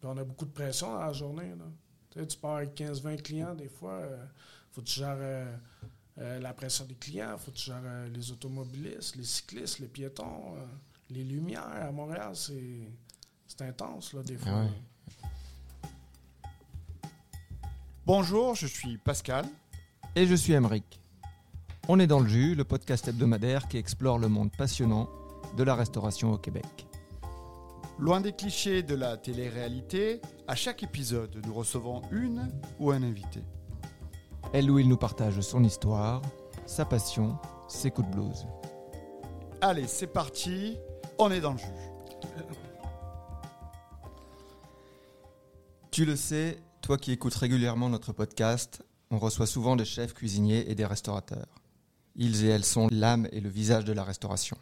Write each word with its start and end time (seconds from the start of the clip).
Puis 0.00 0.08
on 0.08 0.16
a 0.16 0.24
beaucoup 0.24 0.46
de 0.46 0.50
pression 0.50 0.92
dans 0.92 1.00
la 1.00 1.12
journée. 1.12 1.50
Là. 1.50 1.66
Tu, 2.10 2.18
sais, 2.18 2.26
tu 2.26 2.38
pars 2.38 2.56
avec 2.56 2.74
15-20 2.74 3.22
clients, 3.22 3.54
des 3.54 3.68
fois, 3.68 4.00
il 4.02 4.74
faut 4.74 4.80
que 4.80 4.86
tu 4.86 4.98
gères 4.98 5.16
euh, 5.18 5.56
euh, 6.18 6.38
la 6.40 6.52
pression 6.52 6.84
des 6.84 6.96
clients, 6.96 7.36
faut 7.38 7.50
que 7.50 7.56
tu 7.56 7.66
gères 7.66 7.80
euh, 7.82 8.08
les 8.08 8.30
automobilistes, 8.30 9.16
les 9.16 9.24
cyclistes, 9.24 9.78
les 9.78 9.88
piétons, 9.88 10.54
euh, 10.56 10.66
les 11.08 11.24
lumières. 11.24 11.66
À 11.66 11.90
Montréal, 11.92 12.32
c'est, 12.34 12.92
c'est 13.46 13.62
intense, 13.62 14.12
là, 14.12 14.22
des 14.22 14.36
fois. 14.36 14.52
Ouais. 14.52 14.68
Bonjour, 18.04 18.54
je 18.54 18.66
suis 18.66 18.98
Pascal. 18.98 19.46
Et 20.16 20.26
je 20.26 20.34
suis 20.34 20.52
Emeric. 20.52 21.00
On 21.88 21.98
est 22.00 22.06
dans 22.06 22.20
le 22.20 22.28
jus, 22.28 22.54
le 22.54 22.64
podcast 22.64 23.08
hebdomadaire 23.08 23.68
qui 23.68 23.78
explore 23.78 24.18
le 24.18 24.28
monde 24.28 24.50
passionnant 24.56 25.08
de 25.56 25.62
la 25.62 25.74
restauration 25.74 26.32
au 26.32 26.38
Québec. 26.38 26.89
Loin 28.00 28.22
des 28.22 28.32
clichés 28.32 28.82
de 28.82 28.94
la 28.94 29.18
télé-réalité, 29.18 30.22
à 30.48 30.54
chaque 30.54 30.82
épisode, 30.82 31.38
nous 31.44 31.52
recevons 31.52 32.00
une 32.10 32.50
ou 32.78 32.92
un 32.92 33.02
invité. 33.02 33.42
Elle 34.54 34.70
ou 34.70 34.78
il 34.78 34.88
nous 34.88 34.96
partage 34.96 35.38
son 35.42 35.62
histoire, 35.62 36.22
sa 36.64 36.86
passion, 36.86 37.38
ses 37.68 37.90
coups 37.90 38.08
de 38.08 38.14
blues. 38.14 38.46
Allez, 39.60 39.86
c'est 39.86 40.06
parti, 40.06 40.78
on 41.18 41.30
est 41.30 41.42
dans 41.42 41.52
le 41.52 41.58
jus. 41.58 41.66
Tu 45.90 46.06
le 46.06 46.16
sais, 46.16 46.56
toi 46.80 46.96
qui 46.96 47.12
écoutes 47.12 47.34
régulièrement 47.34 47.90
notre 47.90 48.14
podcast, 48.14 48.82
on 49.10 49.18
reçoit 49.18 49.46
souvent 49.46 49.76
des 49.76 49.84
chefs 49.84 50.14
cuisiniers 50.14 50.70
et 50.70 50.74
des 50.74 50.86
restaurateurs. 50.86 51.60
Ils 52.16 52.46
et 52.46 52.48
elles 52.48 52.64
sont 52.64 52.88
l'âme 52.90 53.28
et 53.30 53.40
le 53.40 53.50
visage 53.50 53.84
de 53.84 53.92
la 53.92 54.04
restauration. 54.04 54.56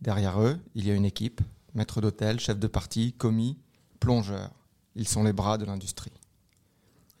Derrière 0.00 0.40
eux, 0.40 0.58
il 0.74 0.86
y 0.86 0.90
a 0.90 0.94
une 0.94 1.04
équipe, 1.04 1.42
maître 1.74 2.00
d'hôtel, 2.00 2.40
chef 2.40 2.58
de 2.58 2.66
partie, 2.66 3.12
commis, 3.12 3.58
plongeurs. 4.00 4.52
Ils 4.94 5.08
sont 5.08 5.24
les 5.24 5.32
bras 5.32 5.58
de 5.58 5.64
l'industrie. 5.64 6.12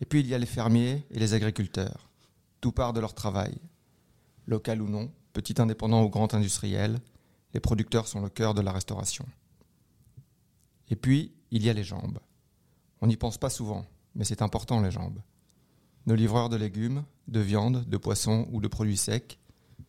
Et 0.00 0.06
puis 0.06 0.20
il 0.20 0.26
y 0.26 0.34
a 0.34 0.38
les 0.38 0.46
fermiers 0.46 1.06
et 1.10 1.18
les 1.18 1.34
agriculteurs. 1.34 2.08
Tout 2.60 2.72
part 2.72 2.92
de 2.92 3.00
leur 3.00 3.14
travail. 3.14 3.56
Local 4.46 4.82
ou 4.82 4.88
non, 4.88 5.12
petit 5.32 5.60
indépendant 5.60 6.02
ou 6.02 6.08
grand 6.08 6.34
industriel, 6.34 6.98
les 7.54 7.60
producteurs 7.60 8.08
sont 8.08 8.20
le 8.20 8.28
cœur 8.28 8.54
de 8.54 8.60
la 8.60 8.72
restauration. 8.72 9.26
Et 10.90 10.96
puis, 10.96 11.32
il 11.50 11.64
y 11.64 11.70
a 11.70 11.72
les 11.72 11.84
jambes. 11.84 12.18
On 13.00 13.06
n'y 13.06 13.16
pense 13.16 13.38
pas 13.38 13.50
souvent, 13.50 13.86
mais 14.14 14.24
c'est 14.24 14.42
important 14.42 14.80
les 14.80 14.90
jambes. 14.90 15.20
Nos 16.06 16.14
livreurs 16.14 16.48
de 16.48 16.56
légumes, 16.56 17.04
de 17.26 17.40
viande, 17.40 17.84
de 17.88 17.96
poissons 17.96 18.48
ou 18.50 18.60
de 18.60 18.68
produits 18.68 18.96
secs, 18.96 19.38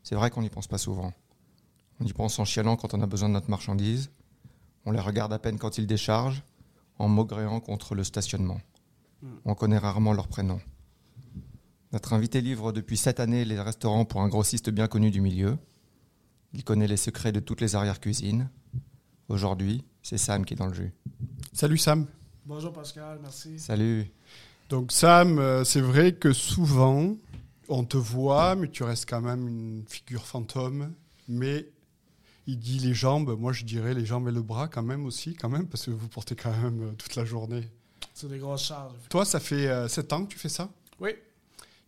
c'est 0.04 0.16
vrai 0.16 0.30
qu'on 0.30 0.42
n'y 0.42 0.50
pense 0.50 0.68
pas 0.68 0.78
souvent. 0.78 1.14
On 2.00 2.06
y 2.06 2.14
pense 2.14 2.40
en 2.40 2.46
chialant 2.46 2.76
quand 2.78 2.94
on 2.94 3.02
a 3.02 3.08
besoin 3.08 3.30
de 3.30 3.34
notre 3.34 3.50
marchandise, 3.50 4.12
on 4.90 4.92
les 4.92 5.00
regarde 5.00 5.32
à 5.32 5.38
peine 5.38 5.60
quand 5.60 5.78
ils 5.78 5.86
déchargent, 5.86 6.42
en 6.98 7.08
maugréant 7.08 7.60
contre 7.60 7.94
le 7.94 8.04
stationnement. 8.04 8.60
On 9.46 9.54
connaît 9.54 9.78
rarement 9.78 10.14
leurs 10.14 10.28
prénoms. 10.28 10.62
Notre 11.94 12.14
invité 12.14 12.42
livre 12.42 12.72
depuis 12.72 12.98
sept 12.98 13.20
années 13.20 13.46
les 13.46 13.60
restaurants 13.60 14.06
pour 14.06 14.22
un 14.22 14.28
grossiste 14.28 14.72
bien 14.72 14.88
connu 14.88 15.12
du 15.12 15.22
milieu. 15.22 15.60
Il 16.54 16.64
connaît 16.64 16.88
les 16.88 16.98
secrets 16.98 17.32
de 17.32 17.40
toutes 17.40 17.62
les 17.62 17.76
arrière-cuisines. 17.76 18.50
Aujourd'hui, 19.28 19.84
c'est 20.02 20.18
Sam 20.18 20.44
qui 20.44 20.56
est 20.56 20.58
dans 20.58 20.66
le 20.66 20.74
jus. 20.74 20.92
Salut 21.54 21.78
Sam. 21.78 22.08
Bonjour 22.48 22.74
Pascal, 22.74 23.20
merci. 23.22 23.60
Salut. 23.60 24.10
Donc 24.70 24.92
Sam, 24.92 25.38
euh, 25.38 25.64
c'est 25.64 25.82
vrai 25.82 26.14
que 26.14 26.34
souvent, 26.34 27.16
on 27.68 27.84
te 27.84 27.98
voit, 27.98 28.56
mais 28.56 28.70
tu 28.70 28.82
restes 28.82 29.08
quand 29.08 29.22
même 29.22 29.48
une 29.48 29.84
figure 29.88 30.26
fantôme. 30.26 30.94
Mais 31.28 31.68
il 32.52 32.58
dit 32.60 32.80
les 32.80 32.94
jambes, 32.94 33.36
moi 33.40 33.54
je 33.54 33.64
dirais 33.66 33.94
les 33.94 34.06
jambes 34.06 34.28
et 34.28 34.32
le 34.32 34.42
bras 34.42 34.68
quand 34.68 34.84
même 34.84 35.06
aussi, 35.06 35.34
quand 35.36 35.50
même, 35.50 35.68
parce 35.68 35.86
que 35.86 35.92
vous 35.92 36.08
portez 36.08 36.36
quand 36.36 36.52
même 36.52 36.82
euh, 36.82 36.92
toute 36.98 37.16
la 37.16 37.26
journée. 37.26 37.68
C'est 38.14 38.28
des 38.30 38.40
grosses 38.40 38.64
charges. 38.66 38.94
Toi, 39.10 39.26
ça 39.26 39.40
fait 39.40 39.68
euh, 39.68 39.88
sept 39.88 40.12
ans 40.14 40.26
que 40.26 40.34
tu 40.34 40.40
fais 40.40 40.50
ça? 40.50 40.70
Oui, 41.00 41.12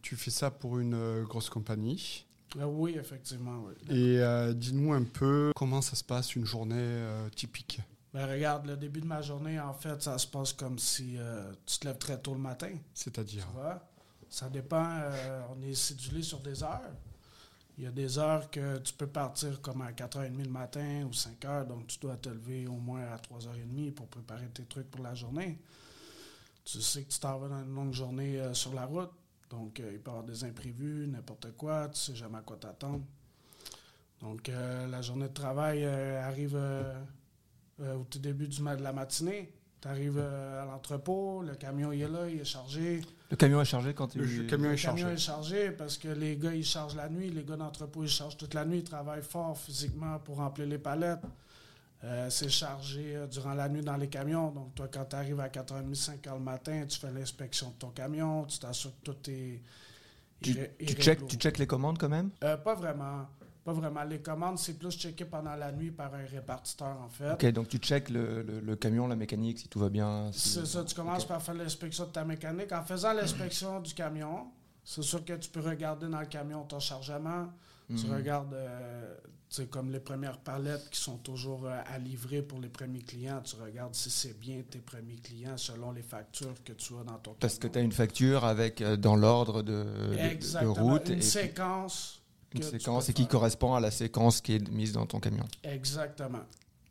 Tu 0.01 0.15
fais 0.15 0.31
ça 0.31 0.49
pour 0.51 0.79
une 0.79 0.93
euh, 0.93 1.23
grosse 1.23 1.49
compagnie? 1.49 2.25
Euh, 2.57 2.65
oui, 2.65 2.95
effectivement, 2.99 3.63
oui. 3.65 3.73
Et 3.95 4.19
euh, 4.19 4.53
dis-nous 4.53 4.93
un 4.93 5.03
peu 5.03 5.51
comment 5.55 5.81
ça 5.81 5.95
se 5.95 6.03
passe 6.03 6.35
une 6.35 6.45
journée 6.45 6.75
euh, 6.77 7.29
typique. 7.29 7.79
Ben, 8.13 8.29
regarde, 8.29 8.65
le 8.67 8.75
début 8.75 8.99
de 9.01 9.05
ma 9.07 9.21
journée, 9.21 9.57
en 9.59 9.73
fait, 9.73 10.01
ça 10.01 10.17
se 10.17 10.27
passe 10.27 10.51
comme 10.53 10.77
si 10.77 11.15
euh, 11.17 11.51
tu 11.65 11.79
te 11.79 11.87
lèves 11.87 11.97
très 11.97 12.19
tôt 12.19 12.33
le 12.33 12.41
matin. 12.41 12.71
C'est-à-dire? 12.93 13.47
Ça 14.29 14.49
dépend. 14.49 14.85
euh, 14.85 15.41
on 15.55 15.61
est 15.61 15.73
cédulé 15.73 16.21
sur 16.21 16.39
des 16.39 16.61
heures. 16.63 16.91
Il 17.77 17.85
y 17.85 17.87
a 17.87 17.91
des 17.91 18.19
heures 18.19 18.49
que 18.51 18.77
tu 18.79 18.93
peux 18.93 19.07
partir 19.07 19.61
comme 19.61 19.81
à 19.81 19.91
4h30 19.91 20.43
le 20.43 20.49
matin 20.49 21.03
ou 21.05 21.11
5h, 21.11 21.67
donc 21.67 21.87
tu 21.87 21.99
dois 21.99 22.17
te 22.17 22.29
lever 22.29 22.67
au 22.67 22.75
moins 22.75 23.01
à 23.11 23.17
3h30 23.17 23.93
pour 23.93 24.07
préparer 24.07 24.47
tes 24.49 24.65
trucs 24.65 24.89
pour 24.91 25.01
la 25.01 25.15
journée. 25.15 25.57
Tu 26.63 26.81
sais 26.81 27.03
que 27.03 27.11
tu 27.11 27.19
t'en 27.19 27.39
vas 27.39 27.47
dans 27.47 27.63
une 27.63 27.73
longue 27.73 27.93
journée 27.93 28.39
euh, 28.39 28.53
sur 28.53 28.73
la 28.73 28.85
route, 28.85 29.11
donc 29.49 29.79
euh, 29.79 29.89
il 29.93 29.99
peut 29.99 30.11
y 30.11 30.13
avoir 30.13 30.23
des 30.23 30.43
imprévus, 30.43 31.07
n'importe 31.07 31.55
quoi, 31.57 31.89
tu 31.89 31.99
sais 31.99 32.15
jamais 32.15 32.37
à 32.37 32.41
quoi 32.41 32.57
t'attendre. 32.57 33.03
Donc 34.19 34.49
euh, 34.49 34.85
la 34.87 35.01
journée 35.01 35.29
de 35.29 35.33
travail 35.33 35.83
arrive 35.85 36.59
au 37.79 38.03
tout 38.03 38.19
début 38.19 38.47
du 38.47 38.61
de 38.61 38.83
la 38.83 38.93
matinée. 38.93 39.51
Tu 39.81 39.87
arrives 39.87 40.19
à 40.19 40.65
l'entrepôt, 40.65 41.41
le 41.41 41.55
camion 41.55 41.91
il 41.91 42.03
est 42.03 42.07
là, 42.07 42.29
il 42.29 42.39
est 42.39 42.45
chargé. 42.45 43.01
Le 43.31 43.35
camion 43.35 43.61
est 43.61 43.65
chargé 43.65 43.93
quand 43.95 44.07
tu... 44.09 44.19
Le 44.19 44.43
camion 44.47 44.67
Le 44.69 44.73
est 44.75 44.77
chargé. 44.77 45.01
camion 45.01 45.15
est 45.15 45.19
chargé 45.19 45.71
parce 45.71 45.97
que 45.97 46.09
les 46.09 46.37
gars, 46.37 46.53
ils 46.53 46.63
chargent 46.63 46.95
la 46.95 47.09
nuit. 47.09 47.31
Les 47.31 47.43
gars 47.43 47.55
d'entrepôt, 47.55 48.03
ils 48.03 48.09
chargent 48.09 48.37
toute 48.37 48.53
la 48.53 48.63
nuit. 48.63 48.79
Ils 48.79 48.83
travaillent 48.83 49.23
fort 49.23 49.57
physiquement 49.57 50.19
pour 50.19 50.37
remplir 50.37 50.67
les 50.67 50.77
palettes. 50.77 51.23
Euh, 52.03 52.29
c'est 52.29 52.49
chargé 52.49 53.15
euh, 53.15 53.27
durant 53.27 53.53
la 53.53 53.69
nuit 53.69 53.81
dans 53.81 53.97
les 53.97 54.07
camions. 54.07 54.51
Donc, 54.51 54.73
toi, 54.75 54.87
quand 54.91 55.05
tu 55.05 55.15
arrives 55.15 55.39
à 55.39 55.47
4h30, 55.49 55.93
5h 55.95 56.33
le 56.33 56.39
matin, 56.39 56.85
tu 56.87 56.99
fais 56.99 57.11
l'inspection 57.11 57.69
de 57.69 57.75
ton 57.75 57.89
camion. 57.89 58.45
Tu 58.45 58.59
t'assures 58.59 58.91
que 59.03 59.11
tout 59.11 59.29
est. 59.29 59.61
Tu, 60.41 60.53
tu, 60.53 60.59
irréglo. 60.79 61.03
check, 61.03 61.27
tu 61.27 61.35
check 61.37 61.57
les 61.59 61.67
commandes 61.67 61.99
quand 61.99 62.09
même? 62.09 62.31
Euh, 62.43 62.57
pas 62.57 62.73
vraiment. 62.73 63.27
Pas 63.63 63.73
vraiment. 63.73 64.03
Les 64.03 64.19
commandes, 64.19 64.57
c'est 64.57 64.73
plus 64.79 64.91
checké 64.91 65.23
pendant 65.25 65.55
la 65.55 65.71
nuit 65.71 65.91
par 65.91 66.13
un 66.15 66.25
répartiteur, 66.25 66.97
en 66.99 67.09
fait. 67.09 67.31
Ok, 67.33 67.45
donc 67.53 67.67
tu 67.67 67.77
check 67.77 68.09
le, 68.09 68.41
le- 68.41 68.59
le 68.59 68.75
camion, 68.75 69.07
la 69.07 69.15
mécanique, 69.15 69.59
si 69.59 69.67
tout 69.67 69.77
va 69.79 69.89
bien. 69.89 70.31
si- 70.33 70.49
C'est 70.49 70.65
ça, 70.65 70.83
tu 70.83 70.95
commences 70.95 71.25
par 71.25 71.41
faire 71.41 71.53
l'inspection 71.53 72.05
de 72.05 72.11
ta 72.11 72.23
mécanique. 72.25 72.71
En 72.71 72.83
faisant 72.83 73.13
l'inspection 73.13 73.79
du 73.79 73.93
camion, 73.93 74.47
c'est 74.83 75.03
sûr 75.03 75.23
que 75.23 75.33
tu 75.33 75.49
peux 75.49 75.59
regarder 75.61 76.07
dans 76.09 76.19
le 76.19 76.25
camion 76.25 76.63
ton 76.63 76.79
chargement. 76.79 77.49
Tu 77.95 78.07
Mhm. 78.07 78.13
regardes, 78.15 78.53
euh, 78.53 79.15
tu 79.49 79.57
sais, 79.57 79.65
comme 79.67 79.91
les 79.91 79.99
premières 79.99 80.37
palettes 80.39 80.89
qui 80.89 80.99
sont 80.99 81.17
toujours 81.17 81.65
euh, 81.67 81.77
à 81.93 81.97
livrer 81.99 82.41
pour 82.41 82.59
les 82.61 82.69
premiers 82.69 83.01
clients. 83.01 83.41
Tu 83.43 83.57
regardes 83.57 83.93
si 83.93 84.09
c'est 84.09 84.39
bien 84.39 84.61
tes 84.67 84.79
premiers 84.79 85.17
clients 85.17 85.57
selon 85.57 85.91
les 85.91 86.01
factures 86.01 86.55
que 86.63 86.71
tu 86.71 86.93
as 86.99 87.03
dans 87.03 87.17
ton 87.17 87.35
Parce 87.39 87.55
que 87.55 87.63
camion. 87.67 87.73
tu 87.73 87.79
as 87.79 87.81
une 87.81 87.91
facture 87.91 88.45
avec 88.45 88.81
euh, 88.81 88.95
dans 88.95 89.17
l'ordre 89.17 89.61
de, 89.61 89.83
de- 89.83 90.13
de 90.13 90.17
Exactement. 90.19 90.73
route 90.73 91.09
Une 91.09 91.17
et 91.19 91.21
séquence. 91.21 92.20
Une 92.53 92.63
séquence 92.63 93.09
et 93.09 93.13
qui 93.13 93.27
correspond 93.27 93.73
à 93.73 93.79
la 93.79 93.91
séquence 93.91 94.41
qui 94.41 94.55
est 94.55 94.69
mise 94.69 94.91
dans 94.91 95.05
ton 95.05 95.19
camion. 95.19 95.45
Exactement. 95.63 96.45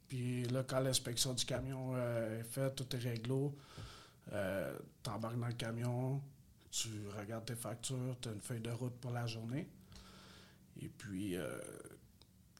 Puis 0.08 0.44
là, 0.44 0.64
quand 0.66 0.80
l'inspection 0.80 1.34
du 1.34 1.44
camion 1.44 1.92
euh, 1.94 2.40
est 2.40 2.44
faite, 2.44 2.74
tout 2.74 2.96
est 2.96 2.98
réglo, 2.98 3.56
euh, 4.32 4.74
t'embarques 5.02 5.38
dans 5.38 5.46
le 5.46 5.52
camion, 5.52 6.20
tu 6.70 6.88
regardes 7.18 7.44
tes 7.44 7.54
factures, 7.54 8.16
tu 8.20 8.28
as 8.28 8.32
une 8.32 8.40
feuille 8.40 8.60
de 8.60 8.70
route 8.70 8.94
pour 9.00 9.10
la 9.12 9.26
journée. 9.26 9.68
Et 10.82 10.88
puis, 10.88 11.36
euh, 11.36 11.58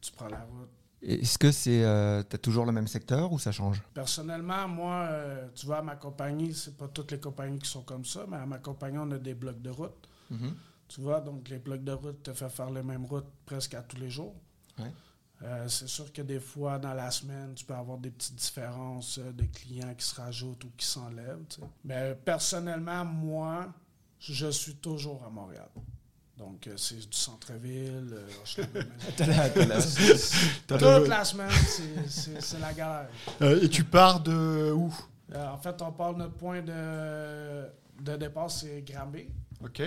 tu 0.01 0.13
prends 0.13 0.29
la 0.29 0.43
route. 0.43 0.69
Est-ce 1.03 1.39
que 1.39 1.51
c'est 1.51 1.83
euh, 1.83 2.23
t'as 2.23 2.37
toujours 2.37 2.67
le 2.67 2.73
même 2.73 2.87
secteur 2.87 3.33
ou 3.33 3.39
ça 3.39 3.53
change? 3.53 3.83
Personnellement, 3.95 4.69
moi, 4.69 5.07
euh, 5.09 5.49
tu 5.55 5.65
vois, 5.65 5.79
à 5.79 5.83
ma 5.83 5.97
compagnie, 5.97 6.53
c'est 6.53 6.77
pas 6.77 6.89
toutes 6.89 7.13
les 7.13 7.21
compagnies 7.21 7.59
qui 7.59 7.71
sont 7.71 7.83
comme 7.83 8.05
ça, 8.05 8.27
mais 8.29 8.37
à 8.37 8.45
ma 8.45 8.59
compagnie, 8.59 8.99
on 8.99 9.11
a 9.11 9.19
des 9.19 9.35
blocs 9.35 9.63
de 9.63 9.71
route. 9.71 10.09
Tu 10.93 11.01
vois, 11.01 11.21
donc 11.21 11.49
les 11.49 11.59
blocs 11.59 11.85
de 11.85 11.93
route 11.93 12.23
te 12.25 12.33
fait 12.33 12.49
faire 12.49 12.69
les 12.71 12.83
mêmes 12.83 13.05
routes 13.07 13.31
presque 13.47 13.75
à 13.75 13.83
tous 13.83 13.97
les 13.97 14.11
jours. 14.11 14.35
Ouais. 14.77 14.91
Euh, 15.43 15.69
c'est 15.69 15.87
sûr 15.87 16.13
que 16.13 16.21
des 16.21 16.41
fois, 16.41 16.79
dans 16.81 16.93
la 16.95 17.11
semaine, 17.13 17.55
tu 17.55 17.65
peux 17.65 17.75
avoir 17.75 17.97
des 17.97 18.11
petites 18.11 18.35
différences 18.35 19.19
euh, 19.19 19.31
de 19.33 19.45
clients 19.45 19.95
qui 19.97 20.05
se 20.05 20.15
rajoutent 20.21 20.65
ou 20.65 20.71
qui 20.77 20.85
s'enlèvent. 20.85 21.45
tu 21.49 21.61
sais. 21.61 21.67
Mais 21.85 22.15
personnellement, 22.25 23.05
moi, 23.05 23.73
je 24.19 24.51
suis 24.51 24.75
toujours 24.75 25.23
à 25.25 25.31
Montréal. 25.31 25.69
Donc, 26.37 26.67
euh, 26.67 26.77
c'est 26.77 26.97
du 27.09 27.17
centre-ville. 27.17 28.11
euh, 28.13 28.29
Toute 30.67 31.09
la 31.09 31.25
semaine, 31.25 31.51
c'est- 31.51 32.09
c'est 32.09 32.41
c'est 32.43 32.59
la 32.59 32.73
galère. 32.73 33.09
Euh, 33.43 33.63
et 33.63 33.69
tu 33.69 33.85
pars 33.85 34.19
de 34.21 34.73
où? 34.75 34.93
Euh, 35.35 35.49
en 35.49 35.59
fait, 35.59 35.81
on 35.83 35.93
parle 35.93 36.15
de 36.15 36.19
notre 36.21 36.35
point 36.37 36.61
de, 36.63 37.67
de 38.03 38.17
départ, 38.17 38.51
c'est 38.51 38.83
Granby. 38.83 39.29
Ok. 39.63 39.83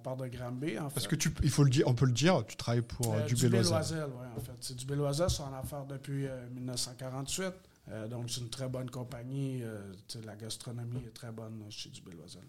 Euh, 0.00 0.10
on 0.10 0.16
part 0.16 0.16
de 0.16 0.26
Granby, 0.28 0.78
en 0.78 0.88
fait. 0.88 0.94
Parce 0.94 1.06
que 1.08 1.16
tu, 1.16 1.32
il 1.42 1.50
faut 1.50 1.64
le 1.64 1.70
dire, 1.70 1.86
on 1.86 1.94
peut 1.94 2.06
le 2.06 2.12
dire, 2.12 2.44
tu 2.46 2.56
travailles 2.56 2.82
pour 2.82 3.12
euh, 3.14 3.18
Euh, 3.18 3.26
du 3.26 3.34
du 3.34 3.42
Béloiset. 3.48 3.68
Béloisel, 3.70 4.08
oui, 4.18 4.26
en 4.36 4.40
fait. 4.40 4.52
C'est 4.60 4.76
du 4.76 4.86
Béloisel, 4.86 5.30
c'est 5.30 5.42
en 5.42 5.52
affaires 5.54 5.84
depuis 5.86 6.26
euh, 6.26 6.48
1948. 6.50 7.52
Euh, 7.88 8.08
donc, 8.08 8.30
c'est 8.30 8.40
une 8.40 8.50
très 8.50 8.68
bonne 8.68 8.88
compagnie. 8.90 9.62
euh, 9.62 9.92
la 10.24 10.36
gastronomie 10.36 11.02
est 11.06 11.14
très 11.14 11.32
bonne 11.32 11.64
chez 11.70 11.88
du 11.90 12.00
Béloisel. 12.02 12.42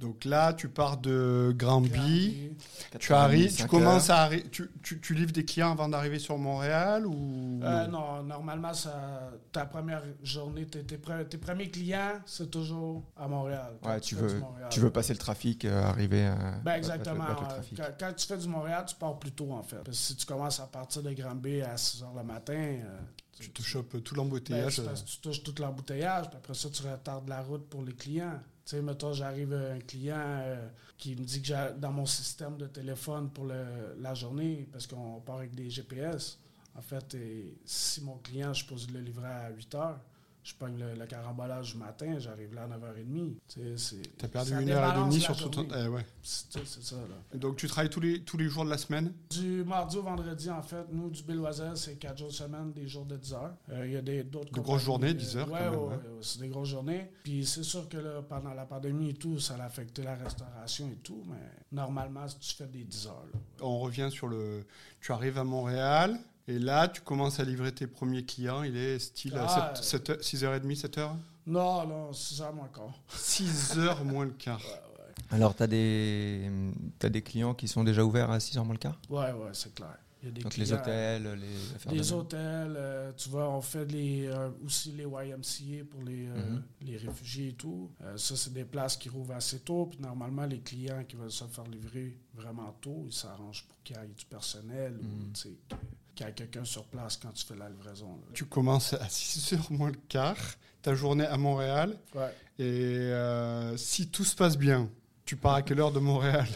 Donc 0.00 0.24
là, 0.24 0.54
tu 0.54 0.68
pars 0.70 0.96
de 0.96 1.54
Granby. 1.54 2.52
Tu 2.98 3.12
arrives, 3.12 3.50
tu 3.50 3.62
5 3.62 3.68
commences 3.68 4.08
heures. 4.08 4.16
à 4.16 4.28
arri- 4.30 4.48
tu, 4.50 4.70
tu, 4.82 4.98
tu 4.98 5.14
livres 5.14 5.30
des 5.32 5.44
clients 5.44 5.72
avant 5.72 5.88
d'arriver 5.88 6.18
sur 6.18 6.38
Montréal 6.38 7.06
ou? 7.06 7.60
Euh, 7.62 7.86
non, 7.86 8.22
normalement, 8.22 8.72
ça, 8.72 9.30
ta 9.52 9.66
première 9.66 10.02
journée, 10.22 10.64
tes, 10.66 10.82
tes 10.84 10.96
pre- 10.96 11.28
tes 11.28 11.36
premiers 11.36 11.70
clients, 11.70 12.14
c'est 12.24 12.50
toujours 12.50 13.02
à 13.14 13.28
Montréal. 13.28 13.74
Ouais, 13.84 14.00
tu 14.00 14.14
veux, 14.14 14.40
Montréal. 14.40 14.68
tu 14.70 14.80
veux 14.80 14.90
passer 14.90 15.12
le 15.12 15.18
trafic, 15.18 15.66
euh, 15.66 15.82
arriver 15.84 16.26
à. 16.26 16.34
Ben 16.34 16.62
battre- 16.64 16.76
exactement. 16.78 17.24
battre 17.24 17.42
le. 17.70 17.76
Quand, 17.76 17.84
quand 18.00 18.12
tu 18.16 18.26
fais 18.26 18.38
du 18.38 18.48
Montréal, 18.48 18.84
tu 18.88 18.94
pars 18.96 19.18
plus 19.18 19.32
tôt, 19.32 19.52
en 19.52 19.62
fait. 19.62 19.76
Parce 19.84 19.88
que 19.98 20.02
si 20.02 20.16
tu 20.16 20.24
commences 20.24 20.60
à 20.60 20.66
partir 20.66 21.02
de 21.02 21.12
Granby 21.12 21.60
à 21.60 21.76
6 21.76 22.02
h 22.02 22.06
le 22.16 22.24
matin, 22.24 22.54
euh, 22.54 22.98
tu 23.40 23.50
te 23.50 23.62
chopes 23.62 24.02
tout 24.02 24.14
ben, 24.14 24.22
l'embouteillage 24.22 24.76
que 24.76 25.04
tu 25.04 25.18
touches 25.18 25.42
tout 25.42 25.54
l'embouteillage, 25.58 26.28
puis 26.28 26.36
après 26.36 26.54
ça, 26.54 26.68
tu 26.70 26.82
retardes 26.82 27.28
la 27.28 27.42
route 27.42 27.66
pour 27.68 27.82
les 27.82 27.92
clients. 27.94 28.40
Tu 28.64 28.76
sais, 28.76 28.82
mettons, 28.82 29.12
j'arrive 29.12 29.52
à 29.54 29.72
un 29.72 29.78
client 29.80 30.16
euh, 30.18 30.68
qui 30.96 31.16
me 31.16 31.24
dit 31.24 31.40
que 31.40 31.48
j'ai 31.48 31.68
dans 31.78 31.92
mon 31.92 32.06
système 32.06 32.56
de 32.56 32.66
téléphone 32.66 33.30
pour 33.30 33.46
le- 33.46 33.96
la 33.98 34.14
journée, 34.14 34.68
parce 34.72 34.86
qu'on 34.86 35.20
part 35.20 35.38
avec 35.38 35.54
des 35.54 35.68
GPS. 35.70 36.38
En 36.76 36.82
fait, 36.82 37.14
et 37.14 37.58
si 37.64 38.00
mon 38.02 38.18
client, 38.18 38.52
je 38.54 38.60
suppose 38.60 38.88
le 38.90 39.00
livrer 39.00 39.26
à 39.26 39.50
8 39.50 39.74
h, 39.74 39.94
je 40.42 40.54
pogne 40.54 40.78
le, 40.78 40.94
le 40.94 41.06
carambolage 41.06 41.72
du 41.72 41.78
matin, 41.78 42.18
j'arrive 42.18 42.54
là 42.54 42.62
à 42.62 42.68
9h30. 42.68 43.34
Tu 43.48 43.60
sais, 43.60 43.76
c'est- 43.76 44.16
Tu 44.18 44.24
as 44.24 44.28
perdu 44.28 44.52
une 44.60 44.70
heure 44.70 44.96
et 44.96 45.00
demie 45.04 45.20
sur 45.20 45.36
tout 45.36 45.48
ton. 45.48 45.66
eh 45.76 45.88
ouais. 45.88 46.04
C'est 46.22 46.64
ça, 46.66 46.96
là. 46.96 47.38
Donc 47.38 47.56
tu 47.56 47.66
travailles 47.68 47.90
tous 47.90 48.00
les, 48.00 48.22
tous 48.22 48.36
les 48.36 48.48
jours 48.48 48.64
de 48.64 48.70
la 48.70 48.78
semaine? 48.78 49.12
Du 49.30 49.64
mardi 49.64 49.96
au 49.98 50.02
vendredi, 50.02 50.48
en 50.50 50.62
fait, 50.62 50.84
nous, 50.92 51.10
du 51.10 51.22
Bill-Oiselle, 51.22 51.76
c'est 51.76 51.96
4 51.96 52.18
jours 52.18 52.32
semaine, 52.32 52.72
des 52.72 52.88
jours 52.88 53.04
de 53.04 53.16
10 53.16 53.32
heures. 53.34 53.54
Euh, 53.70 53.86
Il 53.86 53.92
y 53.92 53.96
a 53.96 54.02
des- 54.02 54.24
d'autres 54.24 54.52
De 54.52 54.60
grosses 54.60 54.82
journées, 54.82 55.10
euh, 55.10 55.14
10 55.14 55.36
heures, 55.36 55.50
ouais, 55.50 55.58
quand 55.58 55.70
même, 55.70 55.80
ouais, 55.80 55.86
ouais, 55.96 56.18
c'est 56.22 56.40
des 56.40 56.48
grosses 56.48 56.68
journées. 56.68 57.10
Puis 57.22 57.44
c'est 57.44 57.62
sûr 57.62 57.88
que 57.88 57.96
là, 57.98 58.22
pendant 58.22 58.54
la 58.54 58.64
pandémie 58.66 59.10
et 59.10 59.14
tout, 59.14 59.38
ça 59.38 59.54
a 59.56 59.64
affecté 59.64 60.02
la 60.02 60.14
restauration 60.16 60.88
et 60.90 60.96
tout, 61.02 61.22
mais 61.28 61.36
normalement, 61.72 62.24
tu 62.40 62.54
fais 62.54 62.66
des 62.66 62.84
10 62.84 63.06
heures. 63.06 63.24
là. 63.32 63.38
On 63.62 63.78
revient 63.80 64.08
sur 64.10 64.26
le. 64.28 64.64
Tu 65.00 65.12
arrives 65.12 65.38
à 65.38 65.44
Montréal 65.44 66.18
et 66.50 66.58
là 66.58 66.88
tu 66.88 67.00
commences 67.00 67.38
à 67.40 67.44
livrer 67.44 67.72
tes 67.72 67.86
premiers 67.86 68.24
clients. 68.24 68.62
Il 68.62 68.76
est 68.76 68.98
style 68.98 69.34
Ah, 69.36 69.70
à 69.70 69.72
6h30, 69.74 70.74
7h 70.76 71.10
Non, 71.46 71.86
non, 71.86 72.12
6 72.12 72.40
heures 72.42 72.54
moins 72.54 72.68
quart. 72.68 72.94
6h 73.14 74.04
moins 74.04 74.24
le 74.26 74.32
quart. 74.32 74.60
Alors, 75.32 75.54
tu 75.54 75.62
as 75.62 75.66
des, 75.68 76.50
t'as 76.98 77.08
des 77.08 77.22
clients 77.22 77.54
qui 77.54 77.68
sont 77.68 77.84
déjà 77.84 78.04
ouverts 78.04 78.30
à 78.30 78.38
6h 78.38 78.64
moins 78.64 78.72
le 78.74 78.78
quart? 78.78 78.98
Ouais, 79.08 79.30
ouais, 79.32 79.50
c'est 79.52 79.72
clair. 79.74 79.96
Il 80.22 80.26
y 80.26 80.28
a 80.28 80.32
des 80.32 80.42
Donc, 80.42 80.56
les 80.58 80.70
hôtels, 80.72 81.22
les 81.22 81.74
affaires 81.76 81.92
Des 81.92 82.00
de- 82.00 82.12
hôtels, 82.12 82.74
euh, 82.76 83.12
tu 83.16 83.28
vois, 83.30 83.48
on 83.48 83.62
fait 83.62 83.84
les, 83.86 84.26
euh, 84.26 84.50
aussi 84.66 84.92
les 84.92 85.04
YMCA 85.04 85.84
pour 85.88 86.02
les, 86.02 86.26
euh, 86.28 86.34
Mhm. 86.50 86.62
les 86.82 86.96
réfugiés 86.98 87.48
et 87.48 87.52
tout. 87.54 87.90
Euh, 88.02 88.16
ça, 88.18 88.36
c'est 88.36 88.52
des 88.52 88.64
places 88.64 88.96
qui 88.98 89.08
rouvrent 89.08 89.34
assez 89.34 89.60
tôt. 89.60 89.86
Puis 89.86 89.98
normalement, 90.00 90.44
les 90.46 90.58
clients 90.60 91.04
qui 91.08 91.16
veulent 91.16 91.30
se 91.30 91.44
faire 91.44 91.64
livrer 91.64 92.18
vraiment 92.34 92.76
tôt, 92.82 93.04
ils 93.06 93.12
s'arrangent 93.14 93.64
pour 93.68 93.82
qu'il 93.82 93.96
y 93.96 93.98
ait 94.00 94.08
du 94.08 94.24
personnel 94.26 94.98
ou 95.00 95.04
Mhm. 95.04 95.32
tu 95.32 95.40
sais, 95.40 95.56
que- 95.68 95.76
qu'il 96.20 96.26
y 96.26 96.30
ait 96.30 96.32
quelqu'un 96.34 96.64
sur 96.64 96.84
place 96.84 97.16
quand 97.16 97.30
tu 97.32 97.44
fais 97.44 97.56
la 97.56 97.68
livraison. 97.68 98.08
là. 98.08 98.28
Tu 98.34 98.44
commences 98.44 98.92
à 98.94 99.06
6h 99.08 99.72
moins 99.72 99.90
le 99.90 99.98
quart, 100.08 100.36
ta 100.82 100.94
journée 100.94 101.26
à 101.26 101.36
Montréal. 101.36 101.96
Ouais. 102.14 102.34
Et 102.58 102.62
euh, 102.64 103.76
si 103.76 104.08
tout 104.08 104.24
se 104.24 104.34
passe 104.36 104.56
bien, 104.58 104.88
tu 105.24 105.36
pars 105.36 105.54
à 105.54 105.62
quelle 105.62 105.80
heure 105.80 105.92
de 105.92 106.00
Montréal? 106.00 106.48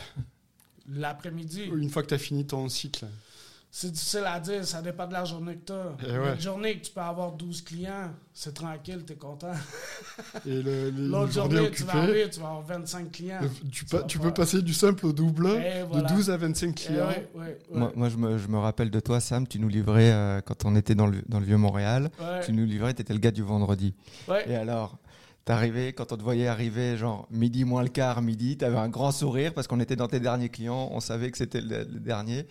L'après-midi, 0.88 1.62
Une 1.64 1.88
fois 1.88 2.02
que 2.02 2.08
tu 2.08 2.14
as 2.14 2.18
fini 2.18 2.46
ton 2.46 2.68
cycle. 2.68 3.06
C'est 3.76 3.90
difficile 3.90 4.22
à 4.24 4.38
dire. 4.38 4.64
Ça 4.64 4.80
dépend 4.80 5.06
de 5.08 5.12
la 5.14 5.24
journée 5.24 5.56
que 5.56 5.66
tu 5.66 5.72
as. 5.72 5.96
Eh 6.06 6.18
ouais. 6.18 6.34
Une 6.34 6.40
journée 6.40 6.78
que 6.78 6.84
tu 6.86 6.92
peux 6.92 7.00
avoir 7.00 7.32
12 7.32 7.62
clients, 7.62 8.12
c'est 8.32 8.54
tranquille, 8.54 9.02
tu 9.04 9.14
es 9.14 9.16
content. 9.16 9.52
Et 10.46 10.62
le, 10.62 10.90
les 10.90 10.90
L'autre 11.08 11.32
journées 11.32 11.56
journée, 11.56 11.70
tu 11.72 11.82
vas 11.82 11.94
arriver, 11.96 12.30
tu 12.30 12.38
vas 12.38 12.46
avoir 12.46 12.62
25 12.62 13.10
clients. 13.10 13.40
tu, 13.72 13.84
pa- 13.84 14.02
peux 14.02 14.32
passer 14.32 14.62
du 14.62 14.72
simple 14.72 15.04
au 15.06 15.12
double 15.12 15.48
Et 15.48 15.82
voilà. 15.82 16.08
de 16.08 16.14
12 16.14 16.30
à 16.30 16.36
25 16.36 16.68
Eh 16.68 16.72
clients. 16.86 17.06
ouais, 17.08 17.28
ouais, 17.34 17.42
ouais. 17.44 17.58
Moi, 17.72 17.92
moi, 17.96 18.08
je, 18.08 18.16
me, 18.16 18.38
je 18.38 18.46
me 18.46 18.58
rappelle 18.58 18.90
de 18.90 19.00
toi, 19.00 19.18
Sam, 19.18 19.46
tu 19.48 19.58
nous 19.58 19.68
livrais, 19.68 20.12
euh, 20.12 20.40
quand 20.40 20.64
on 20.64 20.76
était 20.76 20.94
dans 20.94 21.08
le, 21.08 21.22
dans 21.28 21.40
le 21.40 21.46
vieux 21.46 21.56
Montréal, 21.56 22.10
Ouais, 22.20 22.40
tu 22.44 22.52
nous 22.52 22.64
livrais, 22.66 22.94
tu 22.94 23.02
étais 23.02 23.12
le 23.12 23.18
gars 23.18 23.32
du 23.32 23.42
vendredi. 23.42 23.92
ouais. 24.28 24.48
Et 24.48 24.54
alors, 24.54 24.98
t'arrivais, 25.44 25.92
quand 25.92 26.12
on 26.12 26.16
te 26.16 26.22
voyait 26.22 26.46
arriver, 26.46 26.96
genre 26.96 27.26
midi 27.30 27.64
moins 27.64 27.82
le 27.82 27.88
quart, 27.88 28.22
midi, 28.22 28.56
t'avais 28.56 28.78
un 28.78 28.88
grand 28.88 29.12
sourire 29.12 29.52
parce 29.52 29.66
qu'on 29.66 29.80
était 29.80 29.96
dans 29.96 30.08
tes 30.08 30.20
derniers 30.20 30.48
clients, 30.48 30.88
on 30.92 31.00
savait 31.00 31.30
que 31.30 31.36
c'était 31.38 31.60
le, 31.60 31.78
le 31.80 32.00
dernier. 32.00 32.46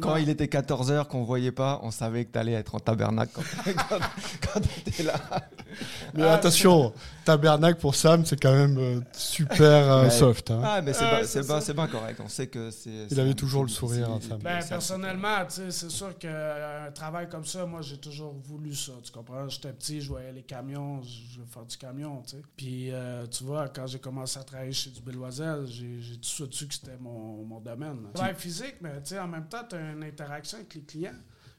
Quand 0.00 0.16
il 0.16 0.28
était 0.28 0.46
14h, 0.46 1.06
qu'on 1.06 1.24
voyait 1.24 1.52
pas, 1.52 1.80
on 1.82 1.90
savait 1.90 2.24
que 2.26 2.32
t'allais 2.32 2.52
être 2.52 2.74
en 2.74 2.80
tabernacle 2.80 3.32
quand, 3.34 3.72
quand, 3.88 3.98
quand 4.52 4.60
t'étais 4.60 5.02
là. 5.04 5.14
Mais 6.14 6.22
Ah, 6.24 6.34
attention, 6.34 6.92
tabernacle 7.32 7.78
pour 7.80 7.94
Sam, 7.94 8.24
c'est 8.24 8.40
quand 8.40 8.54
même 8.54 8.78
euh, 8.78 9.00
super 9.12 9.92
euh, 9.92 10.08
soft. 10.10 10.50
hein. 10.50 10.60
Ah, 10.64 10.80
mais 10.82 10.92
c'est 10.94 11.04
Ouais, 11.04 11.74
pas- 11.74 11.86
correct. 11.88 12.20
On 12.24 12.28
sait 12.28 12.46
que 12.46 12.70
c'est. 12.70 13.06
Il 13.10 13.20
avait 13.20 13.34
toujours 13.34 13.62
le 13.62 13.68
sourire, 13.68 14.10
hein, 14.10 14.18
Sam. 14.26 14.38
Ben, 14.38 14.60
personnellement, 14.66 15.44
tu 15.46 15.54
sais, 15.54 15.70
c'est 15.70 15.90
sûr 15.90 16.16
qu'un 16.18 16.90
travail 16.94 17.28
comme 17.28 17.44
ça, 17.44 17.66
moi, 17.66 17.82
j'ai 17.82 17.98
toujours 17.98 18.32
voulu 18.32 18.74
ça. 18.74 18.92
Tu 19.02 19.12
comprends? 19.12 19.48
J'étais 19.48 19.72
petit, 19.72 20.00
je 20.00 20.08
voyais 20.08 20.32
les 20.32 20.42
camions, 20.42 21.02
je 21.02 21.40
veux 21.40 21.46
faire 21.46 21.64
du 21.66 21.76
camion, 21.76 22.22
tu 22.22 22.36
sais. 22.36 22.42
Puis, 22.56 22.90
euh, 22.92 23.26
tu 23.26 23.44
vois, 23.44 23.68
quand 23.68 23.86
j'ai 23.86 23.98
commencé 23.98 24.38
à 24.38 24.42
travailler 24.44 24.72
chez 24.72 24.90
du 24.90 25.00
Belloisel, 25.02 25.66
j'ai 25.66 26.00
j'ai 26.00 26.14
tout 26.14 26.20
de 26.20 26.24
suite 26.24 26.54
su 26.54 26.66
que 26.66 26.74
c'était 26.74 26.96
mon, 26.98 27.44
mon 27.44 27.60
domaine. 27.60 27.98
Travail 28.14 28.34
physique, 28.36 28.76
mais 28.80 28.94
tu 29.02 29.10
sais, 29.10 29.18
en 29.18 29.28
même 29.28 29.48
temps, 29.48 29.64
tu 29.68 29.76
as 29.76 29.92
une 29.92 30.02
interaction 30.04 30.58
avec 30.58 30.74
les 30.74 30.82
clients. 30.82 31.12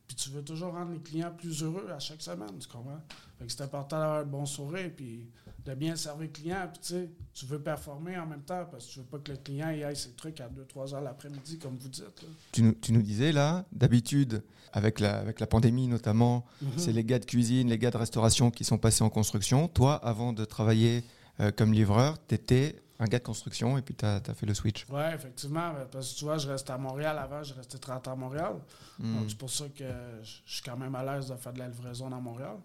Puis 0.07 0.15
tu 0.15 0.31
veux 0.31 0.41
toujours 0.43 0.73
rendre 0.73 0.91
les 0.93 0.99
clients 1.01 1.31
plus 1.37 1.61
heureux 1.61 1.85
à 1.95 1.99
chaque 1.99 2.23
semaine, 2.23 2.57
tu 2.59 2.67
comprends? 2.67 2.99
Fait 3.37 3.45
que 3.45 3.51
c'est 3.51 3.61
important 3.61 3.99
d'avoir 3.99 4.19
un 4.21 4.23
bon 4.23 4.43
sourire, 4.43 4.89
puis 4.97 5.29
de 5.69 5.75
bien 5.75 5.95
servir 5.95 6.23
le 6.23 6.27
client. 6.27 6.69
Puis 6.71 6.81
tu 6.81 6.93
sais, 6.93 7.09
tu 7.33 7.45
veux 7.45 7.59
performer 7.59 8.17
en 8.17 8.25
même 8.25 8.41
temps, 8.41 8.65
parce 8.69 8.87
que 8.87 8.91
tu 8.91 8.99
veux 8.99 9.05
pas 9.05 9.19
que 9.19 9.31
le 9.31 9.37
client 9.37 9.69
il 9.69 9.83
aille 9.83 9.95
ses 9.95 10.11
trucs 10.11 10.41
à 10.41 10.49
2-3 10.49 10.95
heures 10.95 11.01
l'après-midi, 11.01 11.59
comme 11.59 11.77
vous 11.77 11.89
dites. 11.89 12.03
Tu 12.51 12.63
nous, 12.63 12.73
tu 12.73 12.91
nous 12.91 13.01
disais 13.01 13.31
là, 13.31 13.65
d'habitude, 13.71 14.43
avec 14.73 14.99
la, 14.99 15.17
avec 15.17 15.39
la 15.39 15.47
pandémie 15.47 15.87
notamment, 15.87 16.45
c'est 16.77 16.91
les 16.91 17.03
gars 17.03 17.19
de 17.19 17.25
cuisine, 17.25 17.69
les 17.69 17.77
gars 17.77 17.91
de 17.91 17.97
restauration 17.97 18.51
qui 18.51 18.63
sont 18.63 18.77
passés 18.77 19.03
en 19.03 19.09
construction. 19.09 19.67
Toi, 19.67 19.95
avant 19.95 20.33
de 20.33 20.45
travailler 20.45 21.03
euh, 21.39 21.51
comme 21.51 21.73
livreur, 21.73 22.17
tu 22.27 22.35
étais 22.35 22.81
un 22.99 23.05
gars 23.05 23.19
de 23.19 23.23
construction 23.23 23.77
et 23.77 23.81
puis 23.81 23.95
tu 23.95 24.05
as, 24.05 24.21
fait 24.21 24.45
le 24.45 24.53
switch. 24.53 24.85
Oui, 24.89 25.01
effectivement. 25.13 25.73
Parce 25.91 26.13
que 26.13 26.19
tu 26.19 26.25
vois, 26.25 26.37
je 26.37 26.49
restais 26.49 26.73
à 26.73 26.77
Montréal 26.77 27.17
avant, 27.17 27.41
je 27.43 27.53
restais 27.53 27.77
30 27.77 28.09
ans 28.09 28.11
à 28.11 28.15
Montréal. 28.15 28.55
Hmm. 28.99 29.15
Donc, 29.15 29.29
c'est 29.29 29.37
pour 29.37 29.49
ça 29.49 29.65
que 29.69 29.85
je 30.21 30.41
suis 30.45 30.63
quand 30.63 30.77
même 30.77 30.93
à 30.95 31.03
l'aise 31.03 31.29
de 31.29 31.35
faire 31.35 31.53
de 31.53 31.59
la 31.59 31.69
livraison 31.69 32.09
dans 32.09 32.21
Montréal. 32.21 32.57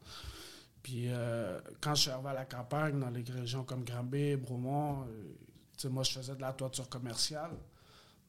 Puis, 0.84 1.06
euh, 1.08 1.58
quand 1.80 1.94
je 1.94 2.02
suis 2.02 2.10
arrivé 2.10 2.28
à 2.28 2.34
la 2.34 2.44
campagne, 2.44 3.00
dans 3.00 3.08
les 3.08 3.24
régions 3.26 3.64
comme 3.64 3.84
Granby, 3.84 4.36
Bromont, 4.36 5.06
euh, 5.08 5.88
moi, 5.88 6.02
je 6.02 6.12
faisais 6.12 6.34
de 6.36 6.42
la 6.42 6.52
toiture 6.52 6.88
commerciale. 6.90 7.52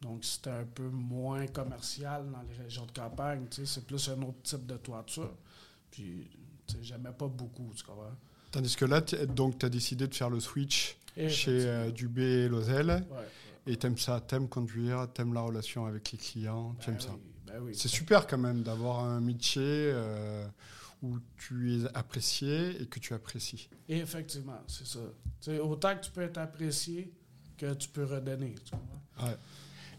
Donc, 0.01 0.23
c'était 0.23 0.51
un 0.51 0.63
peu 0.63 0.87
moins 0.87 1.47
commercial 1.47 2.25
dans 2.31 2.41
les 2.49 2.63
régions 2.63 2.85
de 2.85 2.93
campagne. 2.93 3.45
C'est 3.51 3.85
plus 3.85 4.07
un 4.09 4.21
autre 4.21 4.41
type 4.41 4.65
de 4.65 4.77
toiture. 4.77 5.33
Puis, 5.91 6.29
j'aimais 6.81 7.11
pas 7.11 7.27
beaucoup, 7.27 7.71
tu 7.75 7.83
comprends? 7.83 8.15
Tandis 8.51 8.73
que 8.77 8.85
là, 8.85 9.01
tu 9.01 9.15
as 9.17 9.69
décidé 9.69 10.07
de 10.07 10.15
faire 10.15 10.29
le 10.29 10.39
switch 10.39 10.95
Et 11.17 11.27
chez 11.27 11.65
euh, 11.67 11.91
Dubé 11.91 12.45
et 12.45 12.47
Lozel. 12.47 12.87
Ouais, 12.87 12.93
ouais. 12.93 13.27
Et 13.67 13.75
t'aimes 13.75 13.97
ça, 13.97 14.21
t'aimes 14.21 14.47
conduire, 14.47 15.09
t'aimes 15.13 15.33
la 15.33 15.41
relation 15.41 15.85
avec 15.87 16.09
les 16.13 16.17
clients, 16.17 16.73
tu 16.79 16.89
aimes 16.89 16.95
Ben 16.95 17.01
ça. 17.01 17.15
ben 17.47 17.59
oui. 17.61 17.75
C'est 17.75 17.89
super 17.89 18.27
quand 18.27 18.37
même 18.37 18.63
d'avoir 18.63 18.99
un 19.03 19.19
métier 19.19 19.91
où 21.01 21.17
tu 21.37 21.73
es 21.75 21.85
apprécié 21.93 22.81
et 22.81 22.85
que 22.87 22.99
tu 22.99 23.13
apprécies. 23.13 23.69
Et 23.89 23.97
effectivement, 23.97 24.59
c'est 24.67 24.87
ça. 24.87 24.99
Tu 25.41 25.51
sais, 25.51 25.59
autant 25.59 25.95
que 25.95 26.03
tu 26.05 26.11
peux 26.11 26.21
être 26.21 26.37
apprécié 26.37 27.11
que 27.57 27.73
tu 27.73 27.89
peux 27.89 28.03
redonner. 28.05 28.55
Tu? 28.65 28.73
Ouais. 29.23 29.35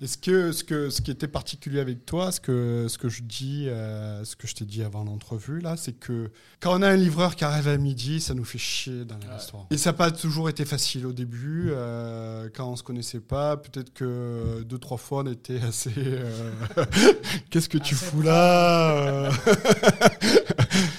Est-ce 0.02 0.18
que 0.18 0.52
ce, 0.52 0.62
que 0.62 0.90
ce 0.90 1.00
qui 1.00 1.10
était 1.10 1.26
particulier 1.26 1.80
avec 1.80 2.04
toi, 2.04 2.30
ce 2.30 2.38
que, 2.38 2.84
ce 2.86 2.98
que 2.98 3.08
je 3.08 3.22
dis, 3.22 3.66
euh, 3.66 4.22
ce 4.24 4.36
que 4.36 4.46
je 4.46 4.54
t'ai 4.54 4.66
dit 4.66 4.82
avant 4.82 5.04
l'entrevue, 5.04 5.58
là, 5.60 5.78
c'est 5.78 5.94
que 5.94 6.30
quand 6.60 6.78
on 6.78 6.82
a 6.82 6.88
un 6.90 6.96
livreur 6.96 7.34
qui 7.34 7.44
arrive 7.44 7.66
à 7.68 7.78
midi, 7.78 8.20
ça 8.20 8.34
nous 8.34 8.44
fait 8.44 8.58
chier 8.58 9.06
dans 9.06 9.16
les 9.16 9.26
Ouais. 9.26 9.32
restaurants. 9.32 9.66
Et 9.70 9.78
ça 9.78 9.92
n'a 9.92 9.94
pas 9.96 10.10
toujours 10.10 10.50
été 10.50 10.66
facile 10.66 11.06
au 11.06 11.14
début. 11.14 11.70
euh, 11.70 12.50
quand 12.54 12.70
on 12.70 12.76
se 12.76 12.82
connaissait 12.82 13.20
pas, 13.20 13.56
peut-être 13.56 13.94
que 13.94 14.62
deux, 14.66 14.76
trois 14.78 14.98
fois, 14.98 15.22
on 15.26 15.32
était 15.32 15.62
assez. 15.62 15.90
euh, 15.96 16.52
Qu'est-ce 17.48 17.70
que 17.70 17.78
tu 17.78 17.94
Assez 17.94 18.04
fous 18.04 18.20
là 18.20 19.30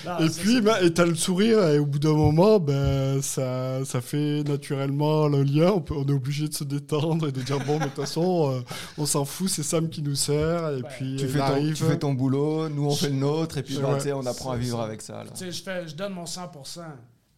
Non, 0.05 0.17
Et 0.25 0.29
c'est 0.29 0.41
puis, 0.41 0.61
bah, 0.61 0.81
et 0.81 0.93
t'as 0.93 1.05
le 1.05 1.15
sourire, 1.15 1.63
et 1.67 1.79
au 1.79 1.85
bout 1.85 1.99
d'un 1.99 2.13
moment, 2.13 2.59
ben, 2.59 3.21
ça, 3.21 3.83
ça 3.85 4.01
fait 4.01 4.43
naturellement 4.43 5.27
le 5.27 5.43
lien. 5.43 5.71
On, 5.71 5.81
peut, 5.81 5.95
on 5.97 6.05
est 6.05 6.11
obligé 6.13 6.47
de 6.47 6.53
se 6.53 6.63
détendre 6.63 7.27
et 7.27 7.31
de 7.31 7.41
dire 7.41 7.59
bon, 7.65 7.73
mais 7.79 7.85
de 7.85 7.89
toute 7.91 7.95
façon, 8.05 8.51
euh, 8.53 8.61
on 8.97 9.05
s'en 9.05 9.25
fout, 9.25 9.49
c'est 9.49 9.63
Sam 9.63 9.89
qui 9.89 10.01
nous 10.01 10.15
sert. 10.15 10.69
Et 10.69 10.75
Ouais. 10.81 10.89
puis, 10.97 11.15
Tu 11.17 11.27
fais, 11.27 11.39
ton, 11.39 11.43
arrive. 11.45 11.73
tu 11.75 11.83
fais 11.83 11.97
ton 11.97 12.13
boulot, 12.13 12.69
nous 12.69 12.85
on 12.85 12.95
fait 12.95 13.09
le 13.09 13.15
nôtre, 13.15 13.57
et 13.57 13.63
puis 13.63 13.77
bah, 13.77 13.89
Ouais. 13.93 13.97
tu 13.97 14.03
sais, 14.03 14.13
on 14.13 14.25
apprend 14.25 14.51
à 14.51 14.57
vivre 14.57 14.77
ça. 14.77 14.83
avec 14.83 15.01
ça. 15.01 15.23
je, 15.39 15.51
fais, 15.61 15.87
je 15.87 15.95
donne 15.95 16.13
mon 16.13 16.25
100 16.25 16.51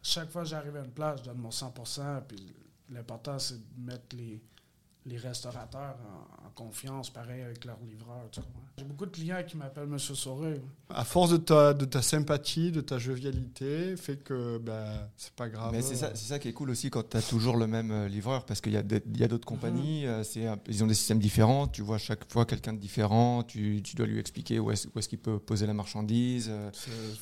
Chaque 0.02 0.30
fois 0.32 0.44
que 0.44 0.50
j'arrive 0.50 0.76
à 0.76 0.80
une 0.86 0.92
place, 0.92 1.20
je 1.24 1.30
donne 1.30 1.38
mon 1.40 1.52
100 1.52 1.74
Puis 2.28 2.54
l'important, 2.92 3.38
c'est 3.40 3.56
de 3.56 3.86
mettre 3.86 4.16
les, 4.18 4.42
les 5.06 5.18
restaurateurs 5.18 5.96
en, 6.06 6.48
en 6.48 6.50
confiance, 6.52 7.10
pareil 7.10 7.42
avec 7.42 7.64
leurs 7.66 7.80
livreurs. 7.80 8.30
J'ai 8.78 8.84
beaucoup 8.84 9.06
de 9.06 9.12
clients 9.12 9.42
qui 9.48 9.58
m'appellent 9.58 9.88
Monsieur 9.88 10.14
Sauré. 10.14 10.62
À 10.90 11.04
force 11.06 11.32
de 11.32 11.38
ta, 11.38 11.74
de 11.74 11.86
ta 11.86 12.02
sympathie, 12.02 12.72
de 12.72 12.82
ta 12.82 12.98
jovialité, 12.98 13.96
fait 13.98 14.18
que 14.18 14.58
ben, 14.58 15.10
c'est 15.18 15.34
pas 15.34 15.50
grave. 15.50 15.72
Mais 15.72 15.82
c'est 15.82 15.96
ça, 15.96 16.12
c'est 16.16 16.28
ça 16.28 16.38
qui 16.40 16.50
est 16.50 16.54
cool 16.54 16.70
aussi 16.70 16.90
quand 16.90 17.08
tu 17.10 17.18
as 17.18 17.22
toujours 17.22 17.56
le 17.58 17.66
même 17.68 17.92
euh, 17.92 18.08
livreur, 18.08 18.46
parce 18.46 18.60
qu'il 18.62 18.74
y 18.74 18.78
a 18.78 18.84
des- 18.84 19.02
il 19.14 19.20
y 19.20 19.24
a 19.24 19.28
d'autres 19.28 19.46
compagnies, 19.48 20.06
euh, 20.06 20.24
c'est 20.24 20.46
ils 20.68 20.84
ont 20.84 20.88
des 20.88 20.94
systèmes 20.94 21.20
différents, 21.20 21.68
tu 21.68 21.82
vois 21.82 21.98
chaque 21.98 22.30
fois 22.32 22.46
quelqu'un 22.46 22.74
de 22.74 22.80
différent, 22.80 23.44
tu, 23.44 23.82
tu 23.84 23.96
dois 23.96 24.06
lui 24.06 24.20
expliquer 24.20 24.60
où 24.60 24.70
est-ce 24.72 24.88
où 24.94 25.00
est-ce 25.00 25.10
qu'il 25.10 25.20
peut 25.20 25.40
poser 25.40 25.66
la 25.66 25.74
marchandise, 25.74 26.48
euh, 26.50 26.72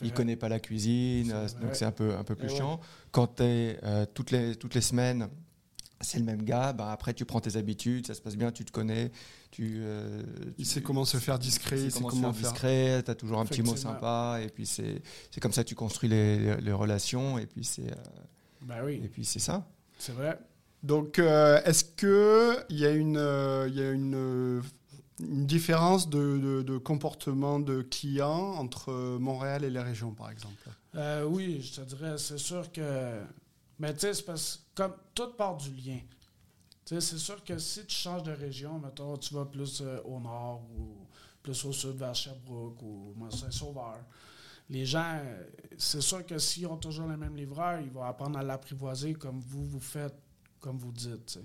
il 0.01 0.13
connaît 0.13 0.35
pas 0.35 0.49
la 0.49 0.59
cuisine, 0.59 1.33
donc 1.61 1.75
c'est 1.75 1.85
un 1.85 1.91
peu, 1.91 2.15
un 2.15 2.23
peu 2.23 2.35
plus 2.35 2.47
Et 2.47 2.51
ouais. 2.51 2.57
chiant. 2.57 2.79
Quand 3.11 3.27
tu 3.37 3.43
es 3.43 3.79
toutes, 4.13 4.31
les, 4.31 4.55
toutes 4.55 4.75
les 4.75 4.81
semaines, 4.81 5.27
c'est 6.01 6.19
le 6.19 6.23
même 6.25 6.43
gars, 6.43 6.73
bah 6.73 6.91
après 6.91 7.13
tu 7.13 7.25
prends 7.25 7.39
tes 7.41 7.55
habitudes, 7.57 8.05
ça 8.07 8.13
se 8.13 8.21
passe 8.21 8.35
bien, 8.35 8.51
tu 8.51 8.63
te 8.65 8.71
connais, 8.71 9.11
tu, 9.51 9.77
euh, 9.79 10.21
Il 10.57 10.63
tu- 10.63 10.65
sait 10.65 10.81
comment 10.81 11.05
se 11.05 11.17
faire 11.17 11.39
discret, 11.39 11.81
il 11.81 11.91
sait 11.91 11.97
comment, 11.97 12.09
comment 12.09 12.33
se 12.33 12.39
faire 12.39 12.51
faire. 12.51 12.51
discret, 12.53 13.03
tu 13.03 13.11
as 13.11 13.15
toujours 13.15 13.39
un 13.39 13.45
petit 13.45 13.61
mot 13.63 13.75
sympa, 13.75 14.39
et 14.43 14.49
puis 14.49 14.65
c'est 14.65 15.01
c'est 15.31 15.39
comme 15.41 15.53
ça 15.53 15.63
que 15.63 15.69
tu 15.69 15.75
construis 15.75 16.09
les, 16.09 16.55
les- 16.61 16.71
relations, 16.71 17.37
et 17.39 17.45
puis 17.47 17.63
c'est 17.63 17.91
euh, 17.91 17.95
et 18.79 18.81
oui, 18.83 19.07
puis 19.11 19.25
c'est 19.25 19.39
ça. 19.39 19.67
c'est 19.97 20.11
vrai. 20.13 20.37
Donc, 20.83 21.17
euh, 21.19 21.59
est-ce 21.65 21.83
que 21.83 22.57
il 22.69 22.77
y 22.77 22.85
a 22.85 22.91
une, 22.91 23.17
euh, 23.17 23.67
il 23.67 23.75
y 23.75 23.81
a 23.81 23.89
une, 23.91 24.61
une 25.19 25.45
différence 25.47 26.07
de, 26.09 26.37
de- 26.37 26.61
de 26.61 26.77
comportement 26.77 27.59
de 27.59 27.81
clients 27.81 28.53
entre 28.53 29.17
Montréal 29.19 29.63
et 29.63 29.71
les 29.71 29.79
régions, 29.81 30.11
par 30.11 30.29
exemple? 30.29 30.69
Euh, 30.95 31.23
oui, 31.25 31.61
je 31.63 31.81
te 31.81 31.85
dirais, 31.87 32.17
c'est 32.19 32.37
sûr 32.37 32.71
que. 32.71 33.21
Mais 33.79 33.93
tu 33.93 34.01
sais, 34.01 34.13
c'est 34.13 34.23
parce 34.25 34.57
que 34.57 34.61
comme 34.77 34.93
tout 35.15 35.31
part 35.31 35.57
du 35.57 35.71
lien. 35.71 35.99
C'est 36.85 37.01
sûr 37.01 37.43
que 37.43 37.57
si 37.57 37.83
tu 37.85 37.95
changes 37.95 38.21
de 38.21 38.31
région, 38.31 38.77
mettons, 38.77 39.17
tu 39.17 39.33
vas 39.33 39.45
plus 39.45 39.81
euh, 39.81 39.99
au 40.03 40.19
nord 40.19 40.61
ou 40.77 41.07
plus 41.41 41.65
au 41.65 41.73
sud 41.73 41.95
vers 41.97 42.13
Sherbrooke 42.13 42.81
ou 42.83 43.15
Saint-Sauveur. 43.31 43.97
Les 44.69 44.85
gens, 44.85 45.19
euh, 45.19 45.43
c'est 45.77 45.99
sûr 45.99 46.23
que 46.25 46.37
s'ils 46.37 46.67
ont 46.67 46.77
toujours 46.77 47.07
le 47.07 47.17
même 47.17 47.35
livreur, 47.35 47.81
ils 47.81 47.89
vont 47.89 48.03
apprendre 48.03 48.37
à 48.37 48.43
l'apprivoiser 48.43 49.15
comme 49.15 49.39
vous, 49.39 49.65
vous 49.65 49.79
faites, 49.79 50.15
comme 50.59 50.77
vous 50.77 50.91
dites. 50.91 51.39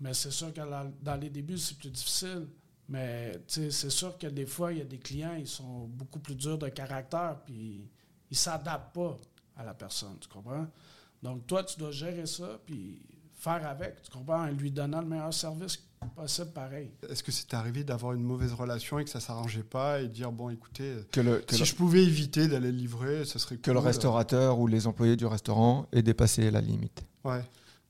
Mais 0.00 0.14
c'est 0.14 0.30
sûr 0.30 0.52
que 0.52 0.62
dans 1.02 1.16
les 1.16 1.28
débuts, 1.28 1.58
c'est 1.58 1.76
plus 1.76 1.90
difficile. 1.90 2.48
Mais 2.88 3.42
c'est 3.46 3.90
sûr 3.90 4.16
que 4.16 4.26
des 4.26 4.46
fois, 4.46 4.72
il 4.72 4.78
y 4.78 4.80
a 4.80 4.86
des 4.86 4.98
clients, 4.98 5.34
ils 5.34 5.46
sont 5.46 5.86
beaucoup 5.86 6.20
plus 6.20 6.34
durs 6.34 6.56
de 6.56 6.68
caractère, 6.70 7.42
puis 7.44 7.86
ils 8.30 8.36
s'adaptent 8.36 8.94
pas 8.94 9.20
à 9.54 9.64
la 9.64 9.74
personne, 9.74 10.16
tu 10.18 10.28
comprends? 10.28 10.66
Donc, 11.22 11.46
toi, 11.46 11.64
tu 11.64 11.78
dois 11.78 11.90
gérer 11.90 12.26
ça, 12.26 12.60
puis 12.64 13.00
faire 13.34 13.66
avec, 13.66 14.02
tu 14.02 14.10
comprends? 14.10 14.42
En 14.42 14.46
lui 14.50 14.70
donnant 14.70 15.00
le 15.00 15.06
meilleur 15.06 15.32
service 15.34 15.78
possible, 16.14 16.50
pareil. 16.52 16.90
Est-ce 17.08 17.22
que 17.24 17.32
c'est 17.32 17.52
arrivé 17.54 17.82
d'avoir 17.84 18.12
une 18.12 18.22
mauvaise 18.22 18.52
relation 18.52 18.98
et 19.00 19.04
que 19.04 19.10
ça 19.10 19.18
s'arrangeait 19.20 19.64
pas 19.64 20.00
et 20.00 20.06
dire 20.08 20.30
bon, 20.30 20.48
écoutez, 20.50 20.94
Que 21.10 21.20
le, 21.20 21.38
que 21.40 21.54
si 21.54 21.60
le- 21.60 21.66
je 21.66 21.74
pouvais 21.74 22.02
éviter 22.04 22.46
d'aller 22.46 22.70
livrer, 22.70 23.24
ce 23.24 23.38
serait 23.40 23.56
que 23.56 23.70
le 23.70 23.78
cool. 23.78 23.86
restaurateur 23.86 24.58
ou 24.60 24.66
les 24.68 24.86
employés 24.86 25.16
du 25.16 25.26
restaurant 25.26 25.86
aient 25.92 26.02
dépassé 26.02 26.50
la 26.52 26.60
limite. 26.60 27.02
Ouais. 27.24 27.42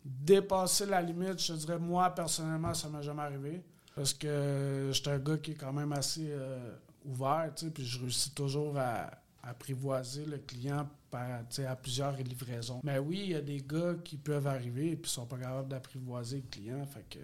Dépasser 0.04 0.87
la 0.87 1.02
limite, 1.02 1.38
je 1.42 1.52
te 1.52 1.58
dirais, 1.58 1.78
moi, 1.78 2.08
personnellement, 2.11 2.73
ça 2.73 2.88
m'est 2.88 3.02
jamais 3.02 3.23
arrivé. 3.23 3.62
Parce 3.94 4.14
que 4.14 4.88
j'étais 4.92 5.11
un 5.11 5.18
gars 5.18 5.37
qui 5.38 5.50
est 5.50 5.54
quand 5.56 5.73
même 5.73 5.92
assez 5.92 6.28
euh, 6.30 6.76
ouvert, 7.04 7.50
tu 7.54 7.66
sais, 7.66 7.70
puis 7.73 7.85
je 7.85 7.99
réussis 8.00 8.30
toujours 8.30 8.78
à 8.78 9.11
apprivoiser 9.42 10.25
le 10.25 10.38
client 10.38 10.88
à 11.12 11.77
plusieurs 11.77 12.17
livraisons. 12.17 12.81
Mais 12.85 12.99
oui, 12.99 13.21
il 13.25 13.31
y 13.31 13.35
a 13.35 13.41
des 13.41 13.61
gars 13.61 13.95
qui 14.05 14.17
peuvent 14.17 14.47
arriver 14.47 14.93
et 14.93 14.97
puis 14.97 15.11
sont 15.11 15.27
pas 15.27 15.38
capables 15.38 15.69
d'apprivoiser 15.69 16.37
le 16.37 16.49
client, 16.50 16.87
fait 16.87 17.09
que 17.09 17.19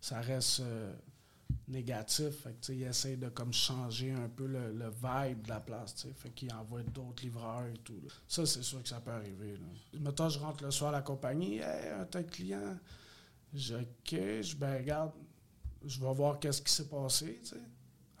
ça 0.00 0.20
reste 0.20 0.60
euh, 0.60 0.94
négatif. 1.68 2.42
Fait 2.42 2.54
que, 2.60 2.72
ils 2.72 2.84
essayent 2.84 3.16
de 3.16 3.28
comme 3.28 3.52
changer 3.52 4.12
un 4.12 4.28
peu 4.28 4.46
le, 4.46 4.72
le 4.72 4.88
vibe 4.90 5.42
de 5.42 5.48
la 5.48 5.60
place, 5.60 5.94
tu 5.94 6.08
sais. 6.08 6.14
Fait 6.14 6.30
qu'ils 6.30 6.52
envoient 6.52 6.82
d'autres 6.82 7.22
livreurs 7.22 7.66
et 7.66 7.78
tout. 7.78 8.00
Ça, 8.26 8.46
c'est 8.46 8.62
sûr 8.62 8.82
que 8.82 8.88
ça 8.88 9.00
peut 9.00 9.12
arriver. 9.12 9.52
Là. 9.52 10.00
Mettons, 10.00 10.28
je 10.28 10.38
rentre 10.38 10.64
le 10.64 10.70
soir 10.70 10.90
à 10.90 10.98
la 10.98 11.02
compagnie, 11.02 11.58
hey, 11.58 11.88
un 11.98 12.04
tel 12.04 12.26
client. 12.26 12.76
Je 13.54 13.76
je 14.10 14.56
ben 14.56 14.78
regarde, 14.78 15.12
je 15.84 16.00
vais 16.00 16.12
voir 16.12 16.38
qu'est-ce 16.38 16.60
qui 16.60 16.72
s'est 16.72 16.88
passé. 16.88 17.40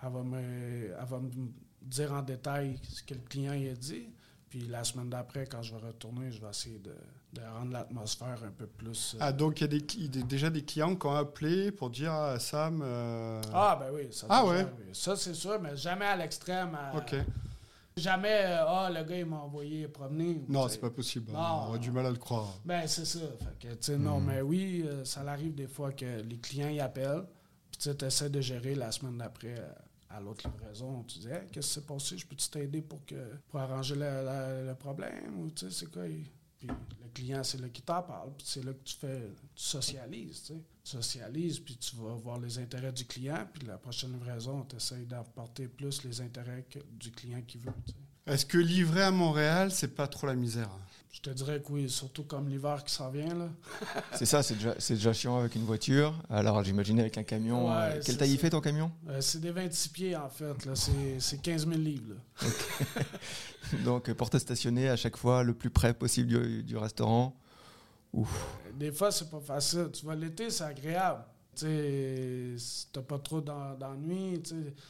Elle 0.02 0.12
va 0.12 0.22
me, 0.22 0.94
elle 0.98 1.06
va 1.06 1.18
me 1.18 1.30
dire 1.82 2.12
en 2.12 2.22
détail 2.22 2.78
ce 2.82 3.02
que 3.02 3.14
le 3.14 3.20
client 3.20 3.52
a 3.52 3.74
dit. 3.74 4.08
Puis 4.58 4.66
la 4.68 4.84
semaine 4.84 5.10
d'après, 5.10 5.44
quand 5.46 5.60
je 5.60 5.74
vais 5.74 5.86
retourner, 5.86 6.30
je 6.32 6.40
vais 6.40 6.48
essayer 6.48 6.78
de, 6.78 6.94
de 7.34 7.42
rendre 7.42 7.72
l'atmosphère 7.74 8.38
un 8.42 8.50
peu 8.50 8.66
plus. 8.66 9.14
euh, 9.14 9.18
Ah, 9.20 9.30
donc 9.30 9.60
il 9.60 9.64
y 9.64 9.64
a 9.64 10.08
des, 10.08 10.22
déjà 10.22 10.48
des 10.48 10.62
clients 10.64 10.96
qui 10.96 11.06
ont 11.06 11.14
appelé 11.14 11.70
pour 11.72 11.90
dire 11.90 12.10
à 12.12 12.38
Sam. 12.38 12.80
euh, 12.82 13.42
Ah, 13.52 13.76
ben 13.78 13.88
oui, 13.92 14.08
ça 14.12 14.26
Ah 14.30 14.40
déjà 14.40 14.50
ouais? 14.54 14.60
arrivé. 14.60 14.94
Ça, 14.94 15.14
c'est 15.14 15.34
sûr, 15.34 15.60
mais 15.60 15.76
jamais 15.76 16.06
à 16.06 16.16
l'extrême. 16.16 16.74
à- 16.74 16.96
Ok. 16.96 17.16
Jamais, 17.98 18.44
euh, 18.46 18.64
ah, 18.66 18.90
le 18.90 19.04
gars, 19.04 19.18
il 19.18 19.26
m'a 19.26 19.36
envoyé 19.40 19.88
promener. 19.88 20.42
Non, 20.48 20.68
c'est 20.68 20.78
pas 20.80 20.90
possible. 20.90 21.32
Non. 21.32 21.38
On 21.38 21.68
aurait 21.68 21.78
du 21.78 21.90
mal 21.90 22.06
à 22.06 22.10
le 22.10 22.16
croire. 22.16 22.54
Ben, 22.64 22.86
c'est 22.86 23.04
ça. 23.04 23.18
Fait 23.38 23.68
que, 23.68 23.74
tu 23.74 23.78
sais, 23.82 23.98
non, 23.98 24.20
Mhm. 24.20 24.26
mais 24.26 24.40
oui, 24.40 24.88
ça 25.04 25.20
arrive 25.28 25.54
des 25.54 25.66
fois 25.68 25.92
que 25.92 26.22
les 26.22 26.38
clients 26.38 26.68
y 26.70 26.80
appellent, 26.80 27.24
puis 27.70 27.94
tu 27.94 28.04
essaies 28.06 28.30
de 28.30 28.40
gérer 28.40 28.74
la 28.74 28.90
semaine 28.90 29.18
d'après 29.18 29.54
à 30.10 30.20
l'autre 30.20 30.48
livraison. 30.48 31.02
Tu 31.04 31.18
dis, 31.20 31.28
Hey, 31.28 31.46
qu'est-ce 31.50 31.68
qui 31.68 31.74
s'est 31.74 31.86
passé? 31.86 32.18
Je 32.18 32.26
peux-tu 32.26 32.48
t'aider 32.48 32.82
pour, 32.82 33.04
que, 33.04 33.14
pour 33.48 33.60
arranger 33.60 33.94
le, 33.96 34.72
problème? 34.74 35.40
Ou, 35.40 35.50
tu 35.50 35.66
sais, 35.66 35.70
c'est 35.70 35.90
quoi? 35.90 36.04
Puis 36.58 36.68
le 36.68 37.08
client, 37.12 37.42
c'est 37.44 37.60
là 37.60 37.68
qui 37.68 37.82
t'en 37.82 38.02
parle, 38.02 38.32
puis 38.36 38.46
c'est 38.48 38.64
là 38.64 38.72
que 38.72 38.82
tu 38.82 38.96
fais, 38.96 39.30
tu 39.54 39.62
socialises, 39.62 40.42
tu 40.42 40.54
sais. 40.54 40.60
Socialises, 40.82 41.58
puis 41.60 41.76
tu 41.76 41.96
vas 41.96 42.14
voir 42.14 42.38
les 42.40 42.58
intérêts 42.58 42.92
du 42.92 43.04
client, 43.04 43.46
puis 43.52 43.66
la 43.66 43.76
prochaine 43.76 44.12
livraison, 44.12 44.64
tu 44.64 44.76
essaies 44.76 45.04
d'apporter 45.04 45.68
plus 45.68 46.02
les 46.04 46.20
intérêts 46.20 46.64
que- 46.70 46.78
du 46.92 47.10
client 47.10 47.42
qui 47.46 47.58
veut. 47.58 47.72
Est-ce 48.26 48.46
que 48.46 48.58
livrer 48.58 49.02
à 49.02 49.10
Montréal, 49.10 49.70
c'est 49.70 49.94
pas 49.94 50.08
trop 50.08 50.26
la 50.26 50.34
misère? 50.34 50.70
Je 51.12 51.20
te 51.20 51.30
dirais 51.30 51.62
que 51.62 51.72
oui, 51.72 51.88
surtout 51.88 52.24
comme 52.24 52.48
l'hiver 52.48 52.84
qui 52.84 52.92
s'en 52.92 53.10
vient, 53.10 53.34
là. 53.34 53.48
C'est 54.12 54.26
ça, 54.26 54.42
c'est 54.42 54.54
déjà, 54.94 55.12
chiant 55.12 55.38
avec 55.38 55.54
une 55.54 55.64
voiture. 55.64 56.14
Alors 56.28 56.62
j'imaginais 56.62 57.02
avec 57.02 57.16
un 57.16 57.22
camion. 57.22 57.68
Ouais, 57.68 57.96
euh, 57.96 58.02
quelle 58.04 58.18
taille 58.18 58.32
il 58.32 58.38
fait 58.38 58.50
ton 58.50 58.60
camion? 58.60 58.92
Euh, 59.08 59.20
c'est 59.20 59.40
des 59.40 59.50
26 59.50 59.88
pieds, 59.88 60.16
en 60.16 60.28
fait. 60.28 60.64
Là. 60.66 60.74
C'est, 60.74 61.18
c'est 61.18 61.40
15 61.40 61.66
000 61.66 61.78
livres. 61.78 62.14
Là. 62.14 62.50
Donc 63.84 64.10
euh, 64.10 64.14
pour 64.14 64.28
te 64.28 64.36
stationner 64.36 64.88
à 64.90 64.96
chaque 64.96 65.16
fois 65.16 65.42
le 65.42 65.54
plus 65.54 65.70
près 65.70 65.94
possible 65.94 66.28
du, 66.28 66.62
du 66.62 66.76
restaurant? 66.76 67.34
Ouf. 68.12 68.58
Des 68.74 68.92
fois, 68.92 69.10
c'est 69.10 69.30
pas 69.30 69.40
facile. 69.40 69.88
Tu 69.92 70.04
vois, 70.04 70.14
l'été, 70.14 70.50
c'est 70.50 70.64
agréable. 70.64 71.24
T'as 72.92 73.02
pas 73.02 73.18
trop 73.18 73.40
d'en- 73.40 73.74
d'ennuis. 73.74 74.42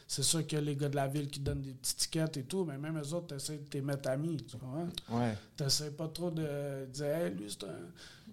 C'est 0.06 0.22
sûr 0.22 0.46
qu'il 0.46 0.58
y 0.58 0.60
a 0.60 0.64
les 0.64 0.76
gars 0.76 0.88
de 0.88 0.96
la 0.96 1.06
ville 1.06 1.28
qui 1.28 1.40
donnent 1.40 1.62
des 1.62 1.72
petits 1.72 1.96
tickets 1.96 2.36
et 2.36 2.42
tout, 2.44 2.64
mais 2.64 2.76
même 2.78 2.98
eux 3.00 3.14
autres, 3.14 3.28
t'essaies 3.28 3.58
de 3.58 3.64
te 3.68 3.78
mettre 3.78 4.08
amis. 4.10 4.36
Tu 4.38 4.56
comprends? 4.56 4.86
Ouais. 5.10 5.34
T'essaies 5.56 5.90
pas 5.92 6.08
trop 6.08 6.30
de 6.30 6.86
dire, 6.86 7.06
hey, 7.06 7.30
lui, 7.34 7.46
c'est 7.48 7.64
un. 7.64 7.76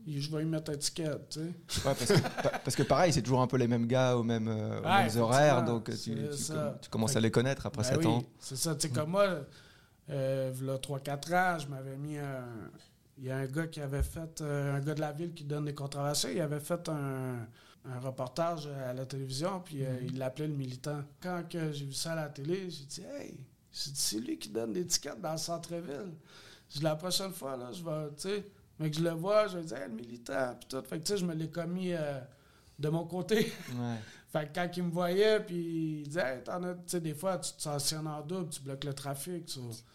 Je 0.05 0.29
vais 0.29 0.39
lui 0.39 0.49
mettre 0.49 0.71
un 0.71 0.75
ticket, 0.75 1.09
tu 1.29 1.39
sais. 1.39 1.87
Ouais, 1.87 1.95
parce, 1.95 2.05
que, 2.07 2.19
parce 2.63 2.75
que 2.75 2.83
pareil, 2.83 3.13
c'est 3.13 3.21
toujours 3.21 3.41
un 3.41 3.47
peu 3.47 3.55
les 3.55 3.69
mêmes 3.69 3.87
gars 3.87 4.17
aux 4.17 4.23
mêmes, 4.23 4.49
euh, 4.49 4.81
aux 4.81 4.83
Ouais, 4.83 5.07
mêmes 5.07 5.17
horaires, 5.21 5.63
donc 5.63 5.87
euh, 5.89 5.93
tu, 5.93 5.97
c'est 5.97 6.29
tu 6.29 6.37
ça. 6.43 6.53
com- 6.55 6.77
tu 6.81 6.89
commences 6.89 7.15
à 7.15 7.21
les 7.21 7.31
connaître 7.31 7.65
après 7.65 7.83
Ben 7.83 7.89
7 7.89 7.97
oui, 7.99 8.07
ans. 8.07 8.23
C'est 8.37 8.57
ça. 8.57 8.75
Tu 8.75 8.87
sais, 8.87 8.93
comme 8.93 9.11
moi, 9.11 9.27
euh, 10.09 10.51
v'là 10.53 10.77
3-4 10.77 11.33
ans, 11.33 11.57
je 11.59 11.67
m'avais 11.67 11.95
mis 11.95 12.17
un. 12.17 12.43
Il 13.17 13.25
y 13.25 13.31
a 13.31 13.37
un 13.37 13.45
gars 13.45 13.67
qui 13.67 13.79
avait 13.79 14.03
fait. 14.03 14.41
euh, 14.41 14.75
un 14.75 14.81
gars 14.81 14.95
de 14.95 14.99
la 14.99 15.13
ville 15.13 15.33
qui 15.33 15.45
donne 15.45 15.63
des 15.65 15.73
contraventions. 15.73 16.29
Il 16.33 16.41
avait 16.41 16.59
fait 16.59 16.89
un, 16.89 17.47
un 17.85 17.99
reportage 17.99 18.67
à 18.67 18.93
la 18.93 19.05
télévision, 19.05 19.59
puis 19.63 19.83
euh, 19.85 19.97
il 20.03 20.17
l'appelait 20.17 20.47
le 20.47 20.53
militant. 20.55 21.03
Quand 21.21 21.43
j'ai 21.49 21.85
vu 21.85 21.93
ça 21.93 22.13
à 22.13 22.15
la 22.15 22.29
télé, 22.29 22.69
j'ai 22.69 22.85
dit 22.85 23.01
Hey, 23.17 23.37
c'est 23.71 24.19
lui 24.19 24.37
qui 24.37 24.49
donne 24.49 24.73
des 24.73 24.85
tickets 24.85 25.19
dans 25.19 25.33
le 25.33 25.37
centre-ville. 25.37 26.13
La 26.81 26.95
prochaine 26.95 27.31
fois, 27.33 27.57
là, 27.57 27.71
je 27.71 27.83
vais. 27.83 28.09
Tu 28.15 28.21
sais, 28.29 28.45
mais 28.79 28.89
que 28.89 28.97
je 28.97 29.03
le 29.03 29.11
vois, 29.11 29.47
je 29.47 29.57
vais 29.57 29.63
dire 29.65 29.77
Hey, 29.77 29.89
le 29.89 29.95
militant, 29.95 30.55
puis 30.59 30.67
tout. 30.69 30.81
Fait 30.87 30.99
que, 30.99 31.03
tu 31.03 31.11
sais, 31.13 31.17
je 31.17 31.25
me 31.25 31.33
l'ai 31.33 31.49
commis 31.49 31.93
euh, 31.93 32.19
de 32.79 32.89
mon 32.89 33.05
côté. 33.05 33.35
Ouais. 33.75 33.97
Fait 34.33 34.47
que 34.51 34.55
quand 34.55 34.67
il 34.77 34.81
me 34.83 34.89
voyait, 34.89 35.39
puis 35.41 35.99
il 36.01 36.07
disait, 36.07 36.37
hey, 36.37 36.43
t'en 36.43 36.63
as, 36.63 36.73
tu 36.73 36.79
sais, 36.87 36.99
des 36.99 37.13
fois, 37.13 37.37
tu 37.37 37.53
te 37.53 37.61
stationnes 37.61 38.07
en 38.07 38.19
double, 38.21 38.49
tu 38.49 38.61
bloques 38.61 38.83
le 38.83 38.93
trafic. 38.95 39.45
T'es 39.45 39.51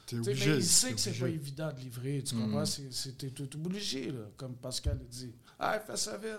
Tu 0.06 0.18
obligé. 0.20 0.50
mais 0.50 0.56
il 0.58 0.64
sait 0.64 0.92
que 0.92 1.00
c'est 1.00 1.18
pas 1.18 1.28
évident 1.28 1.72
de 1.72 1.80
livrer, 1.80 2.22
tu 2.22 2.36
Mhm. 2.36 2.42
comprends? 2.44 2.64
C'est- 2.64 3.18
T'es 3.18 3.30
tout 3.30 3.50
obligé, 3.56 4.12
là, 4.12 4.20
comme 4.36 4.54
Pascal 4.54 4.96
a 5.00 5.04
dit. 5.12 5.34
Ah, 5.60 5.80
fais 5.84 5.96
ça 5.96 6.16
vite. 6.16 6.38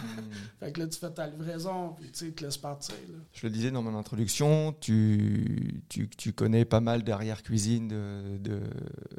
Hmm. 0.00 0.04
Fait 0.60 0.70
que 0.72 0.80
là, 0.80 0.86
tu 0.86 0.98
fais 0.98 1.10
ta 1.10 1.26
livraison, 1.26 1.96
puis 2.00 2.10
tu 2.12 2.32
te 2.32 2.44
laisse 2.44 2.56
partir. 2.56 2.94
Là. 3.08 3.18
Je 3.32 3.46
le 3.46 3.52
disais 3.52 3.70
dans 3.72 3.82
mon 3.82 3.96
introduction, 3.98 4.72
tu, 4.80 5.82
tu, 5.88 6.08
tu 6.08 6.32
connais 6.32 6.64
pas 6.64 6.78
mal 6.80 7.02
d'arrière-cuisine 7.02 7.88
de, 7.88 8.38
de- 8.38 8.60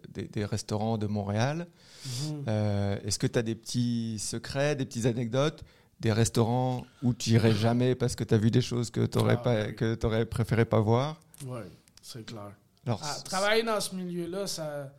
des, 0.09 0.23
des 0.29 0.45
restaurants 0.45 0.97
de 0.97 1.07
Montréal. 1.07 1.67
Mhm. 2.05 2.43
Euh, 2.47 2.97
Est-ce 3.03 3.19
que 3.19 3.27
tu 3.27 3.37
as 3.37 3.41
des 3.43 3.55
petits 3.55 4.17
secrets, 4.19 4.75
des 4.77 4.85
petites 4.85 5.05
anecdotes 5.07 5.63
des 5.99 6.11
restaurants 6.11 6.85
où 7.01 7.13
tu 7.13 7.29
irais 7.31 7.53
jamais 7.53 7.95
parce 7.95 8.15
que 8.15 8.25
tu 8.25 8.33
as 8.33 8.37
vu 8.37 8.51
des 8.51 8.61
choses 8.61 8.91
que 8.91 9.05
tu 9.05 9.17
aurais, 9.19 9.35
Ah, 9.39 9.43
pas, 9.43 9.65
oui. 9.67 9.75
que 9.75 10.05
aurais 10.05 10.25
préféré 10.25 10.65
pas 10.65 10.79
voir? 10.81 11.21
Ouais, 11.45 11.63
c'est 12.01 12.25
clair. 12.25 12.51
Alors, 12.85 12.99
Ah, 13.01 13.15
travailler 13.23 13.63
dans 13.63 13.79
ce 13.79 13.95
milieu-là, 13.95 14.45
ça, 14.47 14.91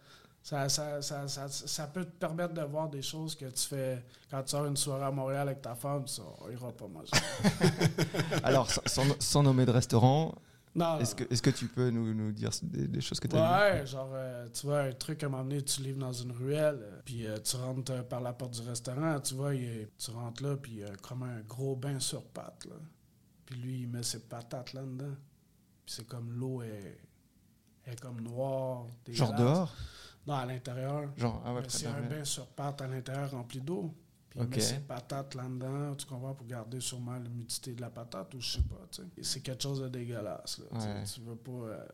Ça, 0.44 0.68
ça, 0.68 1.00
ça, 1.00 1.26
ça, 1.48 1.86
peut 1.86 2.04
te 2.04 2.10
permettre 2.18 2.52
de 2.52 2.60
voir 2.60 2.90
des 2.90 3.00
choses 3.00 3.34
que 3.34 3.46
tu 3.46 3.66
fais 3.66 4.04
quand 4.30 4.42
tu 4.42 4.50
sors 4.50 4.66
une 4.66 4.76
soirée 4.76 5.06
à 5.06 5.10
Montréal 5.10 5.48
avec 5.48 5.62
ta 5.62 5.74
femme, 5.74 6.06
ça, 6.06 6.20
on 6.42 6.50
ira 6.50 6.70
pas 6.70 6.86
manger. 6.86 7.10
Alors, 8.44 8.70
sans- 8.70 9.18
sans, 9.18 9.42
nommer 9.42 9.64
de 9.64 9.70
restaurant, 9.70 10.34
est-ce 11.00 11.14
que, 11.14 11.24
est-ce 11.32 11.40
que 11.40 11.48
tu 11.48 11.66
peux 11.68 11.88
nous, 11.88 12.12
nous 12.12 12.30
dire 12.30 12.50
des, 12.62 12.86
des 12.88 13.00
choses 13.00 13.18
que 13.20 13.26
tu 13.28 13.36
as 13.36 13.72
Ouais, 13.78 13.86
genre, 13.86 14.10
euh, 14.12 14.46
tu 14.52 14.66
vois, 14.66 14.80
un 14.82 14.92
truc 14.92 15.22
à 15.22 15.26
un 15.26 15.28
moment 15.30 15.44
donné, 15.44 15.62
tu 15.62 15.80
livres 15.80 16.00
dans 16.00 16.12
une 16.12 16.32
ruelle, 16.32 16.78
euh, 16.82 17.00
puis 17.06 17.26
euh, 17.26 17.38
tu 17.38 17.56
rentres 17.56 17.92
euh, 17.92 18.02
par 18.02 18.20
la 18.20 18.34
porte 18.34 18.52
du 18.60 18.68
restaurant, 18.68 19.18
tu 19.20 19.34
vois, 19.34 19.54
il 19.54 19.64
est- 19.64 19.90
tu 19.96 20.10
rentres 20.10 20.42
là, 20.42 20.58
puis 20.58 20.82
comme 21.00 21.22
un 21.22 21.40
gros 21.40 21.74
bain 21.74 21.98
sur 22.00 22.22
pattes, 22.22 22.66
là. 22.66 22.76
Puis 23.46 23.56
lui, 23.56 23.80
il 23.82 23.88
met 23.88 24.02
ses 24.02 24.20
patates 24.20 24.74
là-dedans. 24.74 25.14
Puis 25.86 25.94
c'est 25.96 26.06
comme 26.06 26.32
l'eau 26.32 26.60
est, 26.60 26.98
est 27.86 27.98
comme 27.98 28.20
noire. 28.20 28.84
Genre 29.08 29.32
dehors? 29.34 29.74
Non, 30.26 30.34
à 30.34 30.46
l'intérieur. 30.46 31.10
Genre, 31.16 31.42
ah 31.44 31.54
ouais, 31.54 31.62
c'est 31.68 31.86
un 31.86 32.00
bain 32.02 32.24
sur 32.24 32.46
pattes 32.48 32.80
à 32.82 32.86
l'intérieur 32.86 33.30
rempli 33.30 33.60
d'eau. 33.60 33.94
Puis 34.30 34.40
il 34.40 34.46
Ok. 34.46 34.56
met 34.56 34.60
ses 34.60 34.78
patates 34.80 35.34
là-dedans, 35.34 35.94
tu 35.94 36.06
comprends, 36.06 36.34
pour 36.34 36.46
garder 36.46 36.80
sûrement 36.80 37.16
l'humidité 37.18 37.72
de 37.74 37.80
la 37.80 37.90
patate, 37.90 38.34
ou 38.34 38.40
je 38.40 38.52
sais 38.56 38.62
pas, 38.62 38.80
tu 38.90 39.02
sais. 39.02 39.08
Et 39.16 39.22
C'est 39.22 39.40
quelque 39.40 39.62
chose 39.62 39.80
de 39.82 39.88
dégueulasse, 39.88 40.58
là. 40.58 40.64
tu 40.72 40.80
sais. 40.80 40.86
Ouais. 40.92 41.04
Tu 41.04 41.20
veux 41.20 41.36
pas... 41.36 41.52
euh, 41.52 41.86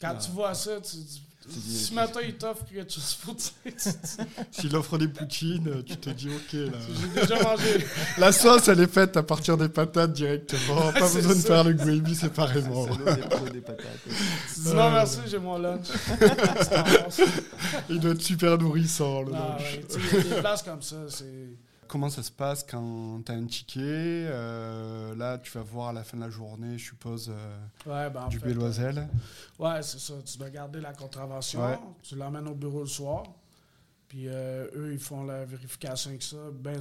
Quand 0.00 0.16
tu 0.16 0.30
vois 0.30 0.54
ça, 0.54 0.80
Tu 0.80 0.96
dis- 0.96 1.25
si 1.48 1.94
matin 1.94 2.20
il 2.26 2.34
t'offre 2.34 2.64
quelque 2.64 2.92
chose 2.92 3.16
pour 3.22 3.36
S'il 4.50 4.74
offre 4.76 4.98
des 4.98 5.08
poutines, 5.08 5.82
tu 5.84 5.96
te 5.96 6.10
dis 6.10 6.28
ok 6.28 6.52
là. 6.52 6.78
J'ai 7.14 7.20
déjà 7.20 7.42
mangé. 7.42 7.86
La 8.18 8.32
sauce 8.32 8.68
elle 8.68 8.80
est 8.80 8.92
faite 8.92 9.16
à 9.16 9.22
partir 9.22 9.56
des 9.56 9.68
patates 9.68 10.12
directement. 10.12 10.92
Pas 10.98 11.12
besoin 11.12 11.34
de 11.34 11.40
faire 11.40 11.64
le 11.64 11.72
gravy 11.74 12.14
séparément. 12.14 12.86
Non, 14.64 14.90
merci, 14.90 15.18
j'ai 15.28 15.38
mon 15.38 15.58
lunch. 15.58 15.86
Il 17.90 18.00
doit 18.00 18.12
être 18.12 18.22
super 18.22 18.58
nourrissant 18.58 19.22
le 19.22 19.32
Ah, 19.34 19.56
lunch. 19.58 19.62
ouais, 19.72 19.84
tu 19.88 19.94
sais, 20.00 20.06
il 20.12 20.16
y 20.28 20.32
a 20.32 20.34
des 20.36 20.40
places 20.40 20.62
comme 20.62 20.82
ça, 20.82 20.96
c'est. 21.08 21.24
Comment 21.96 22.10
ça 22.10 22.22
se 22.22 22.30
passe 22.30 22.62
quand 22.62 23.22
tu 23.24 23.32
as 23.32 23.34
un 23.34 23.46
ticket 23.46 23.80
euh, 23.80 25.14
Là, 25.14 25.38
tu 25.38 25.50
vas 25.52 25.62
voir 25.62 25.88
à 25.88 25.92
la 25.94 26.04
fin 26.04 26.18
de 26.18 26.22
la 26.22 26.28
journée, 26.28 26.76
je 26.76 26.88
suppose, 26.88 27.30
euh, 27.30 27.58
Ouais, 27.86 28.10
ben, 28.10 28.24
en 28.24 28.28
du 28.28 28.38
Béloisel. 28.38 29.08
Ouais, 29.58 29.82
c'est 29.82 29.98
ça. 29.98 30.12
Tu 30.22 30.36
dois 30.36 30.50
garder 30.50 30.82
la 30.82 30.92
contravention. 30.92 31.64
Ouais. 31.64 31.78
Tu 32.02 32.14
l'emmènes 32.14 32.48
au 32.48 32.54
bureau 32.54 32.80
le 32.80 32.86
soir. 32.86 33.24
Puis 34.08 34.28
euh, 34.28 34.68
eux, 34.74 34.92
ils 34.92 34.98
font 34.98 35.24
la 35.24 35.46
vérification 35.46 36.10
avec 36.10 36.22
ça. 36.22 36.36
Ben, 36.52 36.78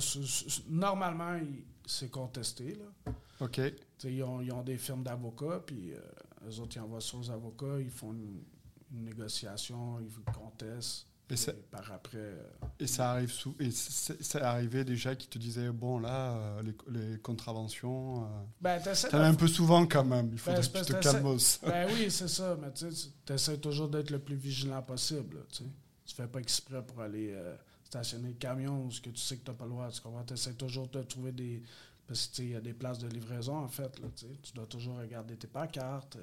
normalement, 0.67 1.39
c'est 1.85 2.11
contesté. 2.11 2.75
Là. 2.75 3.13
Ok. 3.39 3.61
Ils, 4.03 4.21
ont, 4.21 4.41
ils 4.41 4.51
ont 4.51 4.63
des 4.63 4.77
firmes 4.77 5.03
d'avocats. 5.03 5.61
Puis 5.65 5.93
euh, 5.93 6.49
eux 6.49 6.59
autres, 6.59 6.75
ils 6.75 6.81
envoient 6.81 6.99
ça 6.99 7.15
aux 7.15 7.31
avocats. 7.31 7.79
Ils 7.79 7.89
font 7.89 8.11
une, 8.11 8.43
une 8.91 9.05
négociation. 9.05 9.97
Ils 10.01 10.33
contestent. 10.33 11.07
Et 11.29 11.33
Et 11.33 11.37
ça, 11.37 11.53
par 11.71 11.91
après. 11.91 12.17
euh, 12.17 12.43
et 12.79 12.85
ça 12.87 13.11
arrive 13.11 13.31
sous. 13.31 13.55
Et 13.59 13.71
c'est 13.71 14.41
arrivé 14.41 14.83
déjà 14.83 15.15
qui 15.15 15.27
te 15.27 15.39
disaient 15.39 15.71
bon 15.71 15.97
là, 15.99 16.35
euh, 16.37 16.61
les, 16.61 16.75
les 17.11 17.17
contraventions. 17.19 18.23
Euh, 18.25 18.27
ben, 18.61 18.79
T'en 19.09 19.19
as 19.19 19.27
un 19.27 19.33
peu 19.33 19.47
souvent 19.47 19.87
quand 19.87 20.03
même. 20.05 20.29
Il 20.31 20.37
faudrait 20.37 20.61
c'est 20.61 20.71
que 20.71 20.85
tu 20.85 20.93
te 20.93 20.99
calmos. 20.99 21.59
Ben 21.65 21.87
oui, 21.93 22.07
c'est 22.11 22.27
ça. 22.27 22.55
Mais 22.61 22.71
tu 22.73 22.85
essaies 23.33 23.57
toujours 23.57 23.87
d'être 23.89 24.11
le 24.11 24.19
plus 24.19 24.35
vigilant 24.35 24.81
possible. 24.81 25.45
Tu. 25.51 25.63
Tu 26.05 26.13
fais 26.13 26.27
pas 26.27 26.37
exprès 26.39 26.85
pour 26.85 27.01
aller 27.01 27.31
euh, 27.33 27.55
stationner 27.83 28.27
le 28.29 28.35
camion 28.35 28.85
ou 28.85 28.91
ce 28.91 29.01
que 29.01 29.09
tu 29.09 29.17
sais 29.19 29.37
que 29.37 29.43
tu 29.43 29.49
n'as 29.49 29.57
pas 29.57 29.63
le 29.65 29.71
droit. 29.71 29.89
Tu 29.89 30.01
comprends? 30.01 30.23
Toujours 30.55 30.87
de 30.89 31.01
trouver 31.01 31.31
des. 31.31 31.63
Parce 32.07 32.27
que 32.27 32.43
il 32.43 32.49
y 32.49 32.55
a 32.55 32.61
des 32.61 32.73
places 32.73 32.99
de 32.99 33.07
livraison, 33.07 33.57
en 33.57 33.67
fait. 33.67 33.97
Là, 33.99 34.07
tu 34.15 34.53
dois 34.53 34.67
toujours 34.67 34.99
regarder 34.99 35.35
tes 35.35 35.47
pancartes. 35.47 36.17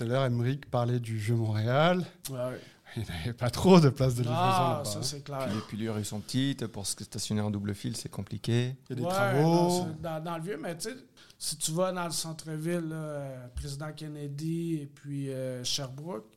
Tout 0.00 0.04
à 0.06 0.08
l'heure, 0.08 0.24
Emmerich 0.24 0.64
parlait 0.70 0.98
du 0.98 1.20
jeu 1.20 1.34
Montréal. 1.34 2.02
Ouais. 2.30 2.58
Il 2.96 3.02
n'y 3.02 3.08
avait 3.22 3.34
pas 3.34 3.50
trop 3.50 3.78
de 3.80 3.90
places 3.90 4.14
de 4.14 4.22
livraison 4.22 4.38
Ah, 4.40 4.82
ça, 4.82 4.98
hein. 4.98 5.02
c'est 5.02 5.22
clair. 5.22 5.46
Puis 5.68 5.76
les, 5.76 5.90
rues 5.90 6.06
sont 6.06 6.20
petites, 6.20 6.66
pour 6.68 6.86
se 6.86 7.04
stationner 7.04 7.42
en 7.42 7.50
double 7.50 7.74
fil, 7.74 7.94
c'est 7.98 8.08
compliqué. 8.08 8.76
Il 8.88 8.90
y 8.90 8.92
a 8.92 8.96
des 8.96 9.02
Ouais, 9.02 9.08
travaux. 9.10 9.42
non, 9.42 9.96
dans, 10.00 10.24
dans 10.24 10.36
le 10.38 10.42
vieux, 10.42 10.56
mais 10.58 10.74
tu 10.78 10.88
sais, 10.88 10.96
si 11.38 11.58
tu 11.58 11.72
vas 11.72 11.92
dans 11.92 12.06
le 12.06 12.12
centre-ville, 12.12 12.88
euh, 12.90 13.46
Président 13.54 13.92
Kennedy 13.92 14.76
et 14.76 14.86
puis 14.86 15.30
euh, 15.30 15.62
Sherbrooke, 15.64 16.32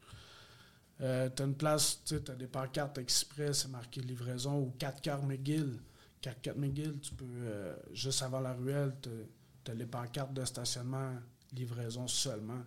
tu 1.00 1.06
as 1.06 1.32
une 1.46 1.56
place, 1.56 2.02
tu 2.04 2.16
as 2.16 2.36
des 2.36 2.48
pancartes 2.48 2.98
express, 2.98 3.60
c'est 3.62 3.72
marqué 3.72 4.02
livraison, 4.02 4.60
ou 4.60 4.74
4 4.78 5.00
quarts 5.00 5.24
McGill. 5.24 5.80
4 6.20 6.42
quarts 6.42 6.58
McGill, 6.58 7.00
tu 7.00 7.14
peux, 7.14 7.24
euh, 7.26 7.74
juste 7.94 8.22
avant 8.24 8.42
la 8.42 8.52
ruelle, 8.54 8.94
tu 9.02 9.72
as 9.72 9.74
les 9.74 9.86
pancartes 9.86 10.34
de 10.34 10.44
stationnement, 10.44 11.14
livraison 11.54 12.10
seulement. 12.10 12.62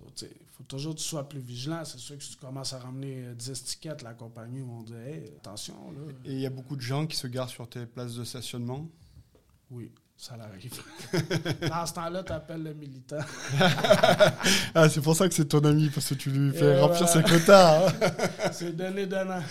Il 0.00 0.28
faut 0.50 0.64
toujours 0.64 0.94
que 0.94 0.98
tu 1.00 1.04
sois 1.04 1.28
plus 1.28 1.40
vigilant. 1.40 1.84
C'est 1.84 1.98
sûr 1.98 2.16
que 2.18 2.24
si 2.24 2.30
tu 2.32 2.36
commences 2.36 2.72
à 2.72 2.78
ramener 2.78 3.24
euh, 3.26 3.34
10 3.34 3.64
tickets, 3.64 4.02
la 4.02 4.14
compagnie 4.14 4.60
vont 4.60 4.82
dire 4.82 4.96
Hey, 4.98 5.24
attention. 5.38 5.74
Là. 5.92 6.12
Et 6.24 6.32
il 6.32 6.40
y 6.40 6.46
a 6.46 6.50
beaucoup 6.50 6.76
de 6.76 6.80
gens 6.80 7.06
qui 7.06 7.16
se 7.16 7.26
garent 7.26 7.48
sur 7.48 7.68
tes 7.68 7.86
places 7.86 8.14
de 8.14 8.24
stationnement? 8.24 8.88
Oui, 9.70 9.90
ça 10.16 10.36
l'arrive. 10.36 10.72
Dans 11.68 11.86
ce 11.86 11.94
temps-là, 11.94 12.22
tu 12.24 12.32
appelles 12.32 12.62
le 12.62 12.74
militant. 12.74 13.18
Ah, 14.74 14.88
c'est 14.88 15.00
pour 15.02 15.14
ça 15.14 15.28
que 15.28 15.34
c'est 15.34 15.44
ton 15.46 15.60
ami, 15.64 15.88
parce 15.90 16.08
que 16.08 16.14
tu 16.14 16.30
lui 16.30 16.50
fais 16.52 16.76
Et 16.76 16.80
remplir 16.80 17.06
voilà. 17.06 17.12
ses 17.12 17.22
quotas. 17.22 17.88
hein. 17.88 17.92
C'est 18.52 18.74
donné 18.76 19.06
donnant. 19.06 19.42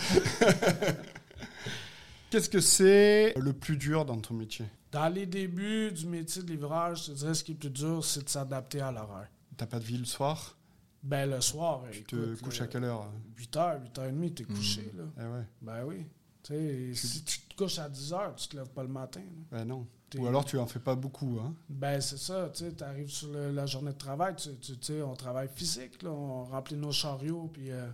Qu'est-ce 2.30 2.49
que 2.49 2.60
c'est 2.60 3.34
le 3.38 3.54
plus 3.54 3.77
dur 3.77 4.06
dans 4.06 4.17
ton 4.19 4.34
métier? 4.34 4.65
Dans 4.91 5.08
les 5.10 5.25
débuts 5.25 5.91
du 5.91 6.08
métier 6.08 6.41
de 6.43 6.49
livrage, 6.51 7.06
je 7.08 7.12
te 7.12 7.17
dirais 7.17 7.34
ce 7.34 7.43
qui 7.43 7.51
est 7.51 7.56
plus 7.56 7.69
dur, 7.69 8.04
c'est 8.04 8.23
de 8.23 8.30
s'adapter 8.30 8.82
à 8.82 8.91
l'horaire. 8.91 9.27
T'as 9.57 9.65
pas 9.67 9.79
de 9.79 9.83
vie 9.85 9.97
le 9.97 10.05
soir? 10.05 10.57
Ben, 11.03 11.29
le 11.29 11.41
soir, 11.41 11.83
Tu 11.91 12.03
te 12.03 12.35
couches 12.41 12.61
à 12.61 12.67
quelle 12.67 12.83
heure? 12.83 13.11
8h, 13.37 13.81
8h30, 13.93 14.33
t'es 14.35 14.43
couché, 14.43 14.91
là. 14.95 15.03
Eh 15.19 15.23
ouais. 15.23 15.45
Ben 15.61 15.85
oui. 15.85 16.05
Tu 16.43 16.53
sais, 16.53 16.93
si 16.93 17.23
tu 17.23 17.39
te 17.41 17.55
couches 17.55 17.79
à 17.79 17.89
10h, 17.89 18.35
tu 18.35 18.47
te 18.49 18.55
lèves 18.57 18.69
pas 18.69 18.83
le 18.83 18.89
matin. 18.89 19.21
là. 19.51 19.59
Ouais, 19.59 19.65
non. 19.65 19.87
Ou 20.17 20.27
alors 20.27 20.43
tu 20.43 20.57
en 20.57 20.65
fais 20.67 20.79
pas 20.79 20.95
beaucoup. 20.95 21.39
Hein. 21.41 21.53
Ben, 21.69 22.01
c'est 22.01 22.17
ça, 22.17 22.49
tu 22.53 22.65
sais, 22.65 22.83
arrives 22.83 23.09
sur 23.09 23.29
le- 23.31 23.51
la 23.51 23.65
journée 23.65 23.93
de 23.93 23.97
travail, 23.97 24.35
tu 24.35 25.01
on 25.01 25.15
travaille 25.15 25.47
physique, 25.47 26.03
là, 26.03 26.09
on 26.11 26.43
remplit 26.43 26.75
nos 26.75 26.91
chariots, 26.91 27.49
puis 27.53 27.71
euh, 27.71 27.87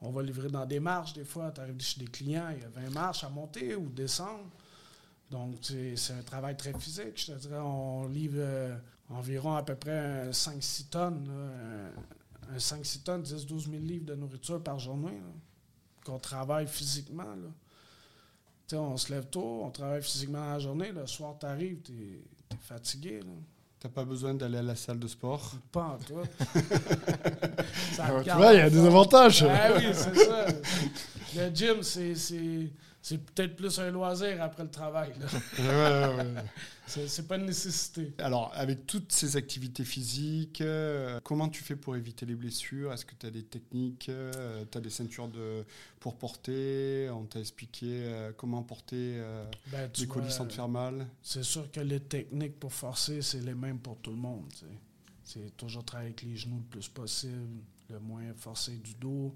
on 0.00 0.10
va 0.10 0.22
livrer 0.22 0.48
dans 0.48 0.66
des 0.66 0.80
marches, 0.80 1.12
des 1.12 1.24
fois, 1.24 1.52
tu 1.52 1.60
arrives 1.60 1.80
chez 1.80 2.00
des 2.00 2.06
clients, 2.10 2.48
il 2.50 2.62
y 2.62 2.64
a 2.64 2.68
20 2.68 2.90
marches 2.90 3.22
à 3.22 3.28
monter 3.28 3.76
ou 3.76 3.88
descendre. 3.88 4.44
Donc, 5.30 5.54
c'est 5.62 6.12
un 6.12 6.22
travail 6.22 6.56
très 6.56 6.72
physique, 6.78 7.12
je 7.16 7.32
te 7.32 7.38
dirais, 7.38 7.58
on 7.58 8.08
livre 8.08 8.38
euh, 8.38 8.76
environ 9.10 9.54
à 9.54 9.62
peu 9.62 9.74
près 9.74 10.30
5-6 10.30 10.88
tonnes, 10.88 11.28
là, 11.28 12.50
un, 12.50 12.54
un 12.54 12.58
5-6 12.58 13.02
tonnes, 13.02 13.22
10-12 13.22 13.70
000 13.70 13.82
livres 13.82 14.06
de 14.06 14.14
nourriture 14.14 14.62
par 14.62 14.78
journée, 14.78 15.12
là, 15.12 15.32
qu'on 16.04 16.18
travaille 16.18 16.66
physiquement, 16.66 17.24
là. 17.24 17.50
Tu 18.68 18.74
sais, 18.74 18.80
on 18.80 18.96
se 18.96 19.12
lève 19.12 19.26
tôt, 19.26 19.60
on 19.62 19.70
travaille 19.70 20.02
physiquement 20.02 20.44
la 20.44 20.58
journée. 20.58 20.90
Le 20.90 21.06
soir, 21.06 21.36
tu 21.38 21.46
arrives, 21.46 21.82
tu 21.82 21.92
es, 21.92 22.20
fatigué. 22.60 23.20
Là. 23.20 23.30
T'as 23.78 23.88
pas 23.88 24.04
besoin 24.04 24.34
d'aller 24.34 24.58
à 24.58 24.62
la 24.62 24.74
salle 24.74 24.98
de 24.98 25.06
sport? 25.06 25.52
Pas 25.70 25.84
en 25.84 25.98
te 25.98 26.06
tu 28.24 28.30
vois, 28.32 28.54
il 28.54 28.58
y 28.58 28.60
a 28.60 28.68
des 28.68 28.84
avantages. 28.84 29.46
Ah 29.48 29.68
oui, 29.76 29.84
c'est 29.92 30.16
ça. 30.16 30.46
Le 31.36 31.54
gym, 31.54 31.80
c'est, 31.82 32.16
c'est, 32.16 32.72
c'est 33.08 33.18
peut-être 33.18 33.54
plus 33.54 33.78
un 33.78 33.92
loisir 33.92 34.42
après 34.42 34.64
le 34.64 34.70
travail. 34.70 35.12
là. 35.20 35.26
Ouais, 35.60 36.16
ouais, 36.16 36.24
ouais. 36.24 36.42
C'est, 36.88 37.06
c'est 37.08 37.26
pas 37.26 37.36
une 37.36 37.46
nécessité. 37.46 38.12
Alors, 38.18 38.52
avec 38.54 38.86
toutes 38.86 39.10
ces 39.10 39.36
activités 39.36 39.84
physiques, 39.84 40.60
euh, 40.60 41.18
comment 41.24 41.48
tu 41.48 41.64
fais 41.64 41.74
pour 41.74 41.96
éviter 41.96 42.26
les 42.26 42.36
blessures? 42.36 42.92
Est-ce 42.92 43.04
que 43.04 43.14
tu 43.18 43.26
as 43.26 43.30
des 43.30 43.42
techniques 43.44 44.10
Tu 44.70 44.78
as 44.78 44.80
des 44.80 44.90
ceintures 44.90 45.26
de, 45.28 45.64
pour 45.98 46.16
porter? 46.16 47.08
On 47.10 47.24
t'a 47.24 47.40
expliqué 47.40 47.86
euh, 47.86 48.32
comment 48.36 48.62
porter 48.62 49.16
euh, 49.18 49.44
Ben, 49.68 49.90
des 49.96 50.06
colis 50.06 50.30
sans 50.30 50.46
te 50.46 50.52
faire 50.52 50.68
mal? 50.68 51.06
C'est 51.22 51.42
sûr 51.44 51.70
que 51.72 51.80
les 51.80 52.00
techniques 52.00 52.58
pour 52.58 52.72
forcer, 52.72 53.22
c'est 53.22 53.40
les 53.40 53.54
mêmes 53.54 53.78
pour 53.78 53.98
tout 53.98 54.10
le 54.10 54.16
monde. 54.16 54.52
C'est 55.24 55.56
toujours 55.56 55.84
travailler 55.84 56.10
avec 56.10 56.22
les 56.22 56.36
genoux 56.36 56.58
le 56.58 56.70
plus 56.70 56.88
possible, 56.88 57.62
le 57.90 57.98
moins 58.00 58.32
forcer 58.36 58.76
du 58.76 58.94
dos, 58.94 59.34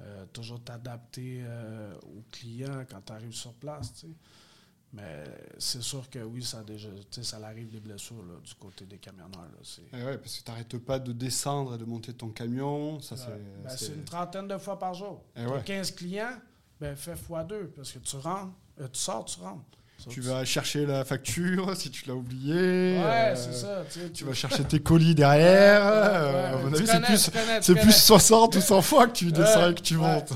euh, 0.00 0.24
toujours 0.32 0.62
t'adapter 0.62 1.40
euh, 1.44 1.94
au 2.02 2.22
client 2.32 2.84
quand 2.90 3.00
tu 3.04 3.12
arrives 3.12 3.32
sur 3.34 3.52
place. 3.54 4.04
Mais 4.92 5.22
c'est 5.58 5.82
sûr 5.82 6.10
que 6.10 6.18
oui, 6.18 6.42
ça 6.42 6.64
déjà, 6.64 6.88
ça 7.22 7.36
arrive 7.46 7.70
des 7.70 7.78
blessures 7.78 8.24
là, 8.24 8.34
du 8.42 8.52
côté 8.56 8.86
des 8.86 8.98
camionneurs. 8.98 9.42
là. 9.42 9.84
Eh 9.92 9.96
ouais, 10.04 10.18
Parce 10.18 10.38
que 10.38 10.44
tu 10.44 10.50
n'arrêtes 10.50 10.78
pas 10.78 10.98
de 10.98 11.12
descendre 11.12 11.76
et 11.76 11.78
de 11.78 11.84
monter 11.84 12.12
ton 12.12 12.30
camion. 12.30 12.98
Ça, 13.00 13.14
Ouais. 13.14 13.20
c'est, 13.24 13.62
Ben, 13.62 13.76
c'est- 13.76 13.94
une 13.94 14.04
trentaine 14.04 14.48
de 14.48 14.58
fois 14.58 14.78
par 14.78 14.92
jour. 14.94 15.22
Eh 15.36 15.46
ouais. 15.46 15.62
15 15.64 15.92
clients, 15.92 16.36
ben 16.80 16.96
fais 16.96 17.14
x2 17.14 17.68
parce 17.68 17.92
que 17.92 18.00
tu 18.00 18.16
rentres, 18.16 18.52
euh, 18.80 18.88
tu 18.88 18.98
sors, 18.98 19.24
tu 19.26 19.38
rentres. 19.40 19.78
Tu 20.08 20.20
vas 20.20 20.44
chercher 20.44 20.86
la 20.86 21.04
facture 21.04 21.76
si 21.76 21.90
tu 21.90 22.06
l'as 22.08 22.14
oublié. 22.14 22.54
Ouais, 22.54 23.00
euh, 23.00 23.36
c'est 23.36 23.52
ça. 23.52 23.84
Tu, 23.90 24.00
sais, 24.00 24.10
Tu 24.10 24.24
vas 24.24 24.32
chercher 24.32 24.64
tes 24.64 24.80
colis 24.80 25.14
derrière. 25.14 25.82
Ouais, 25.82 25.90
euh, 25.90 26.32
ouais, 26.32 26.58
à 26.58 26.62
mon 26.62 26.72
avis, 26.72 26.86
c'est 26.86 27.00
plus, 27.00 27.30
c'est 27.60 27.74
plus 27.74 27.96
60 27.96 28.56
ou 28.56 28.60
100 28.60 28.82
fois 28.82 29.06
que 29.08 29.12
tu 29.12 29.32
descends 29.32 29.70
et 29.70 29.74
que 29.74 29.80
tu 29.80 29.96
montes. 29.96 30.32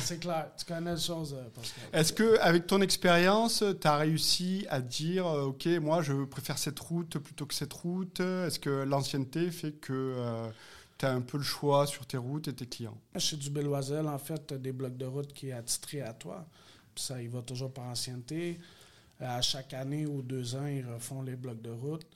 c'est 0.00 0.20
clair. 0.20 0.48
Tu 0.56 0.64
connais 0.64 0.94
les 0.94 1.00
choses, 1.00 1.34
euh. 1.38 1.98
Est-ce 1.98 2.12
que, 2.12 2.38
avec 2.40 2.66
ton 2.66 2.80
expérience, 2.80 3.64
tu 3.80 3.86
as 3.86 3.96
réussi 3.96 4.66
à 4.68 4.80
dire, 4.80 5.26
euh, 5.26 5.44
OK, 5.44 5.66
moi, 5.80 6.02
je 6.02 6.24
préfère 6.24 6.58
cette 6.58 6.78
route 6.78 7.18
plutôt 7.18 7.46
que 7.46 7.54
cette 7.54 7.72
route? 7.72 8.20
Est-ce 8.20 8.58
que 8.58 8.84
l'ancienneté 8.84 9.50
fait 9.50 9.72
que 9.72 10.14
tu 10.98 11.06
as 11.06 11.12
un 11.12 11.20
peu 11.20 11.38
le 11.38 11.44
choix 11.44 11.86
sur 11.86 12.06
tes 12.06 12.16
routes 12.16 12.48
et 12.48 12.52
tes 12.54 12.66
clients? 12.66 12.98
Chez 13.16 13.36
du 13.36 13.50
Belloisel, 13.50 14.06
en 14.08 14.18
fait, 14.18 14.46
tu 14.46 14.54
as 14.54 14.58
des 14.58 14.72
blocs 14.72 14.96
de 14.96 15.06
route 15.06 15.32
qui 15.32 15.48
est 15.48 15.52
attitré 15.52 16.02
à 16.02 16.12
toi. 16.12 16.46
Puis 16.94 17.04
ça, 17.04 17.20
il 17.20 17.28
va 17.28 17.42
toujours 17.42 17.72
par 17.72 17.84
ancienneté. 17.84 18.58
À 19.20 19.40
chaque 19.40 19.72
année 19.74 20.06
ou 20.06 20.20
deux 20.22 20.54
ans, 20.56 20.66
ils 20.66 20.84
refont 20.86 21.22
les 21.22 21.36
blocs 21.36 21.62
de 21.62 21.70
route. 21.70 22.06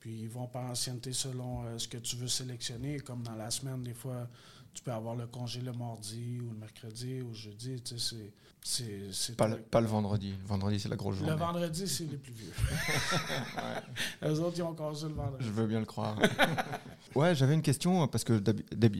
Puis 0.00 0.20
ils 0.22 0.28
vont 0.28 0.46
par 0.46 0.64
ancienneté 0.70 1.12
selon 1.14 1.64
euh, 1.64 1.78
ce 1.78 1.88
que 1.88 1.96
tu 1.96 2.16
veux 2.16 2.28
sélectionner. 2.28 3.00
Comme 3.00 3.22
dans 3.22 3.34
la 3.34 3.50
semaine, 3.50 3.82
des 3.82 3.94
fois, 3.94 4.28
tu 4.74 4.82
peux 4.82 4.92
avoir 4.92 5.14
le 5.16 5.26
congé 5.26 5.60
le 5.62 5.72
mardi 5.72 6.38
ou 6.42 6.50
le 6.50 6.58
mercredi 6.58 7.22
ou 7.22 7.28
le 7.28 7.34
jeudi. 7.34 7.80
Tu 7.80 7.98
sais, 7.98 8.16
c'est- 8.16 8.32
c'est- 8.62 9.12
c'est 9.12 9.36
Pas, 9.36 9.48
le, 9.48 9.56
pas 9.56 9.80
le 9.80 9.86
vendredi. 9.86 10.34
Le 10.42 10.46
vendredi, 10.46 10.78
c'est 10.78 10.90
la 10.90 10.96
grosse 10.96 11.16
journée. 11.16 11.30
Le 11.32 11.38
vendredi, 11.38 11.88
c'est 11.88 12.04
les 12.04 12.16
plus 12.18 12.32
vieux. 12.34 12.52
Les 14.22 14.38
autres, 14.40 14.54
ils 14.58 14.62
ont 14.62 14.74
congé 14.74 15.08
le 15.08 15.14
vendredi. 15.14 15.44
Je 15.44 15.50
veux 15.50 15.66
bien 15.66 15.80
le 15.80 15.86
croire. 15.86 16.18
ouais, 17.14 17.34
j'avais 17.34 17.54
une 17.54 17.62
question 17.62 18.06
parce 18.08 18.24
que 18.24 18.42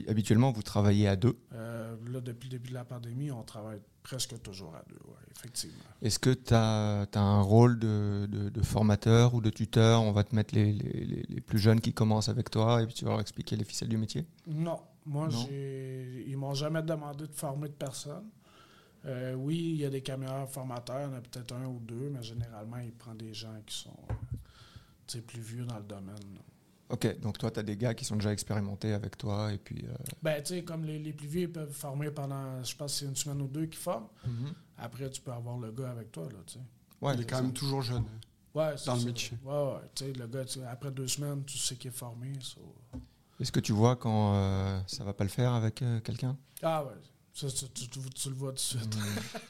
habituellement, 0.09 0.51
vous 0.51 0.63
travaillez 0.63 1.07
à 1.07 1.15
deux. 1.15 1.37
Euh, 1.53 1.74
là, 2.11 2.21
depuis 2.21 2.47
le 2.49 2.57
début 2.57 2.69
de 2.69 2.73
la 2.75 2.85
pandémie, 2.85 3.31
on 3.31 3.43
travaille 3.43 3.81
presque 4.03 4.39
toujours 4.41 4.75
à 4.75 4.83
deux, 4.87 4.95
ouais, 5.07 5.17
effectivement. 5.35 5.83
Est-ce 6.01 6.19
que 6.19 6.29
tu 6.31 6.53
as, 6.53 7.07
un 7.15 7.41
rôle 7.41 7.79
de, 7.79 8.27
de- 8.29 8.49
de 8.49 8.61
formateur 8.61 9.33
ou 9.33 9.41
de 9.41 9.49
tuteur? 9.49 10.01
On 10.01 10.11
va 10.11 10.23
te 10.23 10.35
mettre 10.35 10.53
les, 10.55 10.71
les- 10.73 11.23
les- 11.27 11.41
plus 11.41 11.57
jeunes 11.59 11.81
qui 11.81 11.93
commencent 11.93 12.29
avec 12.29 12.49
toi 12.51 12.81
et 12.81 12.85
puis 12.85 12.93
tu 12.95 13.05
vas 13.05 13.11
leur 13.11 13.21
expliquer 13.21 13.55
les 13.55 13.63
ficelles 13.65 13.89
du 13.89 13.97
métier? 13.97 14.25
Non, 14.47 14.79
moi, 15.05 15.27
Non? 15.27 15.47
ils 15.49 16.35
m'ont 16.37 16.53
jamais 16.53 16.81
demandé 16.83 17.27
de 17.27 17.33
former 17.33 17.69
de 17.69 17.73
personne. 17.73 18.25
Euh, 19.05 19.33
oui, 19.35 19.57
il 19.75 19.75
y 19.81 19.85
a 19.85 19.89
des 19.89 20.01
camionneurs 20.01 20.49
formateurs, 20.49 20.99
il 21.01 21.11
y 21.11 21.13
en 21.13 21.17
a 21.17 21.21
peut-être 21.21 21.53
un 21.53 21.65
ou 21.67 21.79
deux, 21.79 22.09
mais 22.11 22.23
généralement, 22.23 22.77
il 22.77 22.91
prend 22.91 23.13
des 23.13 23.33
gens 23.33 23.55
qui 23.65 23.75
sont 23.77 23.97
euh, 25.15 25.21
plus 25.21 25.41
vieux 25.41 25.65
dans 25.65 25.77
le 25.77 25.83
domaine. 25.83 26.15
là. 26.15 26.41
Ok, 26.89 27.19
donc 27.19 27.37
toi, 27.39 27.49
tu 27.49 27.59
as 27.59 27.63
des 27.63 27.75
gars 27.77 27.93
qui 27.95 28.05
sont 28.05 28.15
déjà 28.15 28.31
expérimentés 28.31 28.93
avec 28.93 29.17
toi 29.17 29.51
et 29.51 29.57
puis. 29.57 29.83
euh, 29.87 29.93
Ben, 30.21 30.41
tu 30.43 30.53
sais, 30.55 30.63
comme 30.63 30.85
les, 30.85 30.99
les 30.99 31.13
plus 31.13 31.27
vieux, 31.27 31.41
ils 31.43 31.51
peuvent 31.51 31.71
former 31.73 32.11
pendant, 32.11 32.63
je 32.63 32.75
pense, 32.75 32.93
c'est 32.99 33.05
une 33.05 33.15
semaine 33.15 33.41
ou 33.41 33.47
deux 33.47 33.65
qu'ils 33.65 33.79
forment. 33.79 34.07
Après, 34.77 35.09
tu 35.09 35.21
peux 35.21 35.31
avoir 35.31 35.57
le 35.57 35.71
gars 35.71 35.89
avec 35.91 36.11
toi, 36.11 36.25
là, 36.25 36.39
tu 36.45 36.53
sais. 36.53 36.59
Ouais, 37.01 37.13
Il 37.15 37.21
est 37.21 37.25
quand 37.25 37.37
ça. 37.37 37.41
même 37.41 37.53
toujours 37.53 37.81
jeune. 37.81 38.03
Ouais, 38.53 38.73
c'est 38.77 38.85
Dans 38.85 38.93
le 38.95 38.99
ça. 38.99 39.05
métier. 39.07 39.37
Ouais, 39.43 39.51
ouais. 39.53 39.79
Tu 39.95 40.05
sais, 40.05 40.13
le 40.13 40.27
gars, 40.27 40.45
tu 40.45 40.59
sais, 40.59 40.65
après 40.65 40.91
deux 40.91 41.07
semaines, 41.07 41.43
tu 41.45 41.57
sais 41.57 41.75
qu'il 41.75 41.89
est 41.89 41.93
formé. 41.93 42.33
so- 42.39 42.75
Est-ce 43.39 43.51
que 43.51 43.59
tu 43.59 43.71
vois 43.73 43.95
quand 43.95 44.35
euh, 44.35 44.79
ça 44.87 45.03
va 45.03 45.13
pas 45.13 45.23
le 45.23 45.29
faire 45.29 45.53
avec 45.53 45.81
euh, 45.81 45.99
quelqu'un? 46.01 46.37
Ah 46.61 46.85
ouais, 46.85 46.93
ça, 47.33 47.47
tu, 47.49 47.67
tu- 47.69 47.89
tu- 47.89 48.09
tu 48.11 48.29
le 48.29 48.35
vois 48.35 48.49
tout 48.51 48.55
de 48.55 48.59
suite. 48.59 48.97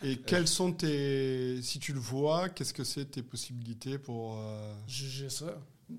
Et 0.03 0.17
quelles 0.25 0.47
sont 0.47 0.71
tes. 0.71 1.61
Si 1.61 1.79
tu 1.79 1.91
le 1.93 1.99
vois, 1.99 2.49
qu'est-ce 2.49 2.73
que 2.73 2.83
c'est 2.83 3.05
tes 3.05 3.21
possibilités 3.23 3.97
pour. 3.99 4.37
euh, 4.39 4.73
Juger 4.87 5.29
ça? 5.29 5.57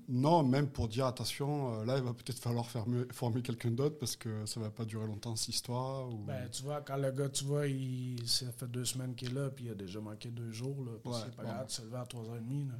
Non, 0.09 0.43
même 0.43 0.67
pour 0.67 0.89
dire 0.89 1.05
attention, 1.05 1.73
euh, 1.81 1.85
là, 1.85 1.97
il 1.97 2.03
va 2.03 2.13
peut-être 2.13 2.39
falloir 2.39 2.65
fermer- 2.69 3.05
former 3.13 3.41
quelqu'un 3.41 3.71
d'autre 3.71 3.97
parce 3.97 4.17
que 4.17 4.45
ça 4.45 4.59
va 4.59 4.69
pas 4.69 4.83
durer 4.83 5.07
longtemps 5.07 5.35
cette 5.37 5.49
histoire. 5.55 6.09
Ou... 6.09 6.17
Ben, 6.25 6.49
tu 6.51 6.63
vois, 6.63 6.81
quand 6.81 6.97
le 6.97 7.09
gars, 7.11 7.29
tu 7.29 7.45
vois, 7.45 7.67
il, 7.67 8.21
ça 8.27 8.47
fait 8.51 8.67
deux 8.67 8.83
semaines 8.83 9.15
qu'il 9.15 9.29
est 9.29 9.33
là, 9.33 9.49
puis 9.49 9.65
il 9.65 9.71
a 9.71 9.75
déjà 9.75 10.01
manqué 10.01 10.29
deux 10.29 10.51
jours, 10.51 10.83
là. 10.83 10.91
Puis 11.01 11.11
Ouais, 11.13 11.19
c'est 11.23 11.35
pas 11.35 11.43
bon. 11.43 11.49
grave 11.49 11.67
de 11.67 11.71
se 11.71 11.81
lever 11.83 11.95
à 11.97 12.03
3h30, 12.03 12.67
là. 12.67 12.73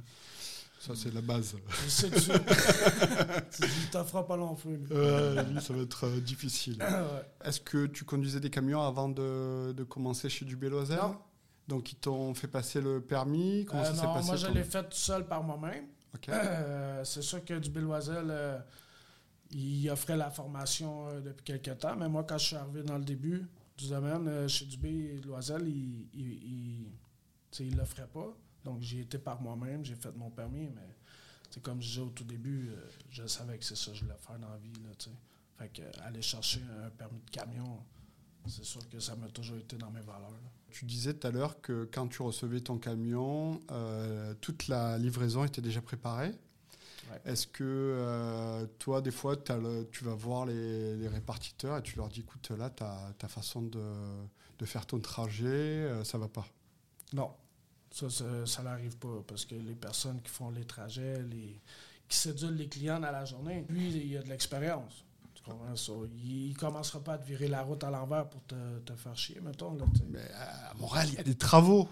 Ça, 0.80 0.92
c'est 0.94 1.12
la 1.12 1.22
base. 1.22 1.56
Tu 1.84 1.90
sais 1.90 2.08
que 2.10 2.20
tu. 2.20 2.30
tu 3.66 3.90
t'en 3.90 4.04
fera 4.04 4.24
pas 4.26 4.36
long 4.36 4.54
feu. 4.54 4.78
Euh, 4.92 5.60
ça 5.60 5.72
va 5.72 5.80
être 5.82 6.06
euh, 6.06 6.20
difficile. 6.20 6.76
Ouais. 6.82 7.48
Est-ce 7.48 7.60
que 7.60 7.86
tu 7.86 8.04
conduisais 8.04 8.38
des 8.38 8.50
camions 8.50 8.82
avant 8.82 9.08
de, 9.08 9.72
de 9.72 9.82
commencer 9.84 10.28
chez 10.28 10.44
du 10.44 10.56
Non. 10.56 11.16
Donc, 11.66 11.90
ils 11.92 11.96
t'ont 11.96 12.32
fait 12.34 12.46
passer 12.48 12.80
le 12.80 13.00
permis? 13.00 13.64
Comment 13.66 13.82
Euh, 13.82 13.86
ça 13.86 13.94
s'est 13.94 14.06
non, 14.06 14.14
passé 14.14 14.26
moi, 14.26 14.36
je 14.36 14.46
l'ai 14.48 14.62
fait 14.64 14.82
tout 14.84 14.88
seul 14.96 15.26
par 15.26 15.42
moi-même. 15.42 15.86
Euh, 16.28 17.04
c'est 17.04 17.22
sûr 17.22 17.44
que 17.44 17.58
du 17.58 17.70
Billoisel, 17.70 18.26
euh, 18.30 18.58
il 19.50 19.88
offrait 19.90 20.16
la 20.16 20.30
formation 20.30 21.08
euh, 21.08 21.20
depuis 21.20 21.44
quelques 21.44 21.78
temps, 21.78 21.96
mais 21.96 22.08
moi, 22.08 22.24
quand 22.24 22.38
je 22.38 22.46
suis 22.46 22.56
arrivé 22.56 22.82
dans 22.82 22.98
le 22.98 23.04
début 23.04 23.46
du 23.76 23.88
domaine, 23.88 24.48
chez 24.48 24.66
Dubé 24.66 25.20
Loisel, 25.24 25.66
il 25.68 26.86
il 27.60 27.76
l'offrait 27.76 28.06
pas. 28.06 28.36
Donc, 28.64 28.82
j'ai 28.82 29.00
été 29.00 29.18
par 29.18 29.40
moi-même, 29.40 29.84
j'ai 29.84 29.94
fait 29.94 30.14
mon 30.14 30.30
permis, 30.30 30.68
mais 30.68 30.94
c'est 31.50 31.62
comme 31.62 31.80
je 31.80 31.88
disais 31.88 32.00
au 32.00 32.10
tout 32.10 32.24
début, 32.24 32.70
je 33.10 33.26
savais 33.26 33.58
que 33.58 33.64
c'est 33.64 33.76
ça 33.76 33.90
que 33.90 33.96
je 33.96 34.04
voulais 34.04 34.16
faire 34.18 34.38
dans 34.38 34.50
la 34.50 34.58
vie. 34.58 34.72
Là, 34.84 34.90
fait 35.58 35.68
que 35.70 36.00
aller 36.02 36.22
chercher 36.22 36.60
un 36.84 36.90
permis 36.90 37.20
de 37.20 37.30
camion, 37.30 37.82
c'est 38.48 38.64
sûr 38.64 38.86
que 38.88 39.00
ça 39.00 39.14
m'a 39.16 39.28
toujours 39.28 39.56
été 39.58 39.76
dans 39.76 39.90
mes 39.90 40.00
valeurs. 40.00 40.30
là. 40.30 40.50
Tu 40.70 40.84
disais 40.84 41.14
tout 41.14 41.26
à 41.26 41.30
l'heure 41.30 41.60
que 41.60 41.88
quand 41.92 42.08
tu 42.08 42.22
recevais 42.22 42.60
ton 42.60 42.78
camion, 42.78 43.60
euh, 43.70 44.34
toute 44.40 44.68
la 44.68 44.98
livraison 44.98 45.44
était 45.44 45.62
déjà 45.62 45.80
préparée. 45.80 46.32
Ouais. 47.10 47.20
Est-ce 47.32 47.46
que 47.46 47.64
euh, 47.64 48.66
toi, 48.78 49.00
des 49.00 49.10
fois, 49.10 49.34
le- 49.48 49.88
tu 49.90 50.04
vas 50.04 50.14
voir 50.14 50.44
les, 50.44 50.94
les 50.96 51.08
répartiteurs 51.08 51.78
et 51.78 51.82
tu 51.82 51.96
leur 51.96 52.08
dis, 52.08 52.20
écoute, 52.20 52.50
là, 52.50 52.68
ta, 52.68 53.14
façon 53.28 53.62
de, 53.62 53.82
de 54.58 54.64
faire 54.66 54.84
ton 54.84 55.00
trajet, 55.00 55.46
euh, 55.46 56.04
ça 56.04 56.18
va 56.18 56.28
pas? 56.28 56.46
Non, 57.14 57.30
ça, 57.90 58.62
n'arrive 58.62 58.98
pas 58.98 59.22
parce 59.26 59.46
que 59.46 59.54
les 59.54 59.74
personnes 59.74 60.20
qui 60.20 60.28
font 60.30 60.50
les 60.50 60.66
trajets, 60.66 61.22
les, 61.22 61.60
qui 62.08 62.16
sédulent 62.16 62.56
les 62.56 62.68
clients 62.68 63.00
dans 63.00 63.10
la 63.10 63.24
journée, 63.24 63.64
lui, 63.70 63.88
il 63.88 64.16
a 64.18 64.22
de 64.22 64.28
l'expérience. 64.28 65.04
Tu 65.38 65.50
comprends 65.50 65.76
ça? 65.76 65.92
Il 66.24 66.50
ne 66.50 66.54
commencera 66.58 67.00
pas 67.00 67.12
à 67.14 67.18
te 67.18 67.26
virer 67.26 67.48
la 67.48 67.62
route 67.62 67.82
à 67.84 67.90
l'envers 67.90 68.26
pour 68.28 68.42
te, 68.44 68.54
te 68.84 68.92
faire 68.94 69.16
chier, 69.16 69.40
mettons. 69.42 69.74
Là. 69.76 69.84
Mais 70.10 70.18
à 70.34 70.74
Montréal, 70.78 71.06
il 71.10 71.14
y 71.14 71.18
a 71.18 71.22
des 71.22 71.36
travaux 71.36 71.88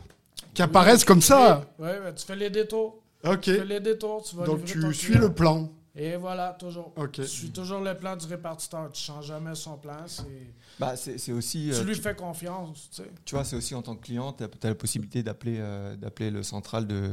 qui 0.53 0.63
apparaissent 0.63 1.05
comme 1.05 1.23
ça. 1.23 1.65
Oui, 1.79 1.89
ouais, 1.89 2.15
tu 2.15 2.25
fais 2.27 2.37
les 2.37 2.51
détours. 2.51 3.01
Ok. 3.25 3.41
Tu 3.43 3.55
fais 3.55 3.65
les 3.65 3.81
détours, 3.81 4.23
tu 4.23 4.37
vas 4.37 4.45
Donc 4.45 4.65
tu 4.65 4.81
ton 4.81 4.93
suis 4.93 5.13
client. 5.13 5.21
le 5.21 5.33
plan. 5.33 5.69
Et 5.99 6.17
voilà, 6.17 6.55
toujours. 6.59 6.93
Ok. 6.97 7.13
Tu 7.13 7.27
suis 7.27 7.51
toujours 7.51 7.81
le 7.81 7.95
plan 7.97 8.17
du 8.17 8.27
répartiteur. 8.27 8.91
Tu 8.93 9.01
ne 9.01 9.05
changes 9.15 9.27
jamais 9.27 9.55
son 9.55 9.79
plan. 9.79 9.97
c'est- 10.07 10.25
Bah, 10.79 10.95
c'est 10.95 11.17
c'est 11.17 11.33
aussi. 11.33 11.71
Tu 11.73 11.81
euh, 11.81 11.85
lui 11.85 11.95
tu, 11.95 12.03
fais 12.03 12.15
confiance. 12.15 12.91
Tu 12.91 12.97
sais. 13.03 13.11
tu 13.25 13.35
vois, 13.35 13.45
c'est 13.45 13.57
aussi 13.57 13.75
en 13.75 13.81
tant 13.81 13.97
que 13.97 14.03
client, 14.05 14.33
tu 14.35 14.45
as, 14.45 14.49
la 14.69 14.75
possibilité 14.75 15.23
d'appeler 15.23 15.57
euh, 15.59 15.97
d'appeler 15.97 16.31
le 16.31 16.43
central 16.43 16.87
de, 16.87 17.11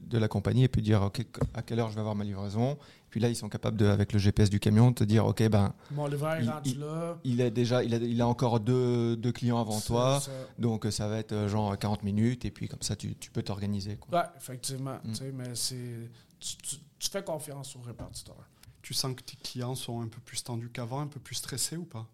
de 0.00 0.18
la 0.18 0.26
compagnie 0.28 0.64
et 0.64 0.68
puis 0.68 0.80
dire 0.80 1.02
ok, 1.02 1.26
à 1.52 1.60
quelle 1.60 1.80
heure 1.80 1.90
je 1.90 1.94
vais 1.96 2.00
avoir 2.00 2.14
ma 2.14 2.24
livraison? 2.24 2.78
Puis 3.14 3.20
là, 3.20 3.28
ils 3.28 3.36
sont 3.36 3.48
capables, 3.48 3.76
de, 3.76 3.86
avec 3.86 4.12
le 4.12 4.18
GPS 4.18 4.50
du 4.50 4.58
camion, 4.58 4.90
de 4.90 4.96
te 4.96 5.04
dire 5.04 5.24
ok, 5.24 5.48
ben, 5.48 5.72
Mon 5.92 6.08
livreur 6.08 6.34
est 6.34 6.42
Il- 6.42 6.50
rendu 6.50 6.70
il- 6.70 6.80
là. 6.80 7.16
il 7.22 7.40
a 7.42 7.48
déjà 7.48 7.84
il 7.84 7.94
a, 7.94 7.98
il 7.98 8.20
a 8.20 8.26
encore 8.26 8.58
deux, 8.58 9.16
deux 9.16 9.30
clients 9.30 9.60
avant 9.60 9.78
C'est 9.78 9.86
toi. 9.86 10.18
ça. 10.20 10.32
Donc 10.58 10.84
euh, 10.84 10.90
ça 10.90 11.06
va 11.06 11.18
être 11.18 11.30
euh, 11.30 11.46
genre 11.48 11.78
40 11.78 12.02
minutes 12.02 12.44
et 12.44 12.50
puis 12.50 12.66
comme 12.66 12.82
ça 12.82 12.96
tu, 12.96 13.14
tu 13.14 13.30
peux 13.30 13.44
t'organiser. 13.44 13.98
quoi. 13.98 14.18
Oui, 14.20 14.26
effectivement. 14.36 14.96
Mm. 15.04 15.08
tu 15.12 15.14
sais, 15.14 15.30
Mais 15.32 15.54
c'est. 15.54 16.10
Tu, 16.40 16.56
tu- 16.56 16.76
tu 16.98 17.08
fais 17.08 17.22
confiance 17.22 17.76
au 17.76 17.82
répartiteur. 17.82 18.34
Tu 18.82 18.94
sens 18.94 19.14
que 19.14 19.22
tes 19.22 19.36
clients 19.36 19.76
sont 19.76 20.00
un 20.00 20.08
peu 20.08 20.18
plus 20.20 20.42
tendus 20.42 20.70
qu'avant, 20.70 20.98
un 20.98 21.06
peu 21.06 21.20
plus 21.20 21.36
stressés 21.36 21.76
ou 21.76 21.84
pas? 21.84 22.08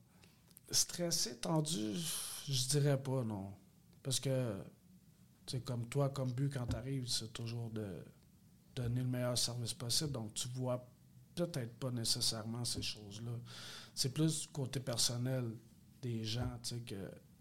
Stressé, 0.71 1.37
tendu, 1.39 1.95
je 2.47 2.69
dirais 2.69 3.01
pas, 3.03 3.25
non. 3.25 3.47
Parce 4.03 4.21
que, 4.21 4.53
tu 5.47 5.57
sais, 5.57 5.63
comme 5.63 5.87
toi, 5.87 6.11
comme 6.11 6.31
but, 6.31 6.53
quand 6.53 6.67
tu 6.67 6.77
arrives, 6.77 7.09
c'est 7.09 7.33
toujours 7.33 7.71
de 7.71 7.87
donner 8.83 9.01
le 9.03 9.07
meilleur 9.09 9.37
service 9.39 9.75
possible. 9.75 10.13
Donc, 10.13 10.35
tu 10.35 10.49
vois 10.49 10.87
peut-être 11.35 11.75
pas 11.79 11.91
nécessairement 11.91 12.65
ces 12.65 12.83
choses-là. 12.83 13.33
C'est 13.95 14.13
plus 14.13 14.43
du 14.43 14.49
côté 14.49 14.81
personnel 14.81 15.45
des 16.03 16.25
gens, 16.25 16.51
tu 16.63 16.71
sais, 16.71 16.81
que. 16.81 16.95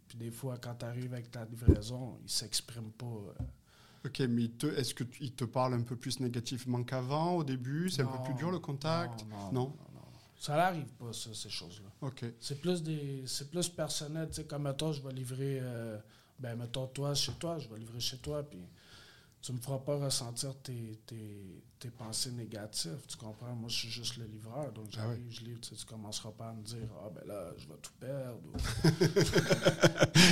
Puis 0.08 0.18
des 0.18 0.32
fois, 0.32 0.58
quand 0.58 0.74
tu 0.76 0.86
arrives 0.86 1.14
avec 1.14 1.30
ta 1.30 1.46
livraison, 1.46 2.18
ils 2.24 2.30
s'expriment 2.30 2.92
pas. 2.92 3.06
euh, 3.06 3.44
Ok, 4.06 4.20
mais 4.22 4.46
est-ce 4.78 4.94
qu'ils 4.96 5.34
te 5.34 5.44
parlent 5.44 5.74
un 5.74 5.82
peu 5.84 5.96
plus 5.96 6.20
négativement 6.20 6.84
qu'avant 6.84 7.36
au 7.36 7.44
début? 7.44 7.90
C'est 7.90 8.02
un 8.02 8.06
peu 8.08 8.24
plus 8.24 8.34
dur 8.34 8.50
le 8.50 8.60
contact? 8.60 9.26
Non, 9.30 9.38
non, 9.38 9.38
Non. 9.38 9.52
non, 9.52 9.62
non, 9.62 9.72
non. 9.96 10.02
Ça 10.38 10.56
n'arrive 10.56 10.88
pas, 10.94 11.12
ça, 11.14 11.30
ces 11.34 11.50
choses-là. 11.50 11.90
Ok. 12.08 12.26
C'est 12.40 12.60
plus 12.62 12.82
des 12.82 13.24
c'est 13.28 13.52
plus 13.52 13.68
personnel, 13.70 14.30
tu 14.30 14.36
sais, 14.36 14.46
comme 14.46 14.64
mettons, 14.64 14.94
je 14.94 15.02
vais 15.02 15.12
livrer 15.14 15.60
euh, 15.62 16.00
ben 16.40 16.56
mettons 16.56 16.88
toi 16.88 17.14
chez 17.14 17.34
toi, 17.34 17.60
je 17.60 17.68
vais 17.68 17.78
livrer 17.78 18.00
chez 18.00 18.18
toi 18.18 18.42
puis 18.42 18.60
tu 19.42 19.54
me 19.54 19.58
feras 19.60 19.78
pas 19.80 19.96
ressentir 19.98 20.54
tes, 20.62 21.00
tes, 21.06 21.64
tes 21.80 21.90
pensées 21.90 22.32
négatives, 22.32 23.00
tu 23.08 23.16
comprends? 23.16 23.56
Moi, 23.56 23.70
je 23.70 23.76
suis 23.78 23.90
juste 23.90 24.18
le 24.18 24.26
livreur, 24.26 24.72
donc 24.74 24.88
Ah 24.90 24.96
j'arrive, 24.98 25.24
oui. 25.28 25.32
je 25.34 25.42
livre, 25.46 25.62
tu 25.62 25.70
sais, 25.70 25.76
tu 25.76 25.86
commenceras 25.86 26.32
pas 26.32 26.50
à 26.50 26.54
me 26.54 26.62
dire 26.62 26.88
«Ah, 27.06 27.10
ben 27.16 27.26
là, 27.26 27.52
je 27.58 27.66
vais 27.68 27.78
tout 27.82 27.94
perdre. 28.00 28.40
ou- 28.46 28.52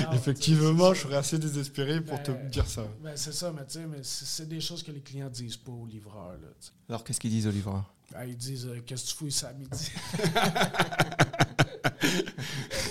Non, 0.03 0.11
Effectivement, 0.13 0.93
je 0.93 1.01
serais 1.01 1.15
assez 1.15 1.39
désespéré 1.39 2.01
pour 2.01 2.21
te 2.21 2.31
Ben, 2.31 2.49
dire 2.49 2.67
ça. 2.67 2.67
c'est 2.67 2.81
ça. 2.81 2.87
Ben, 3.01 3.15
c'est 3.17 3.33
ça, 3.33 3.51
mais 3.53 3.65
tu 3.65 3.73
sais, 3.73 3.87
mais 3.87 4.03
c'est 4.03 4.25
c'est 4.25 4.47
des 4.47 4.59
choses 4.59 4.83
que 4.83 4.91
les 4.91 5.01
clients 5.01 5.29
disent 5.29 5.57
pas 5.57 5.71
aux 5.71 5.85
livreurs, 5.85 6.33
là, 6.33 6.47
tu 6.59 6.67
sais. 6.67 6.71
Alors 6.89 7.03
qu'est-ce 7.05 7.19
qu'ils 7.21 7.31
disent 7.31 7.47
au 7.47 7.51
livreur 7.51 7.85
Ah, 8.13 8.25
ils 8.25 8.35
disent 8.37 8.67
euh, 8.67 8.81
Qu'est-ce 8.85 9.05
que 9.05 9.09
tu 9.11 9.15
fous 9.15 9.27
ici 9.27 9.45
à 9.45 9.53
midi? 9.53 9.89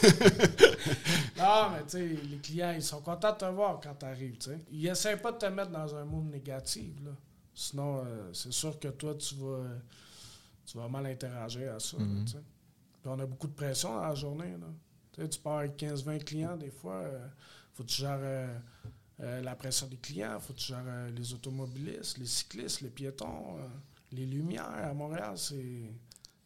Non, 1.47 1.71
mais 1.71 1.83
tu 1.85 1.91
sais, 1.91 2.07
les 2.07 2.39
clients, 2.39 2.73
ils 2.75 2.83
sont 2.83 3.01
contents 3.01 3.33
de 3.33 3.39
te 3.39 3.45
voir 3.45 3.81
quand 3.81 3.95
tu 3.95 4.05
arrives. 4.07 4.39
tu 4.39 4.51
sais. 4.51 4.61
Ils 4.71 4.87
essaient 4.87 5.17
pas 5.17 5.33
de 5.33 5.39
te 5.39 5.47
mettre 5.47 5.71
dans 5.71 5.95
un 5.95 6.05
monde 6.05 6.31
négatif. 6.31 6.93
Là. 7.05 7.11
Sinon, 7.55 8.03
euh, 8.05 8.33
c'est 8.33 8.53
sûr 8.53 8.79
que 8.79 8.89
toi, 8.89 9.15
tu 9.15 9.35
vas, 9.37 9.65
tu 10.67 10.77
vas 10.79 10.89
mal 10.89 11.07
interagir 11.07 11.75
à 11.75 11.81
ça. 11.81 11.97
Mhm. 11.99 12.25
Puis 12.25 12.37
on 13.07 13.19
a 13.19 13.27
beaucoup 13.27 13.47
de 13.47 13.53
pression 13.55 13.95
dans 13.95 14.03
la 14.07 14.15
journée. 14.15 14.55
Là. 14.59 15.27
Tu 15.29 15.39
pars 15.39 15.59
avec 15.59 15.77
15-20 15.77 16.19
clients, 16.25 16.57
des 16.57 16.71
fois. 16.71 16.95
euh, 16.95 17.27
faut 17.73 17.83
que 17.85 17.89
tu 17.89 18.03
gères 18.03 18.19
euh, 18.21 18.59
euh, 19.21 19.43
la 19.43 19.55
pression 19.55 19.87
des 19.87 19.97
clients, 19.99 20.39
faut 20.41 20.53
que 20.53 20.59
tu 20.59 20.67
gères 20.69 20.85
les 21.15 21.33
automobilistes, 21.33 22.19
les 22.19 22.27
cyclistes, 22.27 22.81
les 22.83 22.91
piétons, 22.91 23.57
les 24.13 24.27
lumières. 24.27 24.67
À 24.69 24.93
Montréal, 24.95 25.33
c'est 25.37 25.91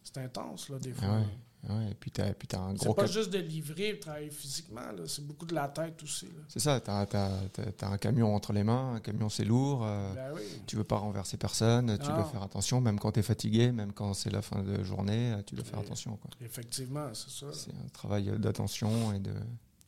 c'est 0.03 0.19
intense, 0.19 0.69
là, 0.71 0.79
des 0.79 0.93
fois. 0.93 1.09
Ah 1.09 1.19
ouais. 1.21 1.27
Ouais, 1.69 1.91
et 1.91 1.95
puis 1.95 2.11
tu 2.11 2.23
as, 2.23 2.27
un 2.27 2.73
gros. 2.73 2.77
C'est 2.79 2.95
pas 2.95 3.07
juste 3.07 3.31
de 3.31 3.39
livrer, 3.39 3.93
de 3.93 3.99
travailler 3.99 4.31
physiquement, 4.31 4.81
c'est 5.07 5.27
beaucoup 5.27 5.45
de 5.45 5.55
la 5.55 5.69
tête 5.69 6.03
aussi. 6.03 6.29
C'est 6.49 6.59
ça, 6.59 6.81
tu 6.81 6.91
as, 6.91 7.87
un 7.87 7.99
camion 7.99 8.35
entre 8.35 8.55
les 8.55 8.65
mains, 8.65 8.95
un 8.95 9.01
camion 9.01 9.29
c'est 9.29 9.45
lourd, 9.45 9.85
euh, 9.85 10.15
ben 10.15 10.33
oui. 10.35 10.43
tu 10.67 10.77
veux 10.77 10.85
pas 10.85 10.97
renverser 10.97 11.37
personne, 11.37 11.99
tu 11.99 12.07
dois 12.07 12.25
faire 12.25 12.43
attention, 12.43 12.81
même 12.81 12.99
quand 12.99 13.13
tu 13.13 13.21
es 13.21 13.23
fatigué, 13.23 13.73
même 13.73 13.93
quand 13.93 14.15
c'est 14.15 14.31
la 14.31 14.43
fin 14.43 14.63
de 14.63 14.83
journée, 14.83 15.37
tu 15.47 15.55
dois 15.55 15.65
faire 15.65 15.81
attention. 15.81 16.17
Quoi. 16.17 16.31
Effectivement, 16.41 17.13
c'est 17.13 17.31
ça. 17.31 17.53
C'est 17.53 17.73
un 17.73 17.89
travail 17.93 18.33
d'attention 18.39 19.13
et 19.13 19.19
de. 19.19 19.35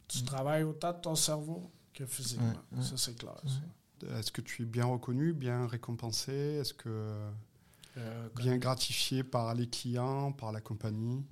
Tu 0.09 0.25
travailles 0.25 0.65
autant 0.65 0.93
de 0.93 0.99
ton 0.99 1.15
cerveau 1.15 1.71
que 1.95 2.05
physiquement, 2.05 2.53
ça 2.83 2.97
c'est 2.97 3.17
clair. 3.17 3.41
Est-ce 4.19 4.33
que 4.33 4.41
tu 4.41 4.63
es 4.63 4.67
bien 4.67 4.85
reconnu, 4.85 5.33
bien 5.33 5.67
récompensé? 5.67 6.33
Est-ce 6.33 6.75
que 6.75 7.17
euh, 7.97 8.29
bien 8.37 8.59
gratifié 8.59 9.23
par 9.23 9.55
les 9.55 9.69
clients, 9.69 10.33
par 10.33 10.53
la 10.53 10.61
compagnie? 10.61 11.25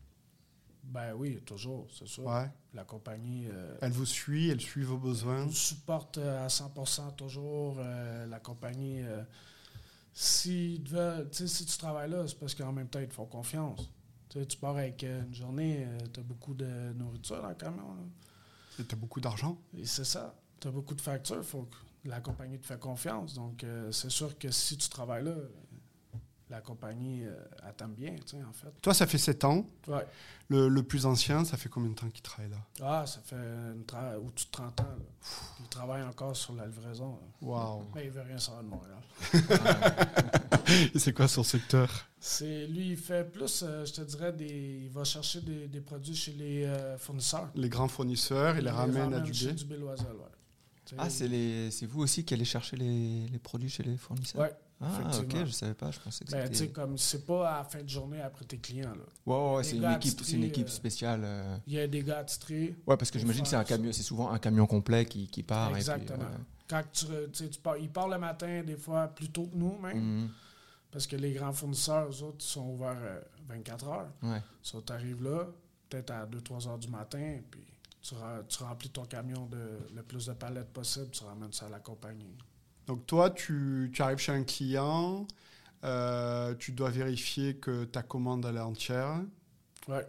Ben 0.91 1.15
oui, 1.15 1.41
toujours, 1.47 1.87
c'est 1.97 2.09
sûr. 2.09 2.29
La 2.75 2.85
compagnie. 2.85 3.47
Euh, 3.49 3.77
elle 3.81 3.93
vous 3.93 4.07
suit, 4.07 4.49
elle 4.49 4.61
suit 4.61 4.83
vos 4.83 4.99
besoins. 4.99 5.45
Elle 5.45 5.53
supporte 5.53 6.19
euh, 6.19 6.45
à 6.45 6.49
100% 6.49 7.15
toujours. 7.15 7.79
la 7.79 8.41
compagnie. 8.41 9.01
si, 10.13 10.83
si 11.33 11.67
tu 11.67 11.79
travailles 11.79 12.11
là, 12.11 12.27
c'est 12.27 12.39
parce 12.39 12.57
qu'en 12.57 12.73
même 12.73 12.89
temps, 12.89 12.99
ils 12.99 13.09
te 13.09 13.15
font 13.15 13.27
confiance. 13.27 13.89
tu 14.29 14.57
pars 14.61 14.77
avec 14.77 15.05
une 15.05 15.33
journée, 15.33 15.87
tu 16.13 16.21
as 16.21 16.23
beaucoup 16.25 16.55
de 16.55 16.93
nourriture 16.95 17.41
dans 17.41 17.49
le 17.51 17.55
camion. 17.55 17.97
Tu 18.77 18.83
as 18.91 18.97
beaucoup 18.97 19.21
d'argent. 19.21 19.57
C'est 19.85 20.05
ça. 20.05 20.35
Tu 20.59 20.67
as 20.67 20.73
beaucoup 20.73 20.97
de 20.97 21.01
factures. 21.01 21.45
faut 21.45 21.63
que 21.63 22.09
la 22.09 22.21
compagnie 22.21 22.59
te 22.59 22.67
fait 22.67 22.81
confiance. 22.81 23.35
Donc, 23.35 23.65
c'est 23.93 24.11
sûr 24.11 24.37
que 24.39 24.51
si 24.51 24.77
tu 24.77 24.89
travailles 24.89 25.25
là, 25.25 25.37
la 26.51 26.61
compagnie 26.61 27.25
euh, 27.25 27.33
attend 27.63 27.89
bien, 27.89 28.15
tu 28.17 28.37
sais, 28.37 28.43
en 28.43 28.53
fait. 28.53 28.71
Toi, 28.83 28.93
ça 28.93 29.07
fait 29.07 29.19
7 29.19 29.45
ans. 29.45 29.65
Ouais. 29.87 30.05
Le, 30.49 30.81
plus 30.83 31.07
ancien, 31.07 31.45
ça 31.45 31.57
fait 31.57 31.69
combien 31.69 31.91
de 31.91 31.95
temps 31.95 32.11
qu'il 32.11 32.23
travaille 32.23 32.51
là? 32.51 32.57
Ah, 32.83 33.07
ça 33.07 33.21
fait 33.21 33.37
au-dessus 34.17 34.47
de 34.47 34.51
30 34.51 34.81
ans. 34.81 34.85
Il 35.61 35.69
travaille 35.69 36.03
encore 36.03 36.37
sur 36.37 36.55
la 36.55 36.67
livraison. 36.67 37.21
Wow. 37.41 37.85
Mais 37.95 38.07
il 38.07 38.11
veut 38.11 38.23
rien 38.23 38.39
savoir 38.39 38.65
de 38.65 38.69
Montréal. 38.69 38.99
Et 40.95 40.99
c'est 40.99 41.13
quoi 41.13 41.29
son 41.29 41.45
secteur? 41.45 42.07
C'est 42.19 42.67
Lui, 42.67 42.91
il 42.91 42.97
fait 42.97 43.31
plus, 43.31 43.63
euh, 43.63 43.85
je 43.85 43.93
te 43.93 44.01
dirais, 44.01 44.33
des, 44.33 44.83
il 44.85 44.91
va 44.91 45.05
chercher 45.05 45.41
des, 45.41 45.81
produits 45.81 46.17
chez 46.17 46.33
les 46.33 46.65
euh, 46.65 46.99
fournisseurs. 46.99 47.49
Les 47.55 47.69
grands 47.69 47.89
fournisseurs, 47.89 48.57
il, 48.59 48.65
les 48.65 48.71
ramène 48.71 49.15
à 49.15 49.21
du 49.21 49.33
chez 49.33 49.53
du 49.53 49.65
Ah, 50.99 51.09
c'est 51.09 51.87
vous 51.87 52.03
aussi 52.03 52.25
qui 52.25 52.35
allez 52.35 52.45
chercher 52.45 52.77
les, 52.77 53.29
les 53.29 53.39
produits 53.39 53.71
chez 53.71 53.85
les 53.85 53.97
fournisseurs? 53.97 54.43
Oui. 54.43 54.49
Ah, 54.83 55.11
ok, 55.19 55.45
je 55.45 55.51
savais 55.51 55.75
pas. 55.75 55.91
Je 55.91 56.01
pensais 56.01 56.25
que 56.25 56.31
ben, 56.31 56.49
c'était. 56.53 56.73
comme 56.73 56.97
c'est 56.97 57.27
pas 57.27 57.51
à 57.51 57.59
la 57.59 57.65
fin 57.65 57.83
de 57.83 57.89
journée 57.89 58.21
après 58.23 58.47
tes 58.47 58.57
clients. 58.57 58.95
Là. 58.95 59.05
Ouais, 59.27 59.57
ouais, 59.57 59.65
c'est 59.65 59.77
une, 59.77 59.85
équipe, 59.85 60.21
une 60.33 60.45
équipe 60.45 60.69
euh, 60.69 60.71
spéciale. 60.71 61.21
Euh. 61.23 61.59
Il 61.67 61.75
y 61.75 61.79
a 61.79 61.87
des 61.87 62.03
gars 62.03 62.19
attitrés. 62.19 62.75
Ouais, 62.87 62.97
parce 62.97 63.11
que 63.11 63.19
j'imagine 63.19 63.43
que 63.43 63.49
c'est 63.49 63.57
un 63.57 63.65
camion, 63.65 63.93
c'est 63.93 64.03
souvent 64.03 64.31
un 64.31 64.39
camion 64.39 64.67
complet 64.67 65.05
qui, 65.05 65.29
qui 65.29 65.43
part. 65.43 65.77
Exactement. 65.77 66.25
Quand 66.67 66.83
tu, 66.93 67.07
tu 67.33 67.61
pars, 67.61 67.77
ils 67.77 67.91
partent 67.91 68.11
le 68.11 68.19
matin, 68.19 68.63
des 68.65 68.77
fois 68.77 69.09
plus 69.09 69.29
tôt 69.29 69.47
que 69.47 69.57
nous, 69.57 69.77
même. 69.79 69.99
Mhm. 69.99 70.31
Parce 70.91 71.07
que 71.07 71.17
les 71.17 71.33
grands 71.33 71.53
fournisseurs, 71.53 72.09
eux 72.09 72.23
autres, 72.23 72.45
sont 72.45 72.67
ouverts 72.71 73.23
24 73.49 73.87
euh, 73.87 73.91
heures. 73.91 74.09
Ouais. 74.23 74.43
So, 74.63 74.81
tu 74.81 74.93
arrives 74.93 75.23
là, 75.23 75.47
peut-être 75.89 76.11
à 76.11 76.27
2-3 76.27 76.69
heures 76.69 76.79
du 76.79 76.89
matin, 76.89 77.39
puis 77.51 77.65
tu, 78.01 78.15
tu, 78.49 78.63
remplis 78.63 78.91
ton 78.91 79.05
camion 79.05 79.47
de 79.47 79.79
le 79.95 80.03
plus 80.03 80.27
de 80.27 80.33
palettes 80.33 80.73
possible, 80.73 81.11
tu 81.11 81.23
ramènes 81.23 81.53
ça 81.53 81.67
à 81.67 81.69
la 81.69 81.81
compagnie. 81.81 82.35
Donc 82.91 83.07
toi, 83.07 83.31
tu, 83.31 83.89
tu 83.95 84.03
arrives 84.03 84.19
chez 84.19 84.33
un 84.33 84.43
client, 84.43 85.25
euh, 85.85 86.57
tu 86.57 86.73
dois 86.73 86.91
vérifier 86.91 87.55
que 87.55 87.85
ta 87.85 88.03
commande 88.03 88.45
elle 88.45 88.57
est 88.57 88.59
entière. 88.59 89.23
Ouais. 89.87 90.05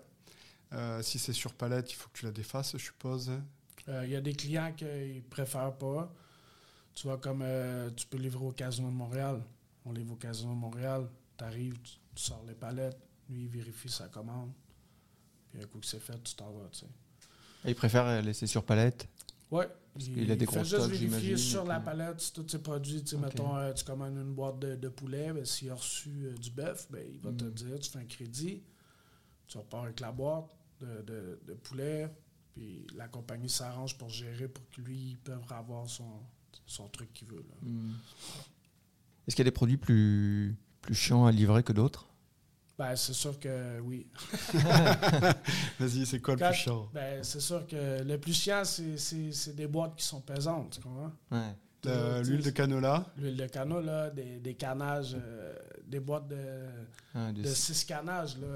Euh, 0.73 0.99
si 1.03 1.19
c'est 1.19 1.31
sur 1.31 1.53
palette, 1.53 1.91
il 1.91 1.95
faut 1.95 2.09
que 2.09 2.17
tu 2.17 2.25
la 2.25 2.31
défasses, 2.31 2.71
je 2.71 2.83
suppose. 2.83 3.33
Il 3.85 3.93
euh, 3.93 4.07
y 4.07 4.15
a 4.15 4.21
des 4.21 4.33
clients 4.33 4.73
qui 4.75 4.85
ne 4.85 5.21
préfèrent 5.29 5.77
pas. 5.77 6.11
Tu 6.95 7.05
vois, 7.05 7.19
comme 7.19 7.45
tu 7.95 8.07
peux 8.07 8.17
livrer 8.17 8.45
au 8.45 8.51
Casino 8.51 8.87
de 8.87 8.95
Montréal. 8.95 9.43
On 9.85 9.91
livre 9.91 10.13
au 10.13 10.15
Casino 10.15 10.49
de 10.49 10.57
Montréal. 10.57 11.07
tu 11.37 11.43
arrives, 11.43 11.77
tu 11.83 11.99
sors 12.15 12.43
les 12.47 12.55
palettes. 12.55 12.97
Lui, 13.29 13.43
il 13.43 13.47
vérifie 13.47 13.89
sa 13.89 14.07
commande. 14.07 14.49
Puis 15.51 15.61
un 15.61 15.67
coup 15.67 15.77
que 15.77 15.85
c'est 15.85 15.99
fait, 15.99 16.19
tu 16.23 16.33
t'en 16.33 16.49
vas. 16.49 16.67
Tu 16.71 16.79
sais. 16.79 16.87
il 17.63 17.75
préfère 17.75 18.23
laisser 18.23 18.47
sur 18.47 18.63
palette? 18.63 19.07
Oui. 19.95 20.13
Il, 20.15 20.31
a 20.31 20.35
des 20.35 20.45
juste 20.45 20.75
vérifier 20.75 21.37
sur 21.37 21.65
la 21.65 21.79
palette 21.79 22.31
tous 22.33 22.47
ses 22.47 22.59
produits. 22.59 23.03
Mettons, 23.19 23.57
euh, 23.57 23.73
tu 23.73 23.83
commandes 23.83 24.15
une 24.15 24.33
boîte 24.33 24.59
de, 24.59 24.89
poulet, 24.89 25.33
ben, 25.33 25.45
s'il 25.45 25.69
a 25.69 25.75
reçu 25.75 26.09
euh, 26.09 26.33
du 26.35 26.49
bœuf, 26.49 26.87
ben, 26.89 27.03
il 27.11 27.19
va 27.19 27.31
te 27.31 27.43
mm. 27.43 27.51
dire, 27.51 27.79
tu 27.79 27.89
fais 27.89 27.99
un 27.99 28.05
crédit, 28.05 28.63
tu 29.47 29.57
repars 29.57 29.83
avec 29.83 29.99
la 29.99 30.11
boîte 30.11 30.49
de, 30.79 31.53
poulet, 31.63 32.09
puis 32.53 32.87
la 32.95 33.07
compagnie 33.07 33.49
s'arrange 33.49 33.97
pour 33.97 34.09
gérer 34.09 34.47
pour 34.47 34.67
que 34.69 34.81
lui, 34.81 35.17
puisse 35.23 35.35
avoir 35.51 35.87
son, 35.89 36.87
truc 36.89 37.11
qu'il 37.13 37.27
veut. 37.27 37.45
Mm. 37.61 37.91
Est-ce 39.27 39.35
qu'il 39.35 39.43
y 39.45 39.47
a 39.47 39.51
des 39.51 39.55
produits 39.55 39.77
plus, 39.77 40.55
plus 40.81 40.95
chiants 40.95 41.25
à 41.25 41.31
livrer 41.31 41.63
que 41.63 41.73
d'autres? 41.73 42.10
Ben, 42.81 42.95
c'est 42.95 43.13
sûr 43.13 43.39
que 43.39 43.79
oui. 43.81 44.07
Vas-y, 45.79 46.03
c'est 46.03 46.19
quoi 46.19 46.33
le 46.33 46.39
plus 46.39 46.53
chiant? 46.55 46.89
Ben, 46.91 47.23
c'est 47.23 47.39
sûr 47.39 47.67
que 47.67 48.01
le 48.01 48.17
plus 48.17 48.33
chiant, 48.33 48.63
c'est 48.65 49.55
des 49.55 49.67
boîtes 49.67 49.95
qui 49.95 50.03
sont 50.03 50.21
pesantes, 50.21 50.71
tu 50.71 50.81
comprends? 50.81 51.11
Ouais. 51.31 51.55
L'huile 52.23 52.41
de 52.41 52.49
canola? 52.49 53.05
L'huile 53.17 53.37
de 53.37 53.45
canola, 53.45 54.09
des, 54.09 54.39
des 54.39 54.55
canages, 54.55 55.15
euh, 55.15 55.55
des 55.85 55.99
boîtes 55.99 56.27
de, 56.27 56.37
ah, 57.13 57.31
de 57.31 57.43
six 57.43 57.85
canages, 57.85 58.39
là, 58.39 58.47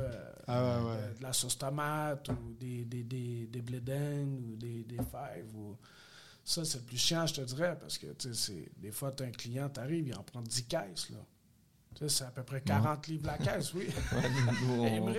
ah, 0.48 0.64
ouais, 0.64 0.90
ouais. 0.90 1.20
De, 1.20 1.24
la 1.24 1.32
sauce 1.32 1.60
tomate 1.60 2.28
ou 2.30 2.56
des, 2.60 2.84
des, 2.84 3.04
des, 3.04 3.46
des 3.46 3.60
ou 3.60 4.56
des, 4.56 4.84
des 4.86 4.98
fèves. 4.98 5.56
Ou... 5.56 5.78
Ça, 6.44 6.66
c'est 6.66 6.80
le 6.80 6.84
plus 6.84 6.98
chiant, 6.98 7.28
je 7.28 7.36
te 7.36 7.42
dirais, 7.42 7.78
parce 7.80 8.00
que 8.00 8.08
des 8.78 8.92
fois, 8.92 9.12
tu 9.12 9.22
as 9.22 9.28
un 9.28 9.32
client, 9.32 9.70
tu 9.70 9.80
arrives, 9.80 10.08
il 10.08 10.16
en 10.16 10.24
prend 10.24 10.42
10 10.42 10.64
caisses. 10.64 11.12
Là. 11.12 11.20
C'est 12.08 12.26
à 12.26 12.32
peu 12.32 12.44
près 12.44 12.62
40 12.62 13.08
livres 13.08 13.28
la 13.28 13.38
caisse, 13.38 13.74
oui. 13.74 13.88
Ouais, 14.16 15.00
nous, 15.00 15.14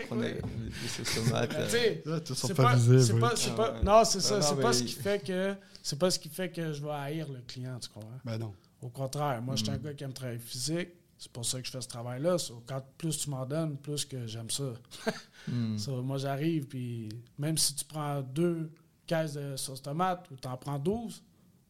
c'est 2.34 2.54
pas, 2.54 2.76
c'est 2.78 3.18
pas, 3.18 3.36
c'est 3.36 3.54
pas, 3.54 3.80
non, 3.82 4.04
c'est 4.04 4.20
ça. 4.20 4.42
C'est 4.42 4.60
pas 4.60 4.72
ce 4.72 4.82
qui 4.82 4.92
fait 4.92 5.24
que, 5.24 5.54
c'est 5.82 5.98
pas 5.98 6.10
ce 6.10 6.18
qui 6.18 6.28
fait 6.28 6.50
que 6.50 6.72
je 6.72 6.82
vais 6.82 6.90
haïr 6.90 7.28
le 7.30 7.40
client, 7.40 7.78
tu 7.78 7.88
comprends? 7.88 8.20
Ben 8.24 8.38
non. 8.38 8.52
Au 8.82 8.88
contraire, 8.88 9.40
moi, 9.40 9.56
je 9.56 9.64
suis 9.64 9.72
un 9.72 9.78
mm. 9.78 9.82
gars 9.82 9.94
qui 9.94 10.04
aime 10.04 10.12
travailler 10.12 10.38
physique. 10.38 10.90
C'est 11.18 11.32
pour 11.32 11.46
ça 11.46 11.58
que 11.60 11.66
je 11.66 11.70
fais 11.70 11.80
ce 11.80 11.88
travail-là. 11.88 12.36
Quand 12.66 12.82
plus 12.98 13.16
tu 13.16 13.30
m'en 13.30 13.46
donnes, 13.46 13.78
plus 13.78 14.04
que 14.04 14.26
j'aime 14.26 14.50
ça. 14.50 14.74
Mm. 15.48 15.76
moi, 16.02 16.18
j'arrive, 16.18 16.66
puis 16.66 17.08
même 17.38 17.56
si 17.56 17.74
tu 17.74 17.84
prends 17.86 18.20
deux 18.20 18.70
caisses 19.06 19.34
de 19.34 19.56
sauce 19.56 19.80
tomate 19.80 20.30
ou 20.30 20.36
tu 20.36 20.46
en 20.46 20.56
prends 20.56 20.78
12, 20.78 21.22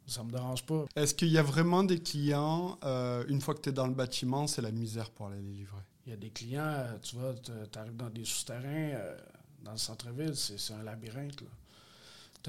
ça 0.06 0.22
me 0.22 0.30
dérange 0.30 0.64
pas. 0.64 0.84
Est-ce 0.94 1.14
qu'il 1.14 1.28
y 1.28 1.38
a 1.38 1.42
vraiment 1.42 1.82
des 1.82 1.98
clients, 1.98 2.78
euh, 2.84 3.24
une 3.28 3.40
fois 3.40 3.54
que 3.54 3.60
tu 3.60 3.68
es 3.70 3.72
dans 3.72 3.86
le 3.86 3.94
bâtiment, 3.94 4.46
c'est 4.46 4.62
la 4.62 4.70
misère 4.70 5.10
pour 5.10 5.26
aller 5.26 5.40
les 5.40 5.52
livrer? 5.52 5.82
Il 6.06 6.10
y 6.10 6.12
a 6.12 6.16
des 6.16 6.30
clients, 6.30 6.62
euh, 6.62 6.98
tu 7.02 7.16
vois, 7.16 7.34
tu 7.34 7.78
arrives 7.78 7.96
dans 7.96 8.10
des 8.10 8.24
souterrains, 8.24 8.94
euh, 8.94 9.16
dans 9.64 9.72
le 9.72 9.78
centre-ville, 9.78 10.36
c'est 10.36 10.72
un 10.72 10.82
labyrinthe. 10.82 11.40
Là 11.40 11.48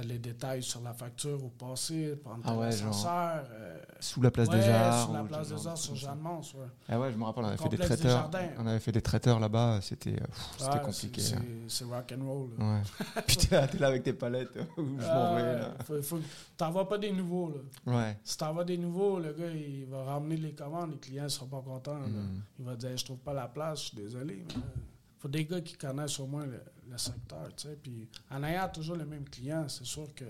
les 0.03 0.19
détails 0.19 0.63
sur 0.63 0.81
la 0.81 0.93
facture 0.93 1.43
au 1.43 1.49
passé, 1.49 2.15
prendre 2.23 2.41
ah 2.45 2.55
l'ascenseur. 2.55 3.45
Euh, 3.51 3.77
sous 3.99 4.21
la 4.21 4.31
place 4.31 4.49
des 4.49 4.63
Arts. 4.63 5.07
Sous 5.07 5.13
la 5.13 5.23
place 5.23 5.49
des 5.49 5.67
Arts 5.67 5.77
sur 5.77 5.95
Jeanne 5.95 6.19
Mons. 6.19 6.53
Ouais. 6.55 6.67
Ah 6.89 6.99
ouais, 6.99 7.11
je 7.11 7.17
me 7.17 7.23
rappelle, 7.23 7.43
on 7.43 7.47
avait 7.47 7.57
fait 7.57 7.69
des 7.69 7.77
traiteurs. 7.77 8.29
On 8.57 8.67
avait 8.67 8.79
fait 8.79 8.91
des 8.91 9.01
traiteurs 9.01 9.39
là-bas, 9.39 9.79
c'était 9.81 10.15
c'était 10.57 10.81
compliqué. 10.81 11.21
Hein. 11.35 11.41
C'est 11.67 11.85
rock 11.85 12.13
and 12.17 12.25
roll. 12.25 12.49
Ouais. 12.57 13.21
Putain, 13.27 13.67
t'es 13.67 13.77
là 13.77 13.87
avec 13.87 14.03
tes 14.03 14.13
palettes. 14.13 14.57
je 14.77 14.81
m'en 14.81 15.35
vais. 15.35 16.21
T'envoies 16.55 16.87
pas 16.87 16.97
des 16.97 17.11
nouveaux. 17.11 17.53
Là. 17.85 17.93
Ouais. 17.93 18.17
Si 18.23 18.37
t'envoies 18.37 18.65
des 18.65 18.77
nouveaux, 18.77 19.19
le 19.19 19.33
gars, 19.33 19.49
il 19.49 19.85
va 19.85 20.03
ramener 20.03 20.37
les 20.37 20.53
commandes, 20.53 20.91
les 20.91 20.97
clients 20.97 21.23
ne 21.23 21.29
seront 21.29 21.47
pas 21.47 21.61
contents. 21.61 21.95
Mm. 21.95 22.41
Il 22.59 22.65
va 22.65 22.75
dire 22.75 22.95
Je 22.95 23.05
trouve 23.05 23.19
pas 23.19 23.33
la 23.33 23.47
place, 23.47 23.81
je 23.81 23.85
suis 23.87 23.97
désolé. 23.97 24.45
Il 24.49 25.21
faut 25.21 25.27
des 25.27 25.45
gars 25.45 25.61
qui 25.61 25.75
connaissent 25.75 26.19
au 26.19 26.27
moins 26.27 26.45
le, 26.45 26.61
le 26.89 26.97
secteur. 26.97 27.49
Tu 27.55 27.67
sais. 27.67 27.77
Puis 27.81 28.07
en 28.29 28.43
ayant 28.43 28.69
toujours 28.69 28.95
le 28.95 29.05
même 29.05 29.27
client, 29.29 29.67
c'est 29.69 29.85
sûr 29.85 30.07
que 30.15 30.25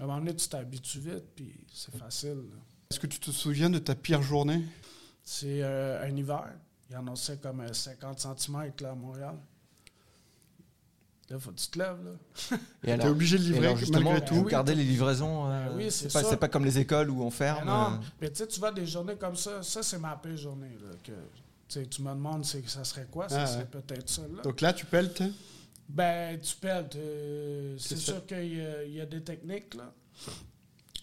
un 0.00 0.06
moment 0.06 0.18
donné, 0.18 0.36
tu 0.36 0.48
t'habitues 0.48 1.00
vite, 1.00 1.24
puis 1.34 1.52
c'est 1.72 1.94
facile. 1.96 2.44
Est-ce 2.90 3.00
que 3.00 3.06
tu 3.06 3.18
te 3.18 3.30
souviens 3.30 3.68
de 3.68 3.78
ta 3.78 3.94
pire 3.94 4.22
journée? 4.22 4.64
C'est 5.24 5.62
euh, 5.62 6.06
un 6.06 6.16
hiver. 6.16 6.52
Il 6.88 6.94
y 6.94 6.96
en 6.96 7.06
a 7.06 7.36
comme 7.42 7.74
50 7.74 8.26
euh, 8.26 8.34
cm 8.36 8.72
là, 8.80 8.90
à 8.90 8.94
Montréal. 8.94 9.34
Là, 11.28 11.38
faut 11.38 11.50
que 11.50 11.56
tu 11.56 11.68
te 11.68 11.78
lèves. 11.78 11.98
Là. 12.02 12.56
T'es 12.96 13.06
obligé 13.06 13.36
de 13.36 13.42
livrer 13.42 13.74
malgré 13.92 14.24
tout. 14.24 14.36
Vous 14.36 14.44
gardez 14.44 14.74
les 14.74 14.84
livraisons. 14.84 15.50
Euh, 15.50 15.68
ben 15.68 15.76
oui, 15.76 15.90
c'est 15.90 16.10
pas, 16.10 16.36
pas, 16.36 16.48
comme 16.48 16.64
les 16.64 16.78
écoles 16.78 17.10
où 17.10 17.22
on 17.22 17.30
ferme. 17.30 17.66
Ben 17.66 17.90
non, 17.90 18.00
mais 18.20 18.30
tu 18.30 18.36
sais, 18.36 18.46
tu 18.46 18.60
vois 18.60 18.72
des 18.72 18.86
journées 18.86 19.16
comme 19.16 19.36
ça. 19.36 19.62
Ça, 19.62 19.82
c'est 19.82 19.98
ma 19.98 20.16
pire 20.16 20.36
journée. 20.36 20.78
Là, 20.80 20.96
que, 21.04 21.80
tu 21.84 22.02
me 22.02 22.10
demandes 22.10 22.46
ça 22.46 22.84
serait 22.84 23.06
quoi. 23.10 23.28
Ça 23.28 23.42
ah, 23.42 23.46
serait 23.46 23.66
peut-être 23.66 24.08
ça. 24.08 24.22
Là. 24.22 24.42
Donc 24.42 24.62
là, 24.62 24.72
tu 24.72 24.86
pelletes 24.86 25.22
ben, 25.88 26.38
tu 26.38 26.56
perds. 26.56 26.88
c'est 27.78 27.96
sûr 27.96 28.24
qu'il 28.26 28.54
y, 28.92 29.00
a 29.00 29.06
des 29.06 29.22
techniques, 29.22 29.74
là. 29.74 29.92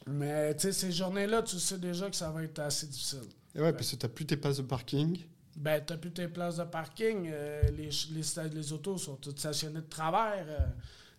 Mais, 0.08 0.54
tu 0.56 0.62
sais, 0.62 0.71
ces 0.71 0.91
journées-là, 0.91 1.41
tu 1.41 1.58
sais 1.60 1.80
déjà 1.80 2.10
que 2.10 2.15
ça 2.15 2.30
va 2.30 2.43
être 2.43 2.60
assez 2.60 2.86
difficile. 2.88 3.24
Et 3.56 3.62
ouais, 3.62 3.74
parce 3.74 3.89
que 3.91 3.95
tu 3.95 4.06
n'as 4.06 4.12
plus 4.12 4.26
tes 4.26 4.38
passes 4.38 4.58
de 4.58 4.62
parking. 4.63 5.17
Ben, 5.56 5.82
t'as 5.84 5.98
plus 5.98 6.12
tes 6.12 6.28
places 6.28 6.58
de 6.58 6.63
parking. 6.65 7.30
euh, 7.32 7.63
les, 7.71 7.89
les, 8.12 8.50
les 8.54 8.74
autos 8.74 8.98
sont 8.98 9.15
toutes 9.15 9.39
stationnées 9.39 9.82
de 9.82 9.88
travers. 9.89 10.45
euh, 10.48 10.60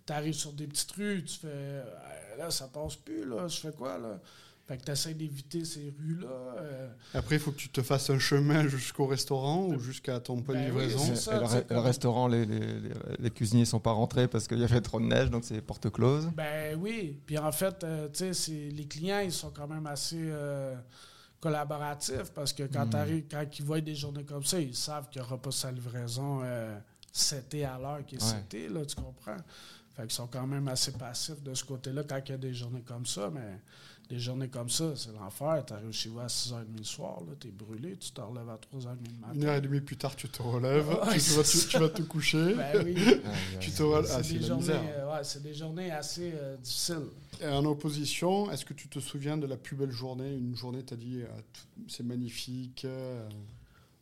T'arrives 0.04 0.34
sur 0.34 0.52
des 0.52 0.68
petites 0.68 0.92
rues, 0.92 1.24
tu 1.24 1.38
fais. 1.38 1.48
euh, 1.48 2.36
là, 2.38 2.50
ça 2.50 2.68
passe 2.68 2.94
plus, 2.96 3.24
là. 3.24 3.48
Je 3.48 3.56
fais 3.58 3.72
quoi, 3.72 3.98
là? 3.98 4.20
Fait 4.66 4.78
que 4.78 4.82
t'essaies 4.82 5.14
d'éviter 5.14 5.64
ces 5.64 5.94
rues-là. 5.96 6.26
euh, 6.58 6.88
Après, 7.14 7.36
il 7.36 7.38
faut 7.40 7.52
que 7.52 7.56
tu 7.56 7.68
te 7.68 7.82
fasses 7.82 8.10
un 8.10 8.18
chemin 8.18 8.66
jusqu'au 8.66 9.06
restaurant 9.06 9.66
ou 9.66 9.78
jusqu'à 9.78 10.18
ton 10.18 10.42
point 10.42 10.56
de 10.56 10.60
Ben 10.60 10.72
oui, 10.74 10.86
livraison? 10.88 11.14
ça, 11.14 11.38
le, 11.40 11.64
tu 11.68 11.74
restaurant, 11.74 12.26
les, 12.26 12.44
les, 12.44 12.58
les- 12.58 12.90
les 13.20 13.30
cuisiniers 13.30 13.64
sont 13.64 13.78
pas 13.78 13.92
rentrés 13.92 14.26
parce 14.26 14.48
qu'il 14.48 14.58
y 14.58 14.64
avait 14.64 14.80
trop 14.80 14.98
de 14.98 15.04
neige, 15.06 15.30
donc 15.30 15.44
c'est 15.44 15.60
porte 15.60 15.88
close. 15.92 16.28
Ben 16.36 16.76
oui. 16.80 17.20
Puis 17.26 17.38
en 17.38 17.52
fait, 17.52 17.84
euh, 17.84 18.08
tu 18.12 18.34
sais, 18.34 18.50
les 18.72 18.86
clients, 18.88 19.20
ils 19.20 19.30
sont 19.32 19.50
quand 19.50 19.68
même 19.68 19.86
assez 19.86 20.18
euh, 20.20 20.74
collaboratifs 21.40 22.32
parce 22.34 22.52
que 22.52 22.64
quand, 22.64 22.86
Mm. 22.86 22.90
t'arrives- 22.90 23.24
quand 23.30 23.44
ils 23.58 23.64
voient 23.64 23.80
des 23.80 23.94
journées 23.94 24.24
comme 24.24 24.44
ça, 24.44 24.58
ils 24.58 24.74
savent 24.74 25.08
qu'il 25.10 25.20
n'y 25.22 25.28
aura 25.28 25.38
pas 25.40 25.50
sa 25.52 25.70
livraison 25.70 26.40
euh, 26.42 26.76
setée 27.12 27.64
à 27.64 27.78
l'heure 27.78 28.04
qui 28.04 28.16
est 28.16 28.22
Ouais. 28.22 28.68
là, 28.68 28.84
tu 28.84 28.96
comprends? 28.96 29.36
Fait 29.94 30.02
qu'ils 30.02 30.10
sont 30.12 30.26
quand 30.26 30.46
même 30.46 30.68
assez 30.68 30.92
passifs 30.92 31.42
de 31.42 31.54
ce 31.54 31.64
côté-là 31.64 32.02
quand 32.06 32.20
il 32.26 32.30
y 32.30 32.34
a 32.34 32.38
des 32.38 32.52
journées 32.52 32.82
comme 32.82 33.06
ça, 33.06 33.30
mais 33.32 33.60
des 34.08 34.20
journées 34.20 34.48
comme 34.48 34.70
ça, 34.70 34.94
c'est 34.94 35.12
l'enfer. 35.12 35.64
Tu 35.66 35.72
arrives 35.72 35.90
chez 35.92 36.08
vous 36.08 36.20
à 36.20 36.26
6h30 36.28 36.64
le 36.78 36.84
soir, 36.84 37.22
tu 37.40 37.48
es 37.48 37.50
brûlé, 37.50 37.96
tu 37.96 38.10
te 38.12 38.20
relèves 38.20 38.48
à 38.48 38.54
3h30 38.56 38.96
le 39.04 39.20
matin. 39.20 39.34
Une 39.34 39.44
heure 39.44 39.56
et 39.56 39.60
demie 39.60 39.80
plus 39.80 39.96
tard, 39.96 40.14
tu 40.14 40.28
te 40.28 40.40
relèves, 40.42 40.88
Ouais, 40.88 41.18
tu, 41.18 41.30
vas, 41.32 41.42
tu- 41.42 41.66
tu 41.68 41.78
vas 41.78 41.88
te 41.88 42.02
coucher. 42.02 42.54
Ben 42.54 42.84
oui. 42.84 42.94
Tu 43.60 43.70
te 43.72 43.82
relèves. 43.82 44.10
Ah, 44.14 44.22
c'est 44.22 44.34
des, 44.38 44.46
journées, 44.46 44.72
euh, 44.72 45.12
ouais, 45.12 45.24
c'est 45.24 45.42
des 45.42 45.54
journées 45.54 45.90
assez 45.90 46.32
euh, 46.34 46.56
difficiles. 46.58 47.06
Et 47.40 47.46
en 47.48 47.64
opposition, 47.64 48.50
est-ce 48.52 48.64
que 48.64 48.74
tu 48.74 48.88
te 48.88 49.00
souviens 49.00 49.36
de 49.36 49.46
la 49.46 49.56
plus 49.56 49.74
belle 49.74 49.90
journée 49.90 50.34
Une 50.36 50.54
journée, 50.56 50.84
tu 50.84 50.94
as 50.94 50.96
dit, 50.96 51.22
ah, 51.28 51.40
c'est 51.88 52.04
magnifique, 52.04 52.84
euh, 52.84 53.28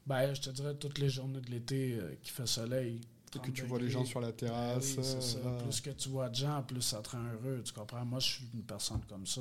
Ben, 0.06 0.34
je 0.34 0.40
te 0.42 0.50
dirais 0.50 0.74
toutes 0.74 0.98
les 0.98 1.08
journées 1.08 1.40
de 1.40 1.50
l'été 1.50 1.94
euh, 1.98 2.14
qui 2.22 2.30
fait 2.30 2.46
soleil. 2.46 3.00
et 3.34 3.38
que 3.38 3.44
30 3.46 3.52
tu 3.54 3.62
vois 3.62 3.78
les 3.78 3.88
gens 3.88 4.04
sur 4.04 4.20
la 4.20 4.28
Ben 4.32 4.36
terrasse. 4.36 4.96
oui, 4.98 5.02
ça. 5.04 5.38
Plus 5.62 5.80
que 5.80 5.90
tu 5.90 6.10
vois 6.10 6.28
de 6.28 6.34
gens, 6.34 6.62
plus 6.62 6.82
ça 6.82 6.98
te 7.00 7.10
rend 7.10 7.22
heureux. 7.42 7.62
Tu 7.64 7.72
comprends? 7.72 8.04
Moi, 8.04 8.20
je 8.20 8.26
suis 8.28 8.44
une 8.52 8.62
personne 8.64 9.00
comme 9.08 9.26
ça. 9.26 9.40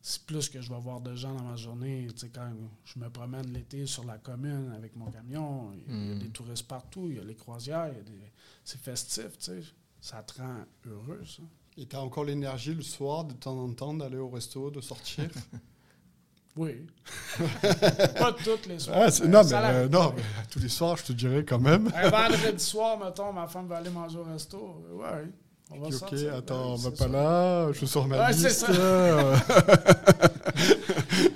C'est 0.00 0.22
plus 0.24 0.48
que 0.48 0.60
je 0.60 0.68
vais 0.72 0.78
voir 0.80 1.00
de 1.00 1.14
gens 1.14 1.34
dans 1.34 1.42
ma 1.44 1.56
journée. 1.56 2.06
Tu 2.12 2.18
sais, 2.20 2.28
quand 2.34 2.50
je 2.84 2.98
me 2.98 3.08
promène 3.10 3.52
l'été 3.52 3.84
sur 3.86 4.04
la 4.04 4.16
commune 4.18 4.72
avec 4.76 4.94
mon 4.96 5.10
camion, 5.10 5.72
il 5.74 5.80
y 5.80 5.96
a 6.12 6.14
Mm. 6.14 6.18
des 6.20 6.28
touristes 6.30 6.66
partout, 6.68 7.08
il 7.10 7.16
y 7.16 7.20
a 7.20 7.24
les 7.24 7.34
croisières, 7.34 7.90
des... 7.92 8.32
c'est 8.64 8.80
festif, 8.80 9.36
tu 9.38 9.44
sais. 9.46 9.60
Ça 10.00 10.22
te 10.22 10.40
rend 10.40 10.58
heureux, 10.86 11.22
ça. 11.26 11.42
Et 11.76 11.86
tu 11.86 11.96
as 11.96 12.00
encore 12.00 12.24
l'énergie 12.24 12.74
le 12.74 12.82
soir, 12.82 13.24
de 13.24 13.34
temps 13.34 13.58
en 13.58 13.72
temps, 13.72 13.92
d'aller 13.94 14.16
au 14.18 14.28
resto, 14.30 14.70
de 14.70 14.80
sortir? 14.80 15.28
Oui. 16.56 16.86
Pas 18.18 18.32
toutes 18.32 18.66
les 18.66 18.80
soirs. 18.80 18.98
Ah, 19.02 19.10
c'est- 19.12 19.22
mais 19.24 19.28
non, 19.28 19.44
mais, 19.44 19.54
euh, 19.54 19.88
non, 19.88 20.12
mais 20.16 20.22
tous 20.50 20.58
les 20.58 20.68
soirs, 20.68 20.96
je 20.96 21.04
te 21.04 21.12
dirais 21.12 21.44
quand 21.44 21.60
même. 21.60 21.88
Un 21.94 22.08
vendredi 22.10 22.64
soir, 22.64 22.98
mettons, 22.98 23.32
ma 23.32 23.46
femme 23.46 23.68
va 23.68 23.76
aller 23.76 23.90
manger 23.90 24.18
au 24.18 24.24
resto. 24.24 24.82
Ouais, 24.92 25.30
on 25.70 25.78
va 25.80 25.86
Ok, 25.86 25.92
ok, 25.92 25.98
sortir. 25.98 26.34
attends, 26.34 26.54
Ben 26.54 26.70
on 26.70 26.74
va 26.76 26.90
c'est 26.90 26.90
pas 26.90 27.04
ça. 27.04 27.08
là, 27.08 27.72
je 27.72 27.86
sors 27.86 28.06
ma 28.08 28.26
Ouais, 28.26 28.32
c'est 28.32 28.48
liste. 28.48 28.66
ça. 28.66 28.72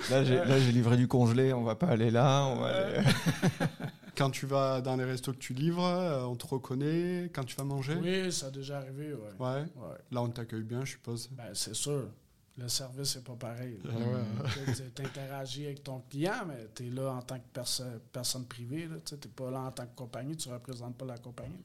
Là, 0.09 0.23
j'ai 0.59 0.71
livré 0.71 0.97
du 0.97 1.07
congelé, 1.07 1.53
on 1.53 1.63
va 1.63 1.75
pas 1.75 1.87
aller 1.87 2.11
là. 2.11 2.45
On 2.45 2.55
va 2.61 2.67
aller... 2.67 2.99
Quand 4.15 4.29
tu 4.29 4.45
vas 4.45 4.79
dans 4.79 4.95
les 4.95 5.05
restos 5.05 5.31
que 5.33 5.37
tu 5.39 5.53
livres, 5.53 5.83
euh, 5.83 6.23
on 6.25 6.35
te 6.35 6.45
reconnaît 6.45 7.31
quand 7.33 7.43
tu 7.43 7.55
vas 7.55 7.63
manger? 7.63 7.95
Oui, 7.99 8.31
ça 8.31 8.45
a 8.47 8.51
déjà 8.51 8.77
arrivé, 8.77 9.11
ouais. 9.15 9.19
Ouais. 9.39 9.61
Ouais. 9.75 9.97
Là, 10.11 10.21
on 10.21 10.29
t'accueille 10.29 10.61
bien, 10.61 10.85
je 10.85 10.91
suppose. 10.91 11.27
Ben, 11.31 11.45
c'est 11.53 11.73
sûr. 11.73 12.09
Le 12.55 12.67
service 12.67 13.15
n'est 13.15 13.23
pas 13.23 13.33
pareil. 13.33 13.79
Ah 13.85 13.89
ouais. 13.89 14.73
Tu 14.95 15.01
interagis 15.03 15.65
avec 15.65 15.83
ton 15.83 16.03
client, 16.11 16.45
mais 16.47 16.67
tu 16.75 16.85
es 16.85 16.89
là 16.91 17.09
en 17.13 17.23
tant 17.23 17.37
que 17.39 17.47
perso- 17.51 17.83
personne 18.11 18.45
privée. 18.45 18.87
Tu 19.03 19.15
n'es 19.15 19.19
pas 19.35 19.49
là 19.49 19.61
en 19.61 19.71
tant 19.71 19.87
que 19.87 19.95
compagnie, 19.95 20.37
tu 20.37 20.47
ne 20.49 20.53
représentes 20.53 20.95
pas 20.95 21.05
la 21.05 21.17
compagnie. 21.17 21.57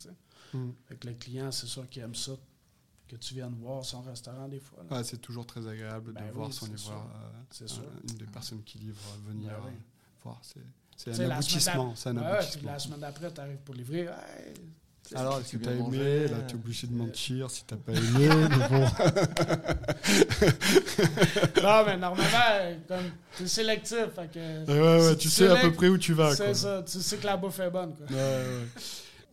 Mm. 0.55 0.71
Fait 0.87 0.95
que 0.97 1.07
le 1.09 1.13
client, 1.15 1.53
c'est 1.53 1.67
sûr 1.67 1.87
qu'il 1.91 2.03
aime 2.03 2.15
ça, 2.15 2.33
que 3.09 3.17
tu 3.17 3.35
viennes 3.35 3.55
voir 3.61 3.85
son 3.85 4.01
restaurant 4.03 4.47
des 4.49 4.61
fois. 4.61 4.85
Ouais, 4.91 5.03
c'est 5.05 5.19
toujours 5.21 5.47
très 5.47 5.67
agréable 5.67 6.13
Ben 6.13 6.27
de 6.29 6.33
voir 6.33 6.47
oui, 6.49 6.53
son 6.53 6.67
c'est 6.67 6.73
livreur, 6.73 7.03
sûr. 7.03 7.11
euh, 7.15 7.31
C'est 7.51 7.65
euh, 7.65 7.69
sûr. 7.69 7.83
une 8.09 8.17
des 8.17 8.27
personnes 8.27 8.63
qui 8.63 8.79
livrent 8.79 8.99
euh, 9.15 9.31
venir 9.33 9.51
Ben 9.51 9.57
oui. 9.67 9.73
euh, 9.75 9.79
voir. 10.23 10.39
C'est 10.43 10.61
c'est 10.97 11.11
un 11.25 11.29
la 11.29 11.37
aboutissement. 11.37 11.95
C'est 11.97 12.09
un 12.11 12.17
Ouais, 12.17 12.23
puis 12.23 12.31
aboutissement. 12.37 12.73
la 12.73 12.79
semaine 12.79 13.01
d'après, 13.01 13.33
tu 13.33 13.41
arrives 13.41 13.57
pour 13.65 13.75
livrer. 13.75 14.01
Hey, 14.01 14.55
Alors, 15.15 15.39
est-ce 15.41 15.53
que 15.53 15.57
tu 15.59 15.63
tu 15.63 15.69
as 15.69 15.73
aimé? 15.73 15.81
manger, 15.83 16.29
Là, 16.29 16.43
tu 16.43 16.55
es 16.55 16.59
obligé 16.59 16.87
de 16.89 16.93
mentir 16.93 17.51
si 17.51 17.65
tu 17.65 17.77
pas 17.77 17.93
aimé. 17.93 18.29
mais 18.29 18.69
bon. 18.69 18.85
non, 21.63 21.85
mais 21.87 21.97
normalement, 21.97 22.77
es 23.41 23.47
sélectif. 23.47 24.07
Fait 24.15 24.31
que, 24.33 24.67
Ouais, 24.67 24.81
ouais, 25.07 25.11
Si 25.13 25.19
tu 25.19 25.29
tu 25.29 25.31
sais 25.31 25.49
à 25.49 25.57
peu 25.57 25.73
près 25.73 25.89
où 25.89 25.99
tu 25.99 26.13
vas. 26.15 26.35
c'est 26.35 26.55
ça. 26.55 26.83
Tu 26.83 27.01
sais 27.01 27.17
que 27.17 27.27
la 27.27 27.37
bouffe 27.37 27.59
est 27.61 27.71
bonne. 27.71 27.95
Quoi. 27.97 28.07
Ouais, 28.07 28.15
ouais. 28.17 28.67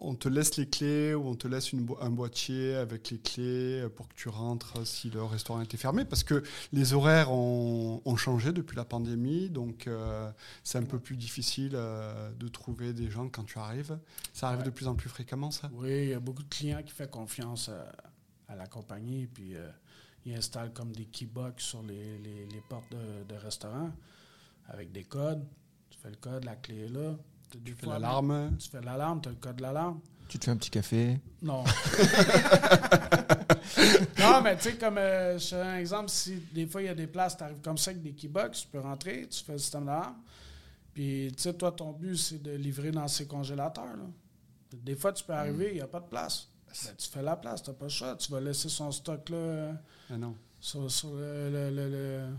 On 0.02 0.14
te 0.14 0.28
laisse 0.28 0.58
les 0.58 0.68
clés 0.70 1.14
ou 1.16 1.26
on 1.28 1.36
te 1.36 1.48
laisse 1.48 1.72
une 1.72 1.82
bo- 1.86 1.98
un 2.02 2.10
boîtier 2.10 2.76
avec 2.76 3.10
les 3.12 3.18
clés 3.18 3.88
pour 3.96 4.08
que 4.10 4.14
tu 4.16 4.28
rentres 4.30 4.86
si 4.86 5.10
le 5.10 5.24
restaurant 5.24 5.62
était 5.62 5.78
fermé. 5.78 6.04
Parce 6.06 6.24
que 6.24 6.44
les 6.74 6.94
horaires 6.94 7.32
ont, 7.32 8.02
ont 8.04 8.16
changé 8.18 8.52
depuis 8.52 8.76
la 8.76 8.84
pandémie, 8.86 9.50
donc 9.50 9.88
euh, 9.88 10.30
c'est 10.64 10.78
un 10.78 10.84
peu 10.84 11.00
plus 11.00 11.16
difficile 11.16 11.72
euh, 11.76 12.30
de 12.34 12.48
trouver 12.50 12.92
des 12.94 13.10
gens 13.10 13.30
quand 13.30 13.46
tu 13.46 13.58
arrives. 13.58 13.98
Ça 14.34 14.48
arrive 14.48 14.60
Ouais. 14.60 14.66
de 14.66 14.70
plus 14.72 14.88
en 14.88 14.96
plus 14.96 15.10
fréquemment, 15.10 15.50
ça? 15.50 15.70
Oui, 15.74 16.04
il 16.04 16.10
y 16.10 16.14
a 16.14 16.20
beaucoup 16.20 16.44
de 16.44 16.50
clients 16.50 16.84
qui 16.84 16.92
font 16.92 17.08
confiance 17.08 17.70
à, 17.70 17.92
à 18.52 18.56
la 18.58 18.68
compagnie, 18.68 19.28
puis 19.28 19.56
euh, 19.56 19.70
ils 20.26 20.36
installent 20.36 20.74
comme 20.74 20.92
des 20.92 21.06
keybox 21.06 21.64
sur 21.64 21.82
les, 21.84 22.18
les- 22.20 22.46
les 22.48 22.62
portes 22.70 22.92
de, 22.92 23.24
de 23.34 23.36
restaurants 23.40 23.92
avec 24.68 24.92
des 24.92 25.06
codes. 25.06 25.44
Tu 25.90 25.98
fais 25.98 26.10
le 26.10 26.18
code, 26.18 26.44
la 26.44 26.58
clé 26.58 26.82
est 26.86 26.90
là. 26.90 27.16
Des 27.64 27.72
Tu 27.74 27.78
fais 27.78 27.88
l'alarme. 27.88 28.58
Tu 28.60 28.70
fais 28.70 28.82
l'alarme, 28.82 29.22
tu 29.22 29.30
as 29.30 29.32
le 29.32 29.38
code 29.38 29.56
de 29.58 29.62
l'alarme. 29.62 30.00
Tu 30.28 30.40
te 30.40 30.46
fais 30.46 30.52
un 30.52 30.58
petit 30.58 30.72
café? 30.72 31.20
Non. 31.42 31.64
non, 34.20 34.42
mais 34.44 34.56
tu 34.58 34.64
sais, 34.64 34.76
comme 34.78 34.98
euh, 34.98 35.38
je 35.38 35.50
te 35.50 35.56
donne 35.56 35.68
un 35.68 35.78
exemple, 35.78 36.10
si 36.10 36.36
des 36.54 36.66
fois 36.66 36.82
il 36.82 36.86
y 36.86 36.90
a 36.90 36.96
des 36.96 37.08
places, 37.08 37.38
tu 37.38 37.44
arrives 37.44 37.62
comme 37.62 37.78
ça 37.78 37.92
avec 37.92 38.02
des 38.02 38.14
keybox, 38.14 38.62
tu 38.62 38.68
peux 38.68 38.80
rentrer, 38.80 39.28
tu 39.30 39.44
fais 39.44 39.54
le 39.54 39.58
système 39.60 39.86
d'alarme. 39.86 40.16
Puis, 40.94 41.32
tu 41.36 41.44
sais, 41.44 41.54
toi, 41.54 41.72
ton 41.72 41.92
but, 41.92 42.16
c'est 42.16 42.42
de 42.42 42.52
livrer 42.52 42.92
dans 42.92 43.08
ces 43.08 43.28
congélateurs. 43.28 43.98
là. 43.98 44.06
Des 44.74 44.96
fois, 44.96 45.12
tu 45.14 45.24
peux 45.26 45.34
arriver, 45.34 45.70
il 45.72 45.76
n'y 45.76 45.82
a 45.82 45.88
pas 45.88 46.00
de 46.00 46.08
place. 46.08 46.48
Ben, 46.86 46.94
tu 46.98 47.10
fais 47.10 47.22
la 47.22 47.36
place, 47.36 47.62
tu 47.64 47.70
n'as 47.70 47.76
pas 47.76 47.86
le 47.86 47.90
choix. 47.90 48.16
Tu 48.16 48.32
vas 48.32 48.40
laisser 48.42 48.70
son 48.70 48.92
stock 48.92 49.30
là, 49.30 49.74
Ah 50.10 50.18
non. 50.18 50.36
sur, 50.60 50.90
sur 50.90 51.14
le- 51.14 51.50
le- 51.50 51.70
le- 51.70 51.90
le- 51.90 52.30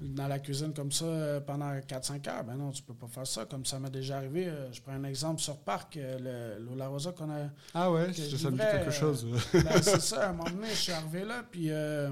dans 0.00 0.28
la 0.28 0.38
cuisine 0.38 0.72
comme 0.72 0.92
ça 0.92 1.04
euh, 1.06 1.40
pendant 1.40 1.72
4-5 1.74 2.28
heures. 2.28 2.44
Ben 2.44 2.54
non, 2.54 2.70
tu 2.70 2.82
peux 2.82 2.94
pas 2.94 3.08
faire 3.08 3.26
ça. 3.26 3.44
Comme 3.46 3.64
ça 3.64 3.78
m'est 3.80 3.90
déjà 3.90 4.18
arrivé. 4.18 4.46
euh, 4.48 4.72
je 4.72 4.80
prends 4.80 4.92
un 4.92 5.04
exemple 5.04 5.40
sur 5.40 5.56
Parc, 5.58 5.96
euh, 5.96 6.56
le- 6.58 6.64
l'eau 6.64 6.74
La 6.76 6.86
Rosa 6.88 7.12
qu'on 7.12 7.30
a. 7.30 7.48
Ah 7.74 7.90
ouais, 7.90 8.06
Que 8.08 8.12
ça, 8.36 8.50
me 8.50 8.56
dit 8.56 8.58
quelque 8.58 8.90
chose. 8.92 9.26
Ben, 9.52 9.82
c'est 9.82 10.00
ça, 10.00 10.26
à 10.26 10.30
un 10.30 10.32
moment 10.34 10.50
donné, 10.50 10.68
je 10.70 10.74
suis 10.74 10.92
arrivé 10.92 11.24
là, 11.24 11.42
puis 11.50 11.70
euh, 11.70 12.10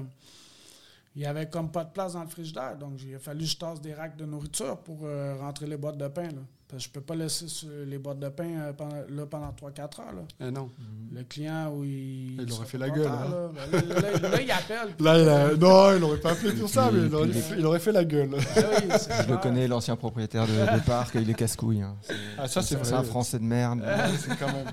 il 1.15 1.21
y 1.21 1.25
avait 1.25 1.49
comme 1.49 1.71
pas 1.71 1.83
de 1.85 1.91
place 1.91 2.13
dans 2.13 2.21
le 2.23 2.27
frigidaire. 2.29 2.77
Donc, 2.77 3.01
il 3.01 3.15
a 3.15 3.19
fallu 3.19 3.39
que 3.41 3.45
je 3.45 3.57
tasse 3.57 3.79
des 3.81 3.93
racks 3.93 4.17
de 4.17 4.25
nourriture 4.25 4.77
pour 4.79 4.99
euh, 5.05 5.35
rentrer 5.39 5.65
les 5.67 5.77
boîtes 5.77 5.97
de 5.97 6.07
pain. 6.09 6.27
Là. 6.27 6.41
Parce 6.69 6.83
que 6.83 6.89
je 6.89 6.93
peux 6.93 7.01
pas 7.01 7.15
laisser 7.15 7.47
sur 7.47 7.69
les 7.85 7.97
boîtes 7.97 8.19
de 8.19 8.27
pain 8.27 8.43
euh, 8.59 8.73
pendant, 8.73 8.97
là 9.09 9.25
pendant 9.25 9.51
3-4 9.53 9.79
heures. 10.01 10.13
Là. 10.13 10.21
Ah 10.41 10.51
non. 10.51 10.69
Le 11.13 11.23
client, 11.23 11.71
où 11.73 11.85
il. 11.85 12.41
Il 12.41 12.51
aurait 12.51 12.65
fait 12.65 12.77
la 12.77 12.89
gueule, 12.89 13.07
hein. 13.07 13.29
Là, 13.31 13.49
Ben, 13.71 13.87
là, 13.87 14.11
là, 14.19 14.29
là, 14.29 14.41
il 14.41 14.51
appelle. 14.51 14.93
puis- 14.97 15.05
Là, 15.05 15.17
il 15.17 15.29
a... 15.29 15.55
non, 15.55 15.95
il 15.95 16.03
aurait 16.03 16.19
pas 16.19 16.31
appelé 16.33 16.51
pour 16.51 16.67
ça, 16.67 16.91
mais 16.91 17.07
il 17.07 17.15
aurait, 17.15 17.27
fait, 17.31 17.55
il 17.57 17.65
aurait 17.65 17.79
fait 17.79 17.91
la 17.93 18.03
gueule. 18.03 18.29
Ben 18.31 18.39
oui, 18.45 18.97
Je 19.25 19.31
le 19.31 19.37
connais, 19.37 19.65
l'ancien 19.69 19.95
propriétaire 19.95 20.45
de, 20.45 20.75
des 20.77 20.81
parcs, 20.85 21.15
il 21.15 21.29
est 21.29 21.33
casse-couille. 21.35 21.81
hein. 21.83 21.95
C'est- 22.01 22.13
Ah, 22.37 22.47
ça, 22.49 22.61
c'est 22.61 22.75
vrai. 22.75 22.91
un 22.93 23.03
Français 23.03 23.39
de 23.39 23.45
merde. 23.45 23.81
C'est 24.19 24.37
quand 24.37 24.51
même. 24.51 24.65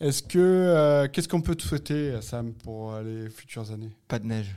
Est-ce 0.00 0.24
que 0.24 0.38
euh, 0.40 1.06
qu'est-ce 1.06 1.28
qu'on 1.28 1.40
peut 1.40 1.54
te 1.54 1.62
souhaiter, 1.62 2.20
Sam, 2.20 2.52
pour 2.52 2.94
euh, 2.94 3.02
les 3.04 3.30
futures 3.30 3.70
années? 3.70 3.92
Pas 4.08 4.18
de 4.18 4.26
neige. 4.26 4.56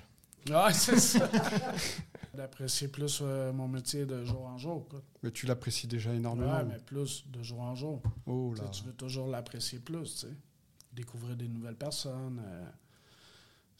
Ouais, 0.49 0.73
c'est 0.73 0.97
ça. 0.99 1.29
D'apprécier 2.33 2.87
plus 2.87 3.19
euh, 3.21 3.51
mon 3.51 3.67
métier 3.67 4.05
de 4.05 4.23
jour 4.23 4.45
en 4.45 4.57
jour. 4.57 4.87
quoi. 4.87 5.01
Mais 5.21 5.31
tu 5.31 5.45
l'apprécies 5.45 5.87
déjà 5.87 6.13
énormément. 6.13 6.55
Ouais, 6.57 6.63
mais 6.63 6.77
plus 6.77 7.25
de 7.29 7.43
jour 7.43 7.59
en 7.61 7.75
jour. 7.75 8.01
Oh 8.25 8.53
Tu 8.55 8.61
là. 8.61 8.67
sais, 8.71 8.79
Tu 8.79 8.85
veux 8.85 8.93
toujours 8.93 9.27
l'apprécier 9.27 9.79
plus, 9.79 10.03
tu 10.13 10.17
sais. 10.27 10.33
Découvrir 10.93 11.35
des 11.35 11.47
nouvelles 11.47 11.75
personnes. 11.75 12.41
euh, 12.45 12.65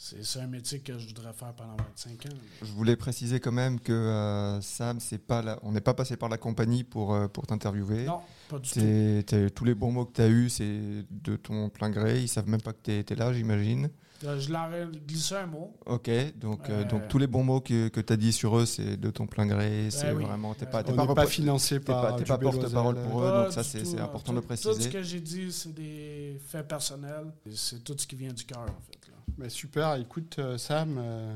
c'est 0.03 0.23
c'est 0.25 0.39
un 0.39 0.47
métier 0.47 0.79
que 0.79 0.97
je 0.97 1.07
voudrais 1.07 1.31
faire 1.33 1.53
pendant 1.53 1.77
25 1.77 2.25
ans. 2.25 2.37
Je 2.63 2.71
voulais 2.71 2.95
préciser 2.95 3.39
quand 3.39 3.51
même 3.51 3.79
que 3.79 3.91
euh, 3.91 4.59
Sam, 4.61 4.99
c'est 4.99 5.19
pas 5.19 5.43
la- 5.43 5.59
on 5.61 5.71
n'est 5.71 5.79
pas 5.81 5.93
passé 5.93 6.17
par 6.17 6.27
la 6.29 6.37
compagnie 6.39 6.83
pour, 6.83 7.13
euh, 7.13 7.27
pour 7.27 7.45
t'interviewer. 7.45 8.05
Non, 8.05 8.21
pas 8.49 8.57
du 8.57 8.69
tout. 8.71 9.49
Tous 9.53 9.65
les 9.65 9.75
bons 9.75 9.91
mots 9.91 10.05
que 10.05 10.13
tu 10.15 10.21
as 10.21 10.27
eus, 10.27 10.49
c'est 10.49 11.05
de 11.11 11.35
ton 11.35 11.69
plein 11.69 11.91
gré. 11.91 12.19
Ils 12.19 12.27
savent 12.27 12.49
même 12.49 12.61
pas 12.61 12.73
que 12.73 12.79
tu 12.83 12.91
étais 12.93 13.13
là, 13.15 13.31
j'imagine. 13.31 13.89
Euh, 14.23 14.39
Je 14.39 14.51
leur 14.51 14.71
ai 14.71 14.85
glissé 15.07 15.33
un 15.35 15.47
mot. 15.47 15.73
Ok, 15.87 16.07
donc, 16.39 16.69
euh, 16.69 16.81
Euh, 16.81 16.83
donc 16.83 17.07
tous 17.07 17.17
les 17.17 17.25
bons 17.25 17.43
mots 17.43 17.59
que, 17.59 17.87
que 17.87 17.99
tu 18.01 18.13
as 18.13 18.17
dit 18.17 18.31
sur 18.31 18.55
eux, 18.57 18.67
c'est 18.67 18.95
de 18.97 19.09
ton 19.09 19.25
plein 19.25 19.47
gré. 19.47 19.89
C'est 19.89 20.11
oui. 20.13 20.23
vraiment. 20.23 20.53
T'es 20.53 20.67
Euh, 20.67 20.69
pas, 20.69 20.83
pas, 20.83 21.13
pas 21.15 21.25
financé 21.25 21.79
par. 21.79 22.01
pas, 22.03 22.11
t'es 22.13 22.23
du 22.23 22.27
pas 22.27 22.37
Bellozel. 22.37 22.61
porte-parole 22.61 23.01
pour 23.01 23.23
eux, 23.23 23.29
Pas 23.31 23.43
donc 23.45 23.51
ça, 23.53 23.63
c'est 23.63 23.83
c'est 23.83 23.99
important 23.99 24.31
tout, 24.33 24.41
de 24.41 24.45
Tout 24.45 24.55
ce 24.57 24.63
préciser. 24.63 24.89
que 24.91 25.01
j'ai 25.01 25.21
dit, 25.21 25.51
c'est 25.51 25.73
des 25.73 26.39
faits 26.47 26.67
personnels. 26.67 27.31
C'est 27.51 27.83
tout 27.83 27.95
ce 27.97 28.05
qui 28.05 28.15
vient 28.15 28.31
du 28.33 28.43
cœur, 28.45 28.61
en 28.61 28.81
fait. 28.81 29.00
Mais 29.41 29.49
super, 29.49 29.96
écoute, 29.96 30.35
euh, 30.39 30.58
Sam, 30.58 30.98
euh, 31.00 31.33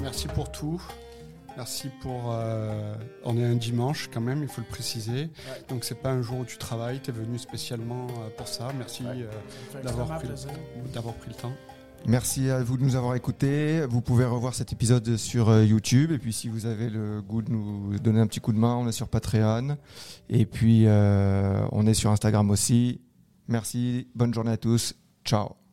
merci 0.00 0.26
pour 0.28 0.50
tout. 0.50 0.80
Merci 1.56 1.88
pour. 2.00 2.30
euh, 2.32 2.94
on 3.24 3.36
est 3.36 3.44
un 3.44 3.56
dimanche 3.56 4.08
quand 4.12 4.20
même, 4.20 4.42
il 4.42 4.48
faut 4.48 4.60
le 4.60 4.66
préciser. 4.66 5.22
Ouais. 5.24 5.62
Donc 5.68 5.84
c'est 5.84 5.96
pas 6.00 6.10
un 6.10 6.22
jour 6.22 6.38
où 6.38 6.44
tu 6.44 6.56
travailles, 6.56 7.00
tu 7.02 7.10
es 7.10 7.12
venu 7.12 7.36
spécialement 7.38 8.06
pour 8.36 8.48
ça. 8.48 8.68
Merci 8.78 9.02
Ouais. 9.02 9.10
euh, 9.74 9.82
D'avoir 9.82 10.18
pris 10.18 10.28
le- 10.28 10.34
pris 11.20 11.34
temps. 11.34 11.52
Merci 12.06 12.48
à 12.48 12.62
vous 12.62 12.76
de 12.76 12.84
nous 12.84 12.94
avoir 12.94 13.16
écoutés. 13.16 13.84
Vous 13.86 14.00
pouvez 14.00 14.24
revoir 14.24 14.54
cet 14.54 14.72
épisode 14.72 15.16
sur 15.16 15.52
YouTube. 15.62 16.12
Et 16.12 16.18
puis, 16.18 16.32
si 16.32 16.48
vous 16.48 16.64
avez 16.64 16.88
le 16.90 17.20
goût 17.20 17.42
de 17.42 17.50
nous 17.50 17.98
donner 17.98 18.20
un 18.20 18.28
petit 18.28 18.38
coup 18.40 18.52
de 18.52 18.58
main, 18.58 18.76
on 18.76 18.86
est 18.86 18.92
sur 18.92 19.08
Patreon. 19.08 19.76
Et 20.30 20.46
puis, 20.46 20.84
euh, 20.86 21.66
on 21.72 21.86
est 21.88 21.94
sur 21.94 22.10
Instagram 22.12 22.48
aussi. 22.50 23.00
Merci. 23.48 24.06
Bonne 24.14 24.32
journée 24.32 24.52
à 24.52 24.56
tous. 24.56 24.94
Ciao. 25.24 25.56